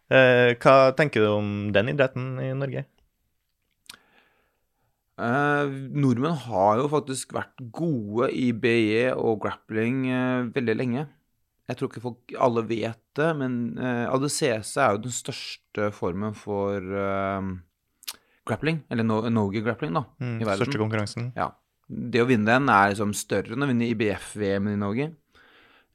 [0.08, 2.86] Uh, hva tenker du om den idretten i Norge?
[5.18, 11.08] Eh, nordmenn har jo faktisk vært gode i BE og grappling eh, veldig lenge.
[11.68, 16.36] Jeg tror ikke folk alle vet det, men eh, ADCC er jo den største formen
[16.38, 17.50] for eh,
[18.48, 20.62] grappling, eller no, Nogi-grappling, da, Mm, i verden.
[20.64, 21.32] største konkurransen?
[21.36, 21.50] Ja.
[21.90, 25.10] Det å vinne den er liksom større enn å vinne IBF-VM i Norge.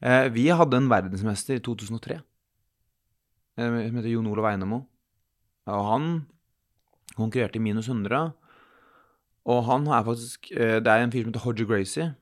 [0.02, 4.82] Eh, vi hadde en verdensmester i 2003 eh, som heter Jon Olav Einemo.
[5.70, 6.06] Og han
[7.14, 8.32] konkurrerte i minus 100.
[9.48, 12.12] Og han er faktisk eh, Det er en fyr som heter Hodger Gracie.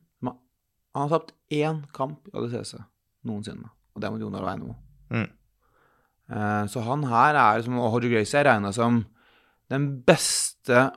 [0.95, 2.81] Han har tapt én kamp i ADCC
[3.29, 3.69] noensinne.
[3.95, 4.75] Og det er mot Jon Olav Einemo.
[5.11, 5.29] Mm.
[6.31, 9.05] Eh, så han her er som Og Hodger Gracie er regna som
[9.71, 10.89] den beste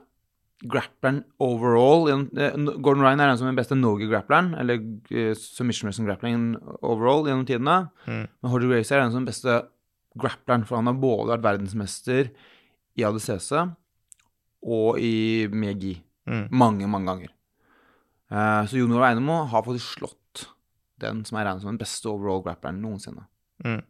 [0.64, 2.08] grappleren overall.
[2.10, 4.80] eh, Gordon Ryan er den som den beste Norge-grappleren, eller
[5.10, 7.88] eh, submission wrestling grappling overall gjennom tidene.
[8.06, 8.26] Mm.
[8.26, 9.60] Men Hodger Gracie er den som den beste
[10.18, 12.32] grappleren, for han har både vært verdensmester
[12.96, 13.52] i ADCC
[14.64, 15.94] og i med gi.
[16.30, 16.44] Mm.
[16.50, 17.32] Mange, mange ganger.
[18.32, 20.46] Uh, så Jon Olav Einemo har faktisk slått
[21.02, 23.26] den som er regnet som den beste overall grappleren noensinne.
[23.64, 23.82] Mm.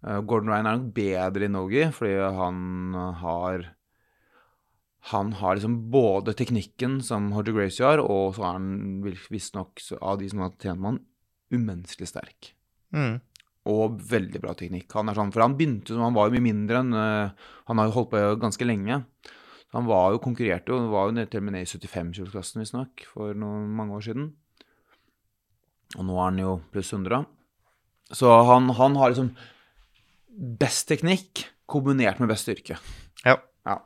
[0.00, 3.68] Eh, Gordon Ryan er nok bedre i Nogi, fordi han har
[5.10, 9.00] Han har liksom både teknikken som Hodger Gracie har, og så er han
[9.32, 10.98] visstnok av de som har trent med han,
[11.48, 12.50] umenneskelig sterk.
[12.92, 13.22] Mm.
[13.68, 14.88] Og veldig bra teknikk.
[14.96, 17.80] Han er sånn, for han begynte som han var jo mye mindre enn eh, Han
[17.80, 19.02] har jo holdt på ganske lenge.
[19.76, 22.62] Han var jo konkurrerte jo, han var jo nede til og med ned i 75-kilosklassen
[22.62, 24.30] visstnok for noen, mange år siden.
[25.98, 27.28] Og nå er han jo pluss 100.
[28.16, 29.30] Så han, han har liksom
[30.58, 32.80] best teknikk kombinert med best styrke.
[33.22, 33.36] Ja.
[33.68, 33.76] Ja.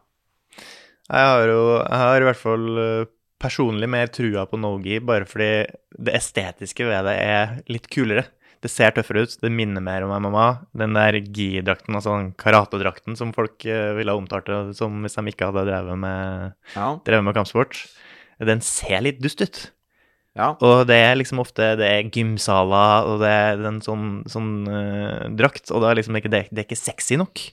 [1.10, 3.10] Jeg har jo jeg har i hvert fall eh,
[3.44, 5.66] personlig mer trua på Nogi, bare fordi
[6.06, 8.24] det estetiske ved det er litt kulere.
[8.64, 10.44] Det ser tøffere ut, det minner mer om MMA.
[10.80, 15.18] Den der gi-drakten, altså den karatedrakten som folk eh, ville ha omtalt det som hvis
[15.18, 16.94] de ikke hadde drevet med, Ja.
[17.04, 17.82] drevet med kampsport,
[18.40, 19.60] den ser litt dust ut.
[20.34, 20.54] ja.
[20.64, 25.28] Og det er liksom ofte det er gymsaler, og det er en sånn, sånn uh,
[25.36, 27.44] drakt, og da er liksom ikke, det, det er ikke sexy nok.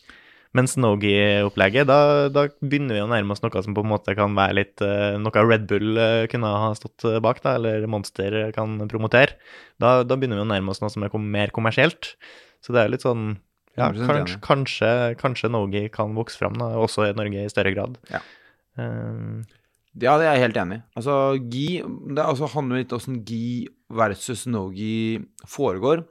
[0.57, 4.33] Mens Nogi-opplegget, da, da begynner vi å nærme oss noe som på en måte kan
[4.35, 8.35] være litt eh, Noe Red Bull eh, kunne ha stått eh, bak, da, eller Monster
[8.55, 9.37] kan promotere.
[9.79, 12.15] Da, da begynner vi å nærme oss noe som er mer kommersielt.
[12.59, 13.37] Så det er litt sånn
[13.79, 14.91] Ja, kanskje, kanskje,
[15.21, 17.95] kanskje Nogi kan vokse fram, da, også i Norge i større grad.
[18.11, 18.19] Ja.
[18.75, 19.47] Um,
[19.99, 20.83] Ja, det er jeg helt enig i.
[20.99, 21.15] Altså,
[21.51, 21.81] gi
[22.15, 26.05] Det altså, handler litt om hvordan gi versus no-gi foregår.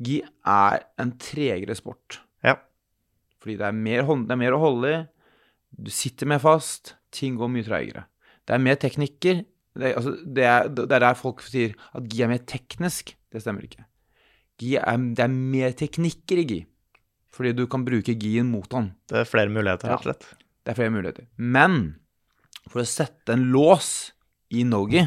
[0.00, 2.22] Gi er en tregere sport.
[3.42, 3.44] Ja.
[3.44, 4.98] Fordi det er mer, det er mer å holde i.
[5.82, 6.94] Du sitter mer fast.
[7.12, 8.04] Ting går mye treigere.
[8.46, 9.42] Det er mer teknikker.
[9.78, 13.14] Det altså, det, er, det er der folk sier at gi er mer teknisk.
[13.32, 13.86] Det stemmer ikke.
[14.62, 16.60] Gi er, det er mer teknikker i gi.
[17.32, 18.90] Fordi du kan bruke gien mot han.
[19.08, 20.28] Det er flere muligheter, rett og slett.
[20.62, 21.28] Det er flere muligheter.
[21.40, 21.78] Men
[22.68, 24.12] for å sette en lås
[24.52, 25.06] i no-gi,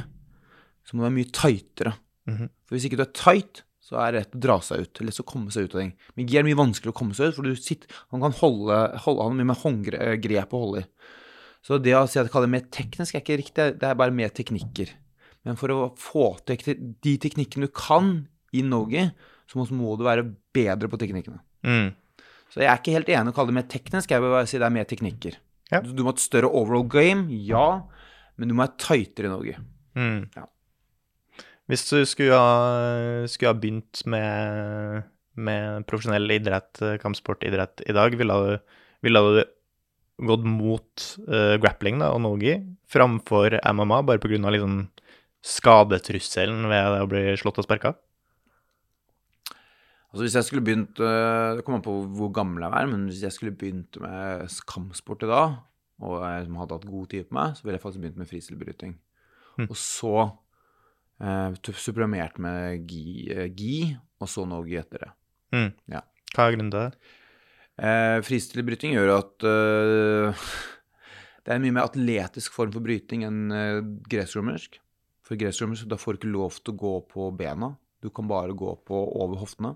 [0.86, 1.94] så må du være mye tightere.
[2.30, 2.49] Mhm.
[2.66, 5.14] For hvis ikke du er tight, så er det lett å dra seg ut, eller
[5.14, 5.91] så komme seg ut av ting.
[6.18, 8.80] Men gi er mye vanskeligere å komme seg ut, for du sitter, han kan holde,
[9.03, 10.88] holde han mye mer håndgrep å holde i.
[11.66, 13.99] Så det å si at jeg kaller det mer teknisk, er ikke riktig, det er
[13.99, 14.94] bare mer teknikker.
[15.45, 18.16] Men for å få til de teknikkene du kan
[18.56, 19.06] i no-gi,
[19.45, 20.26] så må, så må du være
[20.56, 21.38] bedre på teknikkene.
[21.66, 21.94] Mm.
[22.49, 24.49] Så jeg er ikke helt enig i å kalle det mer teknisk, jeg vil bare
[24.49, 25.38] si det er mer teknikker.
[25.70, 25.82] Ja.
[25.86, 27.68] Du, du må ha et større overall game, ja,
[28.38, 29.62] men du må være tightere i Norge.
[29.98, 30.20] Mm.
[30.38, 30.49] Ja.
[31.72, 38.14] Hvis du skulle ha, skulle ha begynt med, med profesjonell idrett, eh, kampsportidrett, i dag,
[38.20, 38.76] ville du,
[39.06, 39.40] ville du
[40.30, 42.54] gått mot uh, grappling da, og nogi
[42.88, 44.78] framfor MMA, bare av liksom
[45.46, 47.96] skadetrusselen ved det å bli slått og sparka?
[50.16, 53.02] Altså hvis jeg skulle begynt øh, Det kommer an på hvor gammel jeg er, men
[53.10, 55.58] hvis jeg skulle begynt med kampsport i dag,
[56.00, 58.94] og jeg hadde hatt god tid på meg, så ville jeg faktisk begynt med fristilbryting.
[59.60, 59.68] Mm.
[59.68, 60.32] Og så eh,
[61.80, 65.12] supplemert med gi, eh, gi, og så noe gi etter det.
[65.56, 65.70] Mm.
[65.94, 66.02] Ja.
[66.36, 67.14] Hva er grunnen til det?
[67.76, 70.48] Eh, Fristilbryting gjør at uh,
[71.44, 73.80] det er en mye mer atletisk form for bryting enn uh,
[74.12, 74.80] gressromersk.
[75.26, 77.74] For gressromersk da får du ikke lov til å gå på bena.
[78.04, 79.76] Du kan bare gå på over hoftene.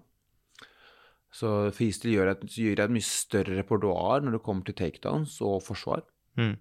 [1.33, 6.03] Så fristill gjør et, et mye større repertoar når det kommer til takedowns og forsvar.
[6.39, 6.55] Mm.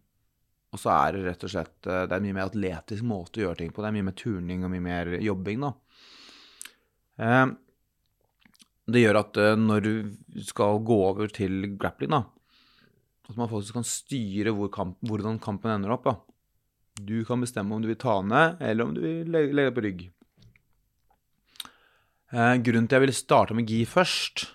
[0.69, 3.41] Og så er det rett og slett eh, Det er en mye mer atletisk måte
[3.41, 3.83] å gjøre ting på.
[3.83, 5.73] Det er mye mer turning og mye mer jobbing, da.
[7.19, 7.47] Eh,
[8.89, 9.93] det gjør at eh, når du
[10.49, 12.25] skal gå over til grappling, da
[13.29, 16.05] At man faktisk kan styre hvor kamp, hvordan kampen ender opp.
[16.05, 16.17] da.
[16.99, 19.85] Du kan bestemme om du vil ta ned, eller om du vil legge, deg på
[19.85, 20.07] rygg.
[22.29, 24.49] Eh, grunnen til jeg ville starte med gi først,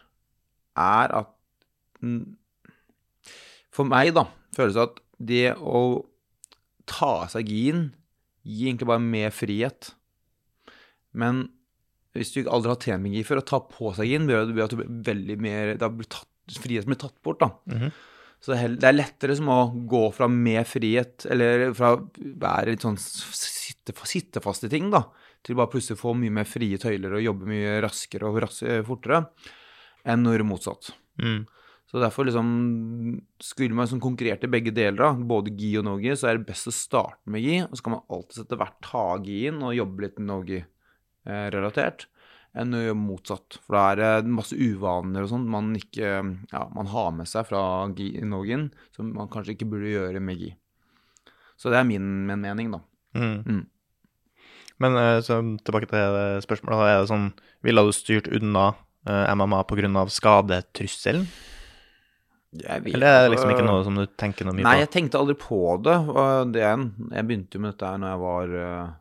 [0.78, 1.30] er at
[3.74, 6.04] For meg, da, føles det at det å
[6.90, 7.84] ta av seg gien
[8.44, 9.94] gir egentlig bare mer frihet.
[11.16, 11.46] Men
[12.14, 14.74] hvis du aldri har trent med gi før, å ta på seg gien, gjør at
[14.74, 16.30] du blir veldig mer Da blir tatt,
[16.62, 17.54] friheten blir tatt bort, da.
[17.70, 17.94] Mhm.
[18.44, 22.02] Så det er det er lettere som å gå fra mer frihet, eller fra å
[22.20, 25.06] være litt sånn sitte, sitte fast i ting, da,
[25.44, 29.30] til bare plutselig få mye mer frie tøyler og jobbe mye raskere og ras fortere,
[30.04, 30.92] enn når det er motsatt.
[31.24, 31.46] Mm.
[31.94, 32.48] Så derfor liksom
[33.40, 36.48] Skulle man liksom konkurrert i begge deler, da, både gi og no-gi, så er det
[36.48, 39.76] best å starte med gi, og så kan man alltid etter hvert ta gien og
[39.78, 40.18] jobbe litt
[41.26, 42.08] no-gi-relatert,
[42.58, 43.60] enn å gjøre motsatt.
[43.66, 46.10] For da er det masse uvaner og sånt man ikke
[46.52, 47.62] Ja, man har med seg fra
[47.98, 50.52] gi- no-gien, som man kanskje ikke burde gjøre med gi.
[51.58, 52.82] Så det er min, min mening, da.
[53.16, 53.44] Mm.
[53.46, 53.64] Mm.
[54.82, 56.80] Men eh, tilbake til spørsmålet.
[56.82, 57.28] da, Er det sånn
[57.64, 58.72] Ville du styrt unna
[59.08, 60.06] eh, MMA pga.
[60.10, 61.28] skadetrusselen?
[62.62, 64.82] Jeg vet Eller er det liksom ikke noe som du tenker noe mye Nei, på?
[64.84, 65.96] jeg tenkte aldri på det.
[66.54, 68.92] det en, jeg begynte jo med dette her når jeg var eh,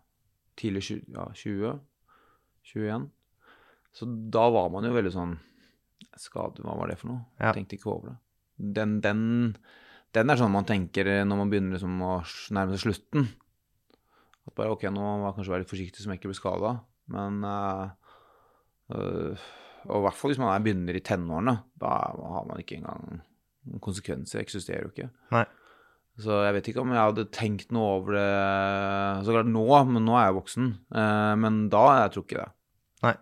[0.63, 1.75] tidlig 20, ja, 20,
[2.73, 3.07] 21.
[3.93, 4.09] Så
[4.39, 5.35] da var man jo veldig sånn
[6.21, 7.23] Skade, hva var det for noe?
[7.41, 7.55] Ja.
[7.57, 8.17] Tenkte ikke over det.
[8.77, 9.23] Den, den,
[10.13, 12.19] den er sånn man tenker når man begynner liksom å
[12.53, 13.31] nærme seg slutten.
[14.45, 16.73] At bare ok, nå må jeg kanskje være litt forsiktig så jeg ikke blir skada.
[17.13, 17.85] Men eh,
[18.97, 19.47] øh,
[19.89, 21.57] Og i hvert fall hvis man er begynner i tenårene.
[21.81, 23.23] Da har man ikke engang
[23.83, 25.11] Konsekvenser eksisterer jo ikke.
[25.35, 25.45] Nei.
[26.21, 28.25] Så jeg vet ikke om jeg hadde tenkt noe over det
[29.25, 30.67] Så klart nå, men nå er jeg voksen.
[30.93, 32.51] Eh, men da jeg tror ikke det.
[33.07, 33.15] Nei.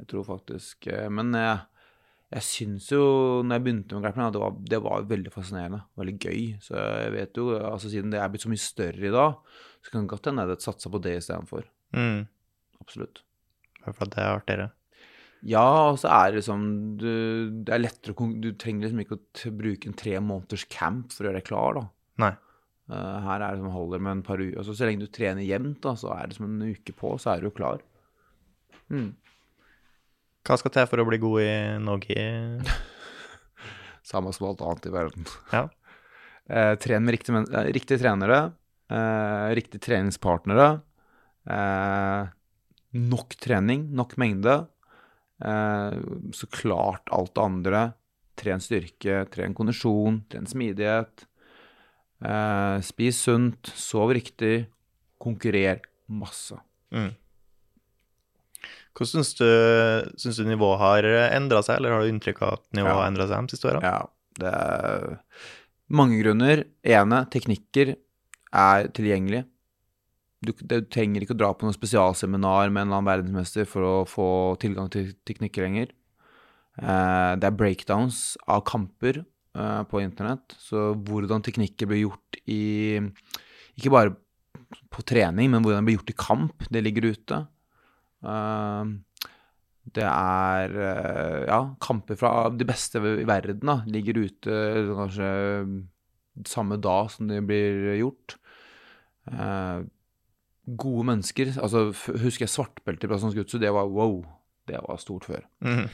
[0.00, 1.58] Jeg tror faktisk eh, Men jeg,
[2.38, 3.02] jeg syns jo,
[3.44, 5.82] når jeg begynte med grappling, at det var, det var veldig fascinerende.
[6.00, 6.40] Veldig gøy.
[6.64, 9.92] Så jeg vet jo, altså siden det er blitt så mye større i dag, så
[9.92, 11.68] kan det godt hende jeg hadde satsa på det istedenfor.
[11.96, 12.26] Mm.
[12.80, 13.22] Absolutt.
[13.82, 14.70] Bare for at det er artigere.
[15.46, 16.62] Ja, og så er det liksom
[16.98, 17.10] du,
[17.62, 21.22] Det er lettere å Du trenger liksom ikke å bruke en tre måneders camp for
[21.24, 21.84] å gjøre deg klar, da.
[22.24, 22.32] Nei.
[22.88, 24.56] Uh, her er det som holder med en par uker.
[24.58, 27.34] Altså, så lenge du trener jevnt, da, så er det som en uke på, så
[27.34, 27.82] er du jo klar.
[28.88, 29.10] Hmm.
[30.48, 31.50] Hva skal til for å bli god i
[31.84, 32.24] Norge?
[34.08, 35.28] Samme som alt annet i verden.
[35.52, 35.66] Ja.
[36.48, 38.40] Uh, tren med riktige, men- eh, riktige trenere,
[39.52, 40.80] riktige treningspartnere,
[42.96, 44.54] nok trening, nok mengde.
[45.44, 45.98] Eh,
[46.34, 47.82] så klart alt det andre.
[48.38, 51.26] Tren styrke, tren kondisjon, tren smidighet.
[52.24, 54.66] Eh, spis sunt, sov riktig,
[55.22, 56.58] konkurrer masse.
[56.94, 57.12] Mm.
[58.98, 59.46] Hvordan syns du,
[60.18, 61.06] syns du nivået har
[61.36, 62.96] endra seg, eller har du inntrykk av at nivået Ja.
[62.98, 63.82] har endra seg de siste åra?
[63.82, 64.00] Ja,
[64.40, 65.20] det er
[65.88, 66.64] mange grunner.
[66.82, 67.94] Ene, teknikker
[68.52, 69.46] er tilgjengelige.
[70.44, 73.86] Du, du trenger ikke å dra på noe spesialseminar med en eller annen verdensmester for
[73.86, 74.28] å få
[74.62, 75.90] tilgang til teknikker lenger.
[76.78, 80.54] Eh, det er breakdowns av kamper eh, på internett.
[80.62, 83.02] Så hvordan teknikker blir gjort i
[83.78, 84.14] Ikke bare
[84.92, 87.42] på trening, men hvordan det blir gjort i kamp, det ligger ute.
[88.22, 88.94] Eh,
[89.96, 94.58] det er eh, ja, kamper fra de beste i verden da, ligger ute
[94.90, 95.28] kanskje
[96.46, 98.36] samme dag som de blir gjort.
[99.32, 99.86] Eh,
[100.76, 101.86] gode mennesker altså
[102.20, 103.60] Husker jeg svartbelte i brasiliansk jiu-jitsu?
[103.62, 104.18] Det var wow.
[104.68, 105.44] Det var stort før.
[105.64, 105.86] Mm.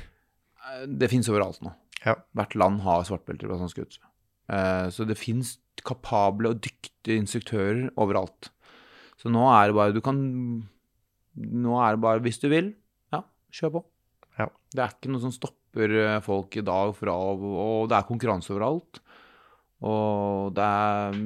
[0.99, 1.71] Det fins overalt nå.
[2.05, 2.17] Ja.
[2.35, 4.03] Hvert land har svartbelte i brasiliansk jiu-jitsu.
[4.51, 8.51] Eh, Så det fins kapable og dyktige instruktører overalt.
[9.21, 10.19] Så nå er det bare Du kan
[11.35, 12.75] Nå er det bare hvis du vil,
[13.13, 13.85] ja, kjør på.
[14.39, 14.47] Ja.
[14.75, 18.53] Det er ikke noe som stopper eh, folk i dag fra Og det er konkurranse
[18.55, 19.01] overalt.
[19.85, 21.19] Og det er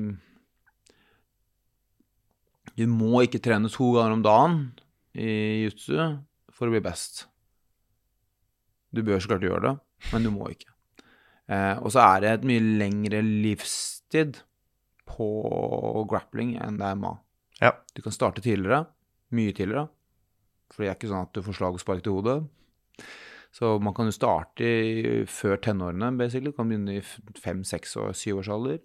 [2.78, 4.58] Du må ikke trene to ganger om dagen
[5.18, 5.96] i jutsu
[6.54, 7.24] for å bli best.
[8.94, 9.72] Du bør så klart gjøre det,
[10.12, 10.70] men du må ikke.
[11.50, 14.38] Eh, og så er det et mye lengre livstid
[15.08, 15.28] på
[16.08, 17.16] grappling enn det er ma.
[17.58, 17.74] Ja.
[17.96, 18.84] Du kan starte tidligere,
[19.34, 19.88] mye tidligere,
[20.70, 22.38] for det er ikke sånn at du får slag og spark til hodet.
[23.58, 26.52] Så man kan jo starte i, før tenårene, basically.
[26.52, 27.04] Du kan begynne i
[27.40, 28.82] fem, seks og syv års alder.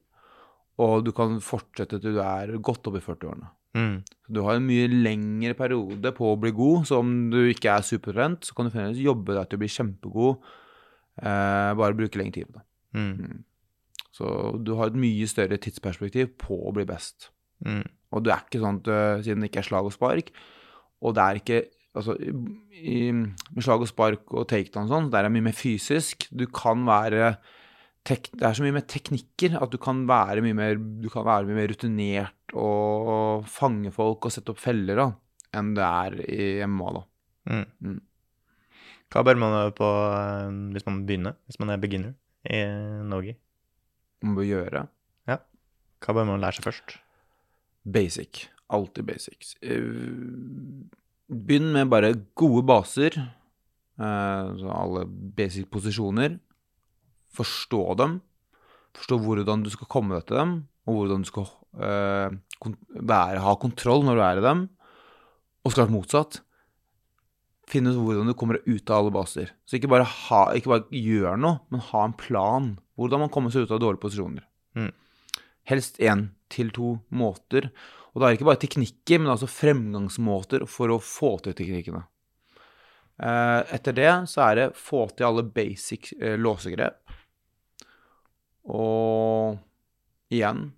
[0.81, 3.51] Og du kan fortsette til du er godt opp i 40-årene.
[3.73, 3.95] Mm.
[4.33, 7.85] Du har en mye lengre periode på å bli god, så om du ikke er
[7.87, 10.47] supertrent, så kan du fremdeles jobbe deg til å bli kjempegod,
[11.21, 12.65] eh, bare bruke lengre tid på det.
[12.93, 13.43] Mm.
[14.13, 14.27] Så
[14.61, 17.31] du har et mye større tidsperspektiv på å bli best.
[17.65, 17.85] Mm.
[18.13, 20.29] Og du er ikke sånn at eh, siden det ikke er slag og spark,
[21.03, 21.63] og det er ikke
[21.93, 22.15] Altså,
[22.73, 26.25] i, med slag og spark og takedown og sånn, der er det mye mer fysisk.
[26.33, 27.35] Du kan være
[28.03, 31.25] tek, Det er så mye mer teknikker at du kan være mye mer, du kan
[31.25, 35.07] være mye mer rutinert og fange folk og sette opp feller da,
[35.55, 36.91] enn det er i MMA.
[36.97, 37.03] da.
[37.49, 37.65] Mm.
[37.87, 38.01] Mm.
[39.13, 42.13] Hva bør man øve på eh, hvis man begynner, hvis man er beginner
[42.49, 42.63] i
[43.07, 43.35] Norge?
[44.23, 44.87] Man bør gjøre
[46.03, 46.97] Hva bør man lære seg først?
[47.87, 48.47] basic.
[48.71, 49.53] Alltid basics.
[49.61, 49.79] Eh,
[51.31, 53.15] Begynn med bare gode baser.
[53.99, 56.39] eh, Så alle basic posisjoner.
[57.33, 58.19] Forstå dem.
[58.93, 60.55] Forstå hvordan du skal komme deg til dem,
[60.85, 61.49] og hvordan du skal
[62.61, 64.65] kon være, ha kontroll når du er i dem.
[65.63, 66.41] Og så klart motsatt.
[67.69, 69.53] Finne ut hvordan du kommer deg ut av alle baser.
[69.65, 72.73] Så ikke bare, ha, ikke bare gjør noe, men ha en plan.
[72.99, 74.45] Hvordan man kommer seg ut av dårlige posisjoner.
[74.77, 74.91] Mm.
[75.71, 77.71] Helst én til to måter.
[78.13, 82.03] Og da er det ikke bare teknikker, men altså fremgangsmåter for å få til teknikkene.
[83.23, 86.99] Eh, Etter det så er det få til alle basic eh, låsegrep.
[88.71, 89.59] Og
[90.33, 90.69] igjen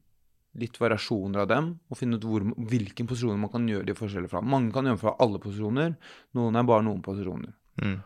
[0.59, 4.31] litt variasjoner av dem, og finne ut hvor, hvilken posisjoner man kan gjøre de forskjellige
[4.31, 4.41] fra.
[4.41, 5.95] Mange kan gjøre fra alle posisjoner,
[6.37, 7.51] noen er bare noen posisjoner.
[7.83, 7.97] Mm.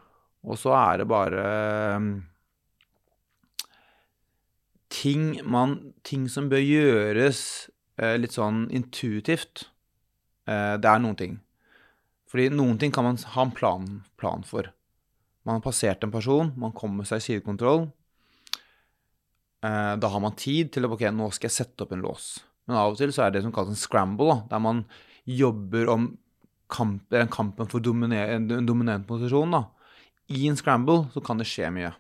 [0.50, 1.44] Og så er det bare
[2.00, 2.08] um,
[4.90, 5.78] ting, man,
[6.08, 7.42] ting som bør gjøres
[8.02, 9.68] eh, litt sånn intuitivt.
[10.50, 11.38] Eh, det er noen ting.
[12.30, 13.88] Fordi noen ting kan man ha en plan,
[14.22, 14.72] plan for.
[15.46, 17.88] Man har passert en person, man kommer seg i sidekontroll.
[19.66, 22.40] Eh, da har man tid til å Ok, nå skal jeg sette opp en lås.
[22.68, 24.84] Men av og til så er det som kalles en scramble, da, der man
[25.30, 26.12] jobber om
[26.72, 29.52] kamp, kampen for dominer, en, dominant posisjon.
[29.52, 29.66] da.
[30.30, 31.94] I en scramble så kan det skje mye.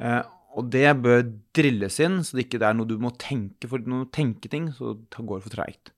[0.00, 0.22] Eh,
[0.52, 1.24] og det bør
[1.56, 4.70] drilles inn, så det ikke er noe du må tenke for når du tenker ting,
[4.76, 5.92] så går det for treigt.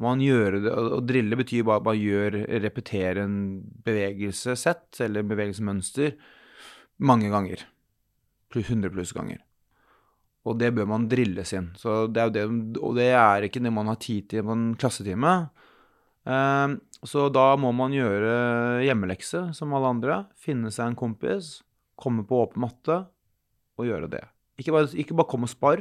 [0.00, 3.38] Man gjør det, og drille betyr bare, bare repetere en
[3.86, 6.16] bevegelsessett, eller bevegelsesmønster,
[6.98, 7.62] mange ganger.
[8.50, 9.40] Pluss 100 pluss ganger.
[10.44, 11.70] Og det bør man drilles inn.
[11.80, 14.56] Så det er jo det, og det er ikke det man har tid til på
[14.56, 15.34] en klassetime.
[16.24, 20.18] Eh, så da må man gjøre hjemmelekse som alle andre.
[20.40, 21.58] Finne seg en kompis,
[22.00, 23.04] komme på åpen matte
[23.80, 24.24] og gjøre det.
[24.60, 25.80] Ikke bare, ikke bare kom og spar,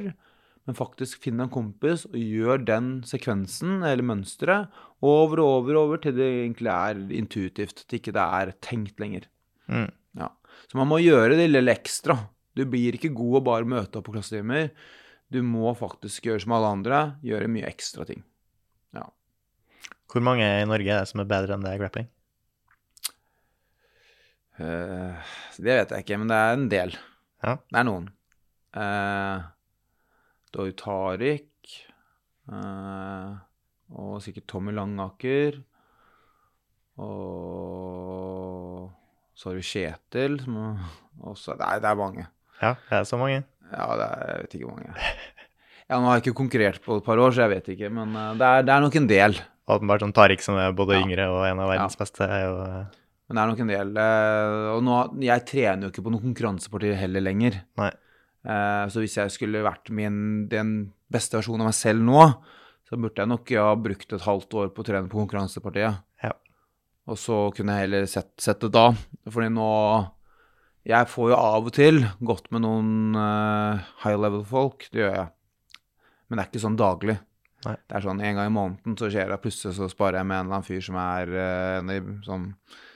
[0.64, 4.72] men faktisk finn en kompis og gjør den sekvensen eller mønsteret
[5.04, 9.04] over og over og over til det egentlig er intuitivt, til ikke det er tenkt
[9.04, 9.28] lenger.
[9.68, 9.90] Mm.
[10.20, 10.32] Ja.
[10.72, 12.18] Så man må gjøre det lille ekstra.
[12.54, 14.70] Du blir ikke god å bare møte opp på klassetimer.
[15.34, 18.22] Du må faktisk gjøre som alle andre, gjøre mye ekstra ting.
[20.14, 22.06] Hvor mange i Norge er det som er bedre enn det i grappling?
[24.62, 25.18] Uh,
[25.58, 26.94] det vet jeg ikke, men det er en del.
[27.42, 27.56] Ja.
[27.58, 28.06] Det er noen.
[28.78, 29.38] Uh,
[30.54, 31.74] Doy Tariq
[32.54, 33.42] uh,
[33.98, 35.58] og sikkert Tommy Langaker.
[37.02, 38.86] Og
[39.34, 40.62] så har vi Kjetil, som
[41.26, 42.30] også Nei, det er mange.
[42.64, 43.44] Ja, det er så mange.
[43.74, 44.96] Ja, det er, jeg vet ikke hvor mange.
[45.92, 48.14] Ja, nå har jeg ikke konkurrert på et par år, så jeg vet ikke, men
[48.16, 49.34] eh, det er, det er nok en del.
[49.74, 51.02] Åpenbart sånn Tariq som er både Ja.
[51.04, 52.86] yngre og en av verdens beste, er jo eh,
[53.28, 54.96] Men det er nok en del eh, Og nå,
[55.28, 57.60] jeg trener jo ikke på noen konkurransepartier heller lenger.
[57.78, 57.92] Nei.
[58.92, 60.18] Så hvis jeg skulle vært min,
[60.52, 60.72] den
[61.14, 62.24] beste versjonen av meg selv nå,
[62.90, 66.02] så burde jeg nok ha brukt et halvt år på å trene på konkurransepartiet.
[66.26, 66.34] Ja.
[67.08, 68.90] Og så kunne jeg heller sett, sett det da.
[69.32, 69.70] Fordi nå
[70.88, 75.30] Jeg får jo av og til gått med noen uh, high level-folk, det gjør jeg.
[76.28, 77.16] Men det er ikke sånn daglig.
[77.64, 77.78] Nei.
[77.88, 80.42] Det er sånn en gang i måneden så skjer det, plutselig så sparer jeg med
[80.42, 82.50] en eller annen fyr som er uh, en sånn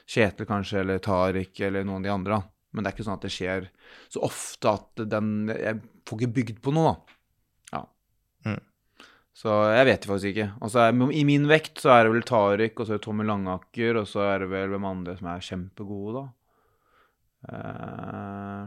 [0.08, 2.36] Kjetil kanskje, eller Tariq, eller noen av de andre.
[2.72, 3.66] Men det er ikke sånn at det skjer
[4.14, 7.18] så ofte at den Jeg får ikke bygd på noe, da.
[7.74, 7.82] Ja.
[8.48, 8.62] Mm.
[9.36, 10.48] Så jeg vet det faktisk ikke.
[10.64, 13.06] Og så er, I min vekt så er det vel Tariq, og så er det
[13.08, 16.26] Tommy Langaker, og så er det vel hvem andre som er kjempegode, da.
[17.46, 18.64] Eh,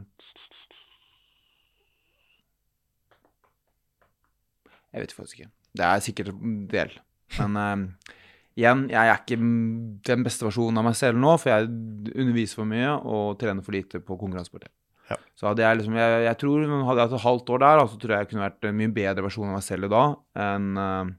[4.95, 5.53] jeg vet faktisk ikke.
[5.77, 6.95] Det er sikkert en del.
[7.39, 8.13] Men uh,
[8.59, 12.71] igjen, jeg er ikke den beste versjonen av meg selv nå, for jeg underviser for
[12.71, 14.73] mye og trener for lite på konkurransepartiet.
[15.11, 15.19] Ja.
[15.39, 17.95] Så hadde jeg liksom, jeg, jeg tror hadde jeg hatt et halvt år der, så
[17.95, 20.19] så tror jeg jeg kunne vært en mye bedre versjon av meg selv i dag
[20.47, 21.15] enn uh,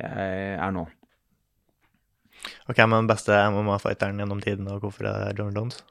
[0.00, 0.84] jeg er nå.
[2.70, 5.82] Ok, men den beste MMA-fighteren gjennom tiden, og hvorfor er det John Jones?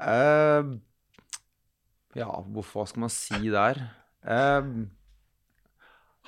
[0.00, 0.68] Eh,
[2.16, 3.82] ja, hvorfor, hva skal man si der?
[4.24, 4.88] Uh,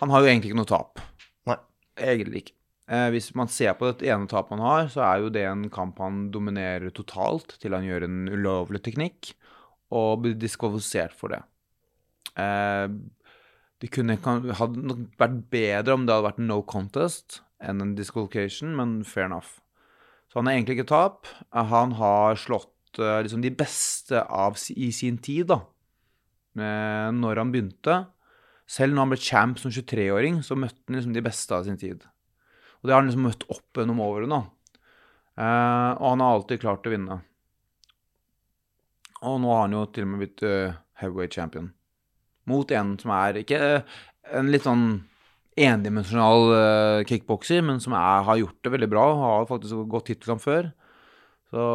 [0.02, 1.00] han har jo egentlig ikke noe tap.
[1.48, 1.56] Nei.
[1.96, 2.56] Egentlig ikke.
[2.92, 5.68] Eh, hvis man ser på det ene tapet han har, så er jo det en
[5.72, 9.32] kamp han dominerer totalt til han gjør en ulovlig teknikk,
[9.94, 11.40] og blir diskvalifisert for det.
[12.42, 12.88] Eh,
[13.82, 18.74] det kunne, hadde nok vært bedre om det hadde vært no contest enn en disqualification,
[18.76, 19.61] men fair enough.
[20.32, 21.28] Så han er egentlig ikke tap.
[21.52, 25.60] Eh, Han har slått eh, liksom de beste av i sin tid, da.
[26.52, 27.94] Når han begynte.
[28.68, 31.78] Selv når han ble champ som 23-åring, så møtte han liksom de beste av sin
[31.80, 32.02] tid.
[32.80, 34.40] Og det har han liksom møtt opp gjennom årene.
[35.38, 37.20] Eh, og han har alltid klart å vinne.
[39.22, 41.70] Og nå har han jo til og med blitt eh, heavyweight champion.
[42.50, 43.60] Mot en som er ikke
[44.34, 44.86] en litt sånn
[45.58, 49.04] endimensjonal uh, kickbokser, men som er, har gjort det veldig bra.
[49.20, 50.70] Har faktisk gått tittelkamp før.
[51.52, 51.66] Så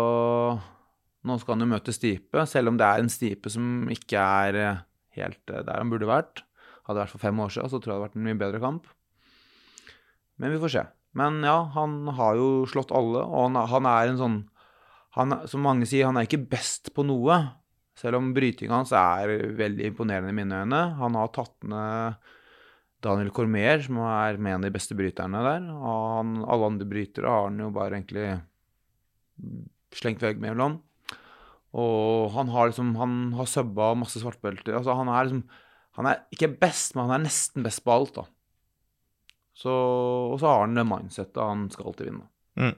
[1.27, 4.59] nå skal han jo møte Stipe, selv om det er en Stipe som ikke er
[4.61, 4.83] eh,
[5.19, 6.43] helt eh, der han burde vært.
[6.87, 8.39] Hadde det vært for fem år siden, så tror jeg det hadde vært en mye
[8.39, 8.87] bedre kamp.
[10.39, 10.83] Men vi får se.
[11.17, 14.37] Men ja, han har jo slått alle, og han, han er en sånn
[15.17, 17.39] han, Som mange sier, han er ikke best på noe.
[17.97, 20.81] Selv om brytinga hans er veldig imponerende i mine øyne.
[20.99, 22.35] Han har tatt ned
[23.07, 25.69] Daniel Cormier, som er med en av de beste bryterne der.
[25.73, 28.27] Og han, alle andre brytere har han jo bare egentlig
[29.95, 30.81] slengt veggimellom.
[31.77, 34.77] Og han har liksom Han har subba masse svartbelter.
[34.77, 35.43] Altså, han er liksom
[35.99, 38.27] Han er ikke best, men han er nesten best på alt, da.
[39.57, 42.27] Så, og så har han det mindsettet han skal alltid vinne.
[42.61, 42.75] Mm.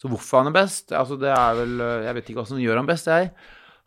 [0.00, 0.94] Så hvorfor han er best?
[0.96, 3.34] Altså, det er vel Jeg vet ikke hva som gjør han best, jeg.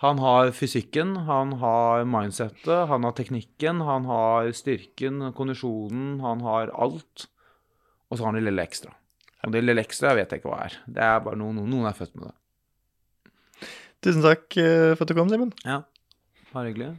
[0.03, 6.73] Han har fysikken, han har mindsettet, han har teknikken, han har styrken, kondisjonen, han har
[6.75, 7.29] alt.
[8.11, 8.91] Og så har han det lille ekstra.
[9.47, 10.75] Og det lille ekstra vet jeg ikke hva er.
[10.91, 12.35] Det er bare noen, noen er født med det.
[14.03, 15.55] Tusen takk eh, for at du kom, Simen.
[15.63, 15.85] Ja,
[16.51, 16.91] bare hyggelig.